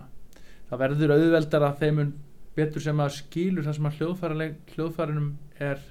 það 0.69 0.81
verður 0.83 1.13
auðveldar 1.15 1.67
að 1.69 1.79
þeim 1.83 1.99
mun 1.99 2.11
betur 2.59 2.83
sem 2.83 2.99
að 2.99 3.15
skilur 3.21 3.65
það 3.65 3.77
sem 3.77 3.89
að 3.89 3.99
hljóðfærinum 4.75 5.29
er 5.69 5.85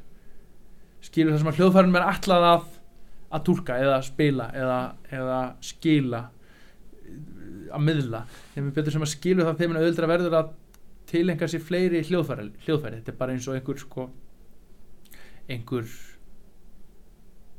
skilur 1.04 1.32
það 1.32 1.40
sem 1.42 1.52
að 1.52 1.62
hljóðfærinum 1.62 1.98
er 1.98 2.10
allað 2.12 2.48
að 2.52 2.68
að 3.28 3.44
tólka 3.44 3.76
eða 3.76 3.98
spila 4.04 4.48
eða, 4.56 4.78
eða 5.12 5.40
skila 5.64 6.22
að 7.74 7.84
miðla. 7.84 8.22
Þeim 8.54 8.68
er 8.70 8.76
betur 8.78 8.94
sem 8.94 9.04
að 9.04 9.12
skilur 9.12 9.48
það 9.48 9.60
þeim 9.60 9.72
mun 9.72 9.80
auðveldar 9.80 10.06
að 10.06 10.12
verður 10.14 10.38
að 10.38 10.52
tilenga 11.08 11.48
sér 11.48 11.64
fleiri 11.64 12.04
hljóðfæri, 12.08 12.50
hljóðfæri. 12.66 13.00
Þetta 13.00 13.12
er 13.12 13.18
bara 13.20 13.34
eins 13.34 13.48
og 13.48 13.56
einhver 13.56 13.80
sko 13.80 14.08
einhver 15.48 15.88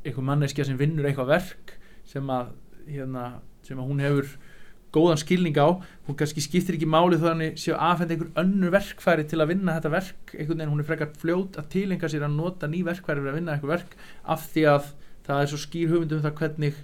einhver 0.06 0.26
manneskja 0.26 0.68
sem 0.68 0.78
vinnur 0.80 1.08
eitthvað 1.10 1.34
verk 1.34 1.74
sem 2.10 2.30
að, 2.34 2.54
hérna, 2.88 3.26
sem 3.66 3.80
að 3.80 3.90
hún 3.90 4.04
hefur 4.04 4.32
góðan 4.94 5.20
skilning 5.22 5.58
á. 5.62 5.78
Hún 6.08 6.18
kannski 6.18 6.42
skiptir 6.42 6.78
ekki 6.78 6.90
máli 6.90 7.20
þó 7.20 7.28
að 7.28 7.34
hann 7.34 7.60
séu 7.62 7.76
aðfenda 7.78 8.16
einhver 8.16 8.32
önnur 8.42 8.74
verkfæri 8.74 9.28
til 9.30 9.42
að 9.42 9.52
vinna 9.54 9.76
þetta 9.78 9.94
verk. 9.94 10.34
Einhvern 10.34 10.62
veginn 10.62 10.74
hún 10.74 10.84
er 10.84 10.90
frekar 10.90 11.14
fljót 11.22 11.60
að 11.62 11.70
tilenga 11.76 12.10
sér 12.10 12.26
að 12.26 12.38
nota 12.38 12.70
ný 12.70 12.82
verkfæri 12.88 13.22
fyrir 13.22 13.34
að 13.34 13.40
vinna 13.42 13.56
eitthvað 13.56 13.76
verk 13.76 13.96
af 14.36 14.48
því 14.54 14.66
að 14.74 14.92
það 15.28 15.44
er 15.44 15.52
svo 15.52 15.62
skýr 15.62 15.94
hugmyndum 15.94 16.24
það 16.26 16.38
hvernig, 16.42 16.84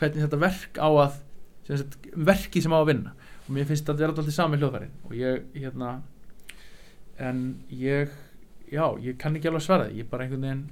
hvernig 0.00 0.26
þetta 0.26 0.42
verk 0.44 0.80
á 0.80 0.88
að 0.90 1.20
verki 2.30 2.62
sem 2.62 2.74
á 2.74 2.78
að 2.80 2.88
vinna. 2.92 3.14
Og 3.46 3.54
mér 3.56 3.68
finnst 3.68 3.88
að 3.90 4.02
vera 4.02 4.14
alltaf 4.14 4.34
sami 4.34 4.58
hljóðfæri 4.60 4.90
og 5.06 5.14
ég 5.18 5.46
hérna 5.56 5.94
en 7.20 7.40
ég 7.74 8.12
já, 8.70 8.84
ég 9.02 9.18
kann 9.20 9.36
ekki 9.36 9.50
alveg 9.50 9.64
svara 9.64 9.88
það 9.88 9.98
ég 10.00 10.10
bara 10.10 10.26
einhvern 10.26 10.46
veginn 10.46 10.62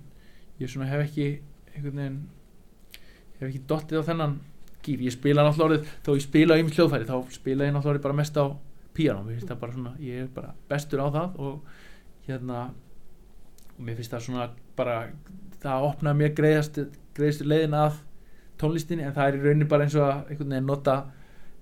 ég 0.61 0.71
svona 0.71 0.89
hef 0.91 1.05
ekki 1.05 1.27
einhvern 1.75 2.01
veginn 2.01 2.21
hef 3.41 3.49
ekki 3.49 3.65
dottið 3.71 4.03
á 4.03 4.09
þennan 4.09 4.39
gýr 4.87 5.05
ég 5.05 5.15
spila 5.15 5.45
náttúrulega 5.45 5.69
orðið, 5.69 5.93
þó 6.07 6.11
ég 6.15 6.25
spila 6.25 6.59
ymil 6.59 6.75
hljóðfæri 6.77 7.09
þá 7.09 7.17
spila 7.35 7.67
ég 7.69 7.75
náttúrulega 7.75 7.95
orðið 7.95 8.07
bara 8.07 8.19
mest 8.21 8.39
á 8.39 8.45
píanó. 8.99 9.23
Mér 9.27 9.39
finnst 9.39 9.51
það 9.51 9.61
bara 9.63 9.77
svona, 9.77 9.95
ég 10.03 10.23
er 10.25 10.31
bara 10.35 10.55
bestur 10.71 11.03
á 11.03 11.09
það 11.15 11.41
og 11.45 11.73
hérna 12.29 12.63
og 13.77 13.83
mér 13.87 13.99
finnst 13.99 14.15
það 14.15 14.25
svona 14.27 14.49
bara 14.79 14.97
það 15.63 15.89
opnaði 15.91 16.23
mér 16.23 16.35
greiðast 16.39 16.81
greiðastu 17.19 17.49
leiðin 17.49 17.77
að 17.79 18.01
tónlistinni 18.61 19.07
en 19.07 19.15
það 19.17 19.31
er 19.31 19.39
í 19.39 19.43
rauninni 19.45 19.71
bara 19.71 19.87
eins 19.87 19.97
og 19.99 20.05
að 20.07 20.33
einhvern 20.33 20.55
veginn 20.55 20.69
nota 20.69 20.99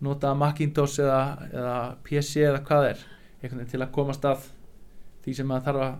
nota 0.07 0.35
Macintosh 0.37 1.01
eða, 1.01 1.21
eða 1.53 1.77
PC 2.05 2.45
eða 2.51 2.61
hvað 2.67 2.91
er 2.91 3.07
einhvern 3.41 3.63
veginn 3.63 3.73
til 3.73 3.83
að 3.83 3.95
komast 3.97 4.29
að 4.29 4.51
því 5.25 5.37
sem 5.41 5.57
að 5.57 5.67
þarf 5.71 5.87
að 5.87 5.97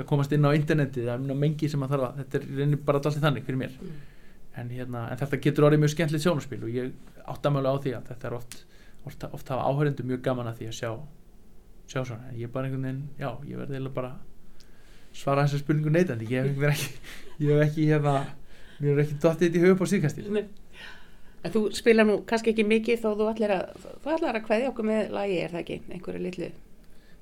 að 0.00 0.06
komast 0.08 0.32
inn 0.32 0.46
á 0.46 0.56
interneti 0.56 1.04
það 1.04 1.14
er 1.14 1.22
mjög 1.26 1.38
mengi 1.42 1.68
sem 1.68 1.82
að 1.84 1.94
þarf 1.94 2.06
að 2.06 2.18
þetta 2.20 2.38
er 2.38 2.44
í 2.46 2.58
rauninni 2.58 2.80
bara 2.86 3.00
alltaf 3.00 3.20
þannig 3.20 3.46
fyrir 3.46 3.60
mér. 3.60 3.76
Mm. 3.80 4.00
en, 4.60 4.70
hérna, 4.74 5.02
en 5.10 5.20
þetta 5.20 5.38
getur 5.44 5.66
orðið 5.66 5.82
mjög 5.82 5.92
skemmtilegt 5.94 6.24
sjónaspil 6.24 6.60
og 6.64 6.74
ég 6.74 6.92
áttamölu 7.30 7.70
á 7.70 7.76
því 7.82 7.92
að 7.98 8.08
þetta 8.10 8.28
er 8.28 8.36
oft 8.38 8.56
oft, 9.06 9.24
oft 9.30 9.52
hafa 9.52 9.68
áhörendur 9.68 10.08
mjög 10.08 10.22
gaman 10.24 10.50
að 10.50 10.60
því 10.60 10.70
að 10.70 10.76
sjá 10.78 10.90
sjá 11.90 12.00
svona, 12.04 12.30
en 12.30 12.38
ég 12.38 12.48
er 12.48 12.52
bara 12.54 12.68
einhvern 12.68 12.86
veginn 12.86 13.04
já, 13.18 13.30
ég 13.50 13.60
verði 13.60 13.76
eiginlega 13.76 13.96
bara 13.96 14.12
svara 15.16 15.46
þessar 15.46 15.64
spurningu 15.64 15.92
neytandi, 15.94 16.28
ég 16.30 16.50
hef 16.50 16.66
ekki 16.70 17.46
ég 17.46 17.54
hef 17.54 17.62
ekki 17.68 17.86
hérna 17.90 18.16
mér 18.80 18.92
er 18.96 19.02
ekki 19.04 19.18
dottið 19.22 19.46
þetta 19.46 19.60
í 19.60 19.62
hugum 19.64 19.84
á 19.84 19.92
síðkastil. 19.92 20.42
En 21.40 21.54
þú 21.54 21.62
spilar 21.72 22.04
nú 22.08 22.18
kannski 22.28 22.52
ekki 22.52 22.66
mikið 22.68 23.00
þó 23.00 23.08
þú 23.16 23.28
allir 23.30 23.54
að, 23.54 23.86
þú 24.04 24.10
allir 24.12 24.36
að 24.36 24.46
kveðja 24.48 24.72
okkur 24.72 24.88
með 24.90 25.14
lagi, 25.14 25.38
er 25.40 25.54
það 25.54 25.62
ekki, 25.62 25.78
einhverju 25.94 26.24
litlu. 26.26 26.50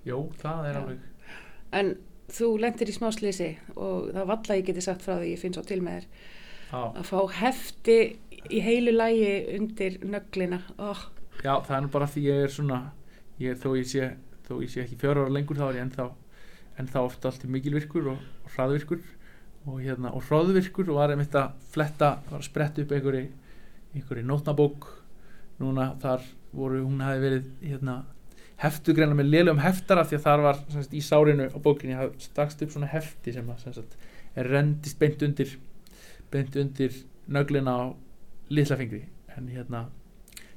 Jó, 0.09 0.17
það 0.41 0.65
er 0.71 0.75
Já. 0.75 0.81
alveg 0.81 1.05
En 1.79 1.93
þú 2.33 2.49
lendir 2.63 2.91
í 2.91 2.95
smáslýsi 2.97 3.49
og 3.77 4.09
það 4.17 4.31
valla 4.33 4.57
ég 4.59 4.67
geti 4.69 4.85
sagt 4.85 5.05
frá 5.05 5.19
því 5.19 5.31
ég 5.35 5.43
finn 5.43 5.55
svo 5.57 5.65
til 5.69 5.79
með 5.85 6.01
þér 6.01 6.09
á, 6.73 6.81
að 7.01 7.05
fá 7.09 7.19
hefti 7.39 7.99
í 8.49 8.63
heilu 8.65 8.95
lagi 8.97 9.31
undir 9.57 9.99
nöglina. 10.05 10.63
Oh, 10.79 11.07
Já, 11.45 11.55
það 11.65 11.77
er 11.79 11.91
bara 11.93 12.09
því 12.11 12.25
ég 12.27 12.43
er 12.47 12.55
svona 12.55 12.81
ég 13.39 13.61
þó 13.61 13.69
ég 13.79 13.87
sé, 13.87 14.11
þó 14.49 14.57
ég 14.65 14.73
sé 14.73 14.83
ekki 14.83 14.99
fjóra 14.99 15.25
ára 15.27 15.35
lengur 15.37 15.59
þá 15.61 15.69
er 15.69 15.79
ég 15.79 15.87
ennþá, 15.87 16.09
ennþá 16.83 17.05
ofta 17.07 17.31
alltaf 17.31 17.53
mikilvirkur 17.55 18.11
og, 18.15 18.25
og 18.45 18.57
hraðvirkur 18.57 19.05
og 19.67 19.81
hérna, 19.83 20.13
og 20.15 20.25
hraðvirkur 20.29 20.93
og 20.93 21.01
var 21.01 21.13
einmitt 21.13 21.35
að 21.37 21.57
fletta, 21.73 22.19
var 22.31 22.41
að 22.41 22.49
spretta 22.49 22.83
upp 22.85 22.95
einhverju 22.95 23.27
einhverju 23.97 24.25
nótnabók 24.29 24.87
núna 25.59 25.91
þar 26.03 26.23
voru, 26.55 26.83
hún 26.85 27.03
hafi 27.03 27.23
verið 27.23 27.49
hérna, 27.65 27.97
heftu 28.63 28.95
greina 28.97 29.17
með 29.17 29.33
lélum 29.33 29.63
heftara 29.63 30.05
því 30.07 30.19
að 30.19 30.27
þar 30.27 30.45
var 30.47 30.61
sagt, 30.75 30.95
í 30.95 31.03
sárinu 31.05 31.49
á 31.51 31.59
bókinni 31.63 31.97
hafði 31.99 32.29
stakst 32.29 32.63
upp 32.65 32.75
svona 32.75 32.91
hefti 32.91 33.35
sem, 33.35 33.51
að, 33.51 33.69
sagt, 33.79 33.97
er 34.39 34.51
rendist 34.51 34.99
beint 34.99 35.23
undir 35.27 35.55
beint 36.33 36.57
undir 36.59 36.95
nöglina 37.29 37.75
á 37.75 37.85
litla 38.53 38.79
fingri 38.81 39.05
en 39.37 39.49
hérna 39.53 39.87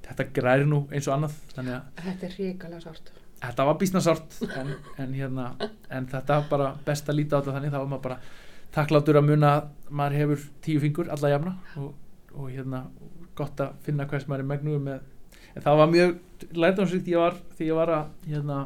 þetta 0.05 0.27
græri 0.35 0.67
nú 0.67 0.85
eins 0.91 1.07
og 1.09 1.17
annað 1.17 1.35
þannig 1.55 1.77
að 1.77 2.05
þetta 2.05 2.27
er 2.27 2.37
ríkala 2.39 2.79
sárt. 2.83 3.11
þetta 3.41 3.67
var 3.69 3.77
bísnasárt 3.81 4.39
en, 4.57 4.73
en 5.01 5.17
hérna 5.17 5.49
en 5.89 6.07
þetta 6.11 6.39
var 6.39 6.49
bara 6.51 6.71
best 6.87 7.09
að 7.09 7.21
líta 7.21 7.37
á 7.37 7.39
þetta 7.41 7.57
þannig 7.57 7.75
þá 7.75 7.79
var 7.79 7.91
maður 7.93 8.07
bara 8.09 8.19
takklátur 8.75 9.19
að 9.19 9.29
muna 9.29 9.53
að 9.57 9.69
maður 9.91 10.17
hefur 10.21 10.43
tíu 10.63 10.81
fingur 10.83 11.09
alla 11.11 11.31
jafna 11.33 11.55
og, 11.81 11.93
og 12.35 12.51
hérna 12.51 12.85
gott 13.35 13.59
að 13.63 13.73
finna 13.85 14.07
hvers 14.07 14.27
maður 14.29 14.45
er 14.45 14.51
megnuð 14.53 14.83
með 14.85 15.01
en 15.55 15.65
það 15.65 15.79
var 15.81 15.91
mjög 15.91 16.13
var 17.21 17.35
því 17.57 17.67
ég 17.67 17.77
var 17.77 17.91
að 17.95 18.05
hérna, 18.27 18.59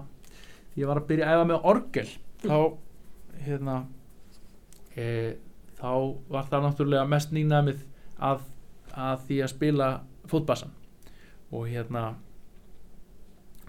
því 0.74 0.84
ég 0.84 0.90
var 0.90 1.02
að 1.02 1.08
byrja 1.10 1.28
að 1.28 1.36
æfa 1.36 1.48
með 1.50 1.68
orgel. 1.72 2.08
Þá 2.46 2.58
hérna 3.46 3.78
e, 4.96 5.08
þá 5.80 5.92
var 6.32 6.50
það 6.52 6.68
náttúrulega 6.68 7.10
mest 7.10 7.34
nýnæmið 7.36 7.82
að, 8.30 8.46
að 8.94 9.26
því 9.28 9.42
að 9.44 9.54
spila 9.54 9.90
fótbassan. 10.32 10.74
Og 11.52 11.68
hérna 11.72 12.06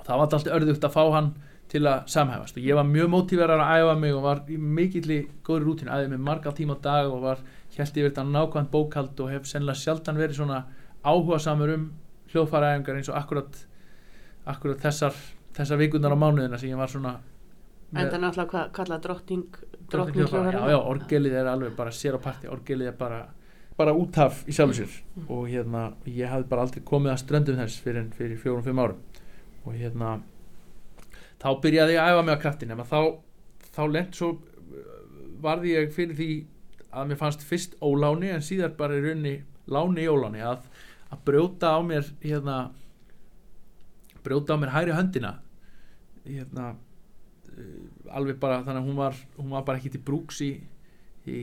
það 0.04 0.12
var 0.12 0.24
alltaf 0.26 0.48
örðugt 0.58 0.86
að 0.86 0.94
fá 0.94 1.02
hann 1.16 1.32
til 1.76 1.84
að 1.90 2.08
samhæfast. 2.10 2.56
Og 2.56 2.64
ég 2.64 2.78
var 2.78 2.88
mjög 2.88 3.12
mótíverar 3.12 3.62
að 3.62 3.84
æfa 3.84 3.94
mig 4.00 4.16
og 4.16 4.24
var 4.24 4.42
í 4.48 4.56
mikilli 4.56 5.20
góðri 5.44 5.68
rútínu, 5.68 5.92
æði 5.92 6.10
mig 6.14 6.24
marga 6.24 6.52
tíma 6.56 6.76
á 6.80 6.84
dag 6.88 7.12
og 7.12 7.22
var 7.22 7.44
held 7.76 8.00
yfir 8.00 8.10
þetta 8.10 8.24
nákvæmt 8.32 8.72
bókald 8.72 9.20
og 9.20 9.30
hef 9.30 9.48
sennilega 9.48 9.80
sjaldan 9.82 10.20
verið 10.20 10.40
svona 10.40 10.64
áhuga 11.04 11.38
samur 11.42 11.72
um 11.74 11.86
hljóðfæraæfingar 12.32 12.98
eins 12.98 13.10
og 13.12 13.18
akkurat, 13.20 13.58
akkurat 14.48 14.82
þessar, 14.82 15.16
þessar 15.56 15.80
vikundar 15.80 16.16
á 16.16 16.18
mánuðina 16.18 16.60
sem 16.60 16.72
ég 16.72 16.80
var 16.80 16.92
svona 16.92 17.18
En 17.94 18.08
það 18.08 18.16
er 18.16 18.22
náttúrulega 18.24 18.50
hvað 18.50 18.70
kalla 18.74 18.96
drottning, 18.98 19.58
drottning 19.92 20.26
hljóðfæra. 20.26 20.58
já, 20.58 20.70
já, 20.72 20.78
orgelið 20.90 21.36
er 21.38 21.50
alveg 21.52 21.76
bara 21.76 21.92
sér 21.94 22.16
á 22.18 22.20
parti. 22.20 22.48
Orgelið 22.50 22.88
er 22.90 22.96
bara, 22.98 23.20
bara 23.78 23.94
úthaf 23.94 24.40
í 24.50 24.54
sjálfu 24.56 24.80
sér. 24.80 24.96
Mm. 25.14 25.28
og 25.30 25.44
hérna 25.52 25.82
ég 26.04 26.32
hafði 26.32 26.48
bara 26.50 26.64
aldrei 26.66 26.82
komið 26.82 27.12
að 27.12 27.20
ströndum 27.22 27.60
þess 27.60 27.84
fyrir, 27.84 28.08
fyrir 28.16 28.80
árum. 28.82 28.98
Og 29.66 29.78
hérna 29.78 30.16
þá 31.42 31.48
byrjaði 31.62 31.96
ég 31.96 32.02
að 32.02 32.12
æfa 32.12 32.26
mig 32.26 32.36
á 32.36 32.42
kraftin 32.44 32.74
þá, 32.90 33.00
þá 33.76 33.82
lent 33.92 34.18
svo 34.18 34.32
uh, 34.36 34.88
varði 35.44 35.76
ég 35.76 35.92
fyrir 35.94 36.18
því 36.18 36.30
að 36.96 37.10
mér 37.10 37.20
fannst 37.20 37.44
fyrst 37.44 37.76
óláni 37.84 38.32
en 38.32 38.44
síðar 38.44 38.76
bara 38.78 38.96
í 38.96 39.04
rauninni 39.04 39.36
láni 39.68 40.06
í 40.06 40.10
óláni 40.10 40.44
að, 40.46 40.64
að 41.12 41.22
brjóta 41.28 41.76
á 41.76 41.80
mér 41.84 42.08
hérna 42.22 42.58
brjóta 44.24 44.56
á 44.56 44.60
mér 44.62 44.74
hæri 44.74 44.96
höndina 44.96 45.36
hérna 46.26 46.72
uh, 46.72 47.86
alveg 48.16 48.40
bara 48.42 48.62
þannig 48.64 48.82
að 48.82 48.90
hún 48.90 48.98
var, 49.00 49.22
hún 49.38 49.54
var 49.54 49.64
bara 49.66 49.80
ekki 49.80 49.94
til 49.94 50.02
brúks 50.06 50.42
í, 50.44 50.52
í, 51.26 51.38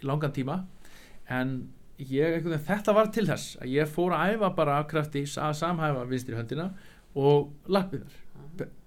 í 0.00 0.06
langan 0.06 0.34
tíma. 0.34 0.60
En 1.30 1.56
ég, 2.00 2.46
þetta 2.66 2.94
var 2.96 3.12
til 3.14 3.26
þess 3.28 3.58
að 3.60 3.74
ég 3.74 3.90
fór 3.90 4.16
að 4.16 4.36
æfa 4.36 4.52
bara 4.56 4.80
af 4.80 4.88
krafti 4.90 5.24
að 5.38 5.58
samhæfa 5.60 6.06
vinstri 6.10 6.38
höndina 6.38 6.70
og 7.18 7.50
lappiðar 7.70 8.19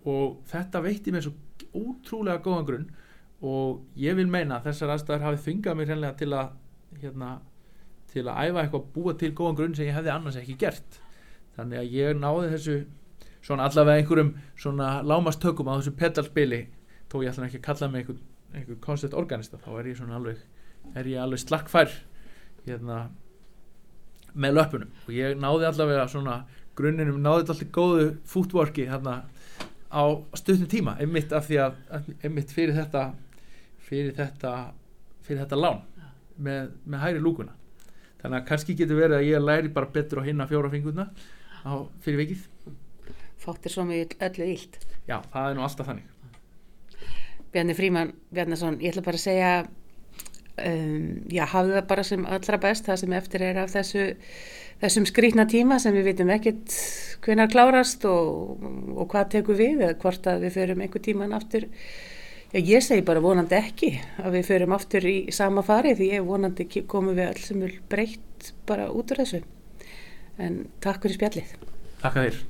og 0.10 0.42
þetta 0.50 0.82
veitti 0.84 1.14
mér 1.14 1.26
svo 1.26 1.34
ótrúlega 1.74 2.44
góðan 2.44 2.68
grunn 2.68 2.90
og 3.44 4.00
ég 4.00 4.16
vil 4.18 4.28
meina 4.32 4.60
að 4.60 4.70
þessar 4.70 4.94
aðstæður 4.94 5.26
hafi 5.28 5.42
þvingað 5.46 5.80
mér 5.80 5.90
hreinlega 5.92 6.18
til 6.20 6.30
að 6.38 6.52
hérna, 7.02 7.30
til 8.12 8.26
að 8.28 8.50
æfa 8.50 8.64
eitthvað 8.64 8.86
búa 8.96 9.16
til 9.20 9.32
góðan 9.36 9.58
grunn 9.60 9.76
sem 9.78 9.90
ég 9.90 9.98
hefði 9.98 10.14
annars 10.14 10.38
ekki 10.40 10.58
gert. 10.62 11.00
Þannig 11.58 11.82
að 11.82 11.96
ég 11.98 12.20
náði 12.20 12.52
þessu 12.54 12.78
svona 13.44 13.68
allavega 13.68 14.02
einhverjum 14.02 14.32
svona 14.56 14.94
lámastökum 15.04 15.70
á 15.70 15.76
þessu 15.76 15.96
pedalspili. 16.00 16.62
Þó 17.12 17.18
ég 17.22 17.34
ætla 17.34 17.50
ekki 17.50 17.60
að 17.60 17.68
kalla 17.68 17.90
mig 17.92 18.04
einhver, 18.04 18.22
einhver 18.54 18.80
konceptorganista 18.86 19.60
þá 19.62 19.70
er 19.76 19.92
ég 19.92 20.00
svona 20.00 20.20
alveg 20.22 20.40
alveg 20.94 21.42
slakkfær 21.42 21.92
hérna 22.64 22.98
með 24.34 24.58
löpunum 24.58 24.92
og 25.06 25.14
ég 25.14 25.38
náði 25.38 25.68
allavega 25.68 26.08
svona 26.10 26.38
grunninum, 26.78 27.20
náði 27.22 27.44
þetta 27.44 27.54
alltaf 27.54 27.74
góðu 27.76 28.06
fútvorki 28.30 28.88
hérna 28.90 29.20
á 29.94 30.04
stutnum 30.34 30.70
tíma 30.70 30.96
einmitt 31.00 31.34
af 31.34 31.46
því 31.48 31.60
að 31.64 32.08
einmitt 32.26 32.54
fyrir 32.54 32.76
þetta 32.78 33.04
fyrir 33.84 34.16
þetta 34.18 34.54
fyrir 35.24 35.44
þetta 35.44 35.60
lán 35.60 35.84
með, 36.38 36.72
með 36.86 37.04
hæri 37.06 37.22
lúkuna. 37.22 37.54
Þannig 38.24 38.40
að 38.40 38.48
kannski 38.48 38.76
getur 38.80 39.00
verið 39.00 39.20
að 39.20 39.28
ég 39.28 39.44
læri 39.44 39.72
bara 39.76 39.92
betur 39.94 40.24
á 40.24 40.28
hinna 40.28 40.48
fjóra 40.50 40.72
fingurna 40.72 41.10
á, 41.68 41.74
fyrir 42.04 42.24
vikið. 42.24 42.48
Fáttir 43.44 43.74
svo 43.74 43.86
mjög 43.88 44.16
öllu 44.24 44.50
ílt. 44.56 44.80
já, 45.08 45.18
það 45.32 45.50
er 45.50 45.58
nú 45.58 45.66
alltaf 45.66 45.90
þannig. 45.90 46.10
Bjarni 47.54 47.76
Fríman 47.78 48.14
Bjarnason, 48.34 48.80
ég 48.82 48.94
ætla 48.94 49.06
bara 49.06 49.20
að 49.20 49.26
segja 49.28 49.50
um, 50.62 51.08
já, 51.32 51.46
hafðu 51.50 51.78
það 51.78 51.88
bara 51.90 52.06
sem 52.08 52.26
allra 52.26 52.60
best 52.62 52.90
það 52.90 53.00
sem 53.04 53.16
eftir 53.18 53.46
er 53.50 53.64
af 53.64 53.74
þessu 53.74 54.10
þessum 54.84 55.08
skrýtna 55.08 55.46
tíma 55.50 55.80
sem 55.80 55.96
við 55.96 56.10
vitum 56.12 56.32
ekkert 56.34 56.76
hvenar 57.24 57.52
klárast 57.52 58.04
og, 58.10 58.64
og 58.94 59.08
hvað 59.12 59.30
tekur 59.38 59.60
við 59.60 59.84
eða 59.86 59.98
hvort 60.02 60.28
að 60.28 60.48
við 60.48 60.58
förum 60.58 60.84
einhver 60.84 61.04
tíman 61.06 61.36
aftur. 61.38 61.70
Já, 62.54 62.60
ég 62.60 62.86
segi 62.86 63.06
bara 63.08 63.24
vonandi 63.24 63.58
ekki 63.58 63.94
að 64.22 64.38
við 64.38 64.50
förum 64.52 64.76
aftur 64.76 65.08
í 65.10 65.18
sama 65.34 65.64
fari 65.66 65.96
því 65.98 66.10
ég 66.18 66.28
vonandi 66.28 66.68
komum 66.84 67.18
við 67.18 67.32
öll 67.32 67.44
sem 67.48 67.64
vil 67.64 67.76
breytt 67.90 68.54
bara 68.70 68.92
út 68.92 69.14
úr 69.14 69.24
þessu. 69.24 69.44
En 70.42 70.66
takk 70.84 71.06
fyrir 71.06 71.22
spjallið. 71.22 71.56
Takk 72.04 72.18
að 72.18 72.28
þér 72.28 72.44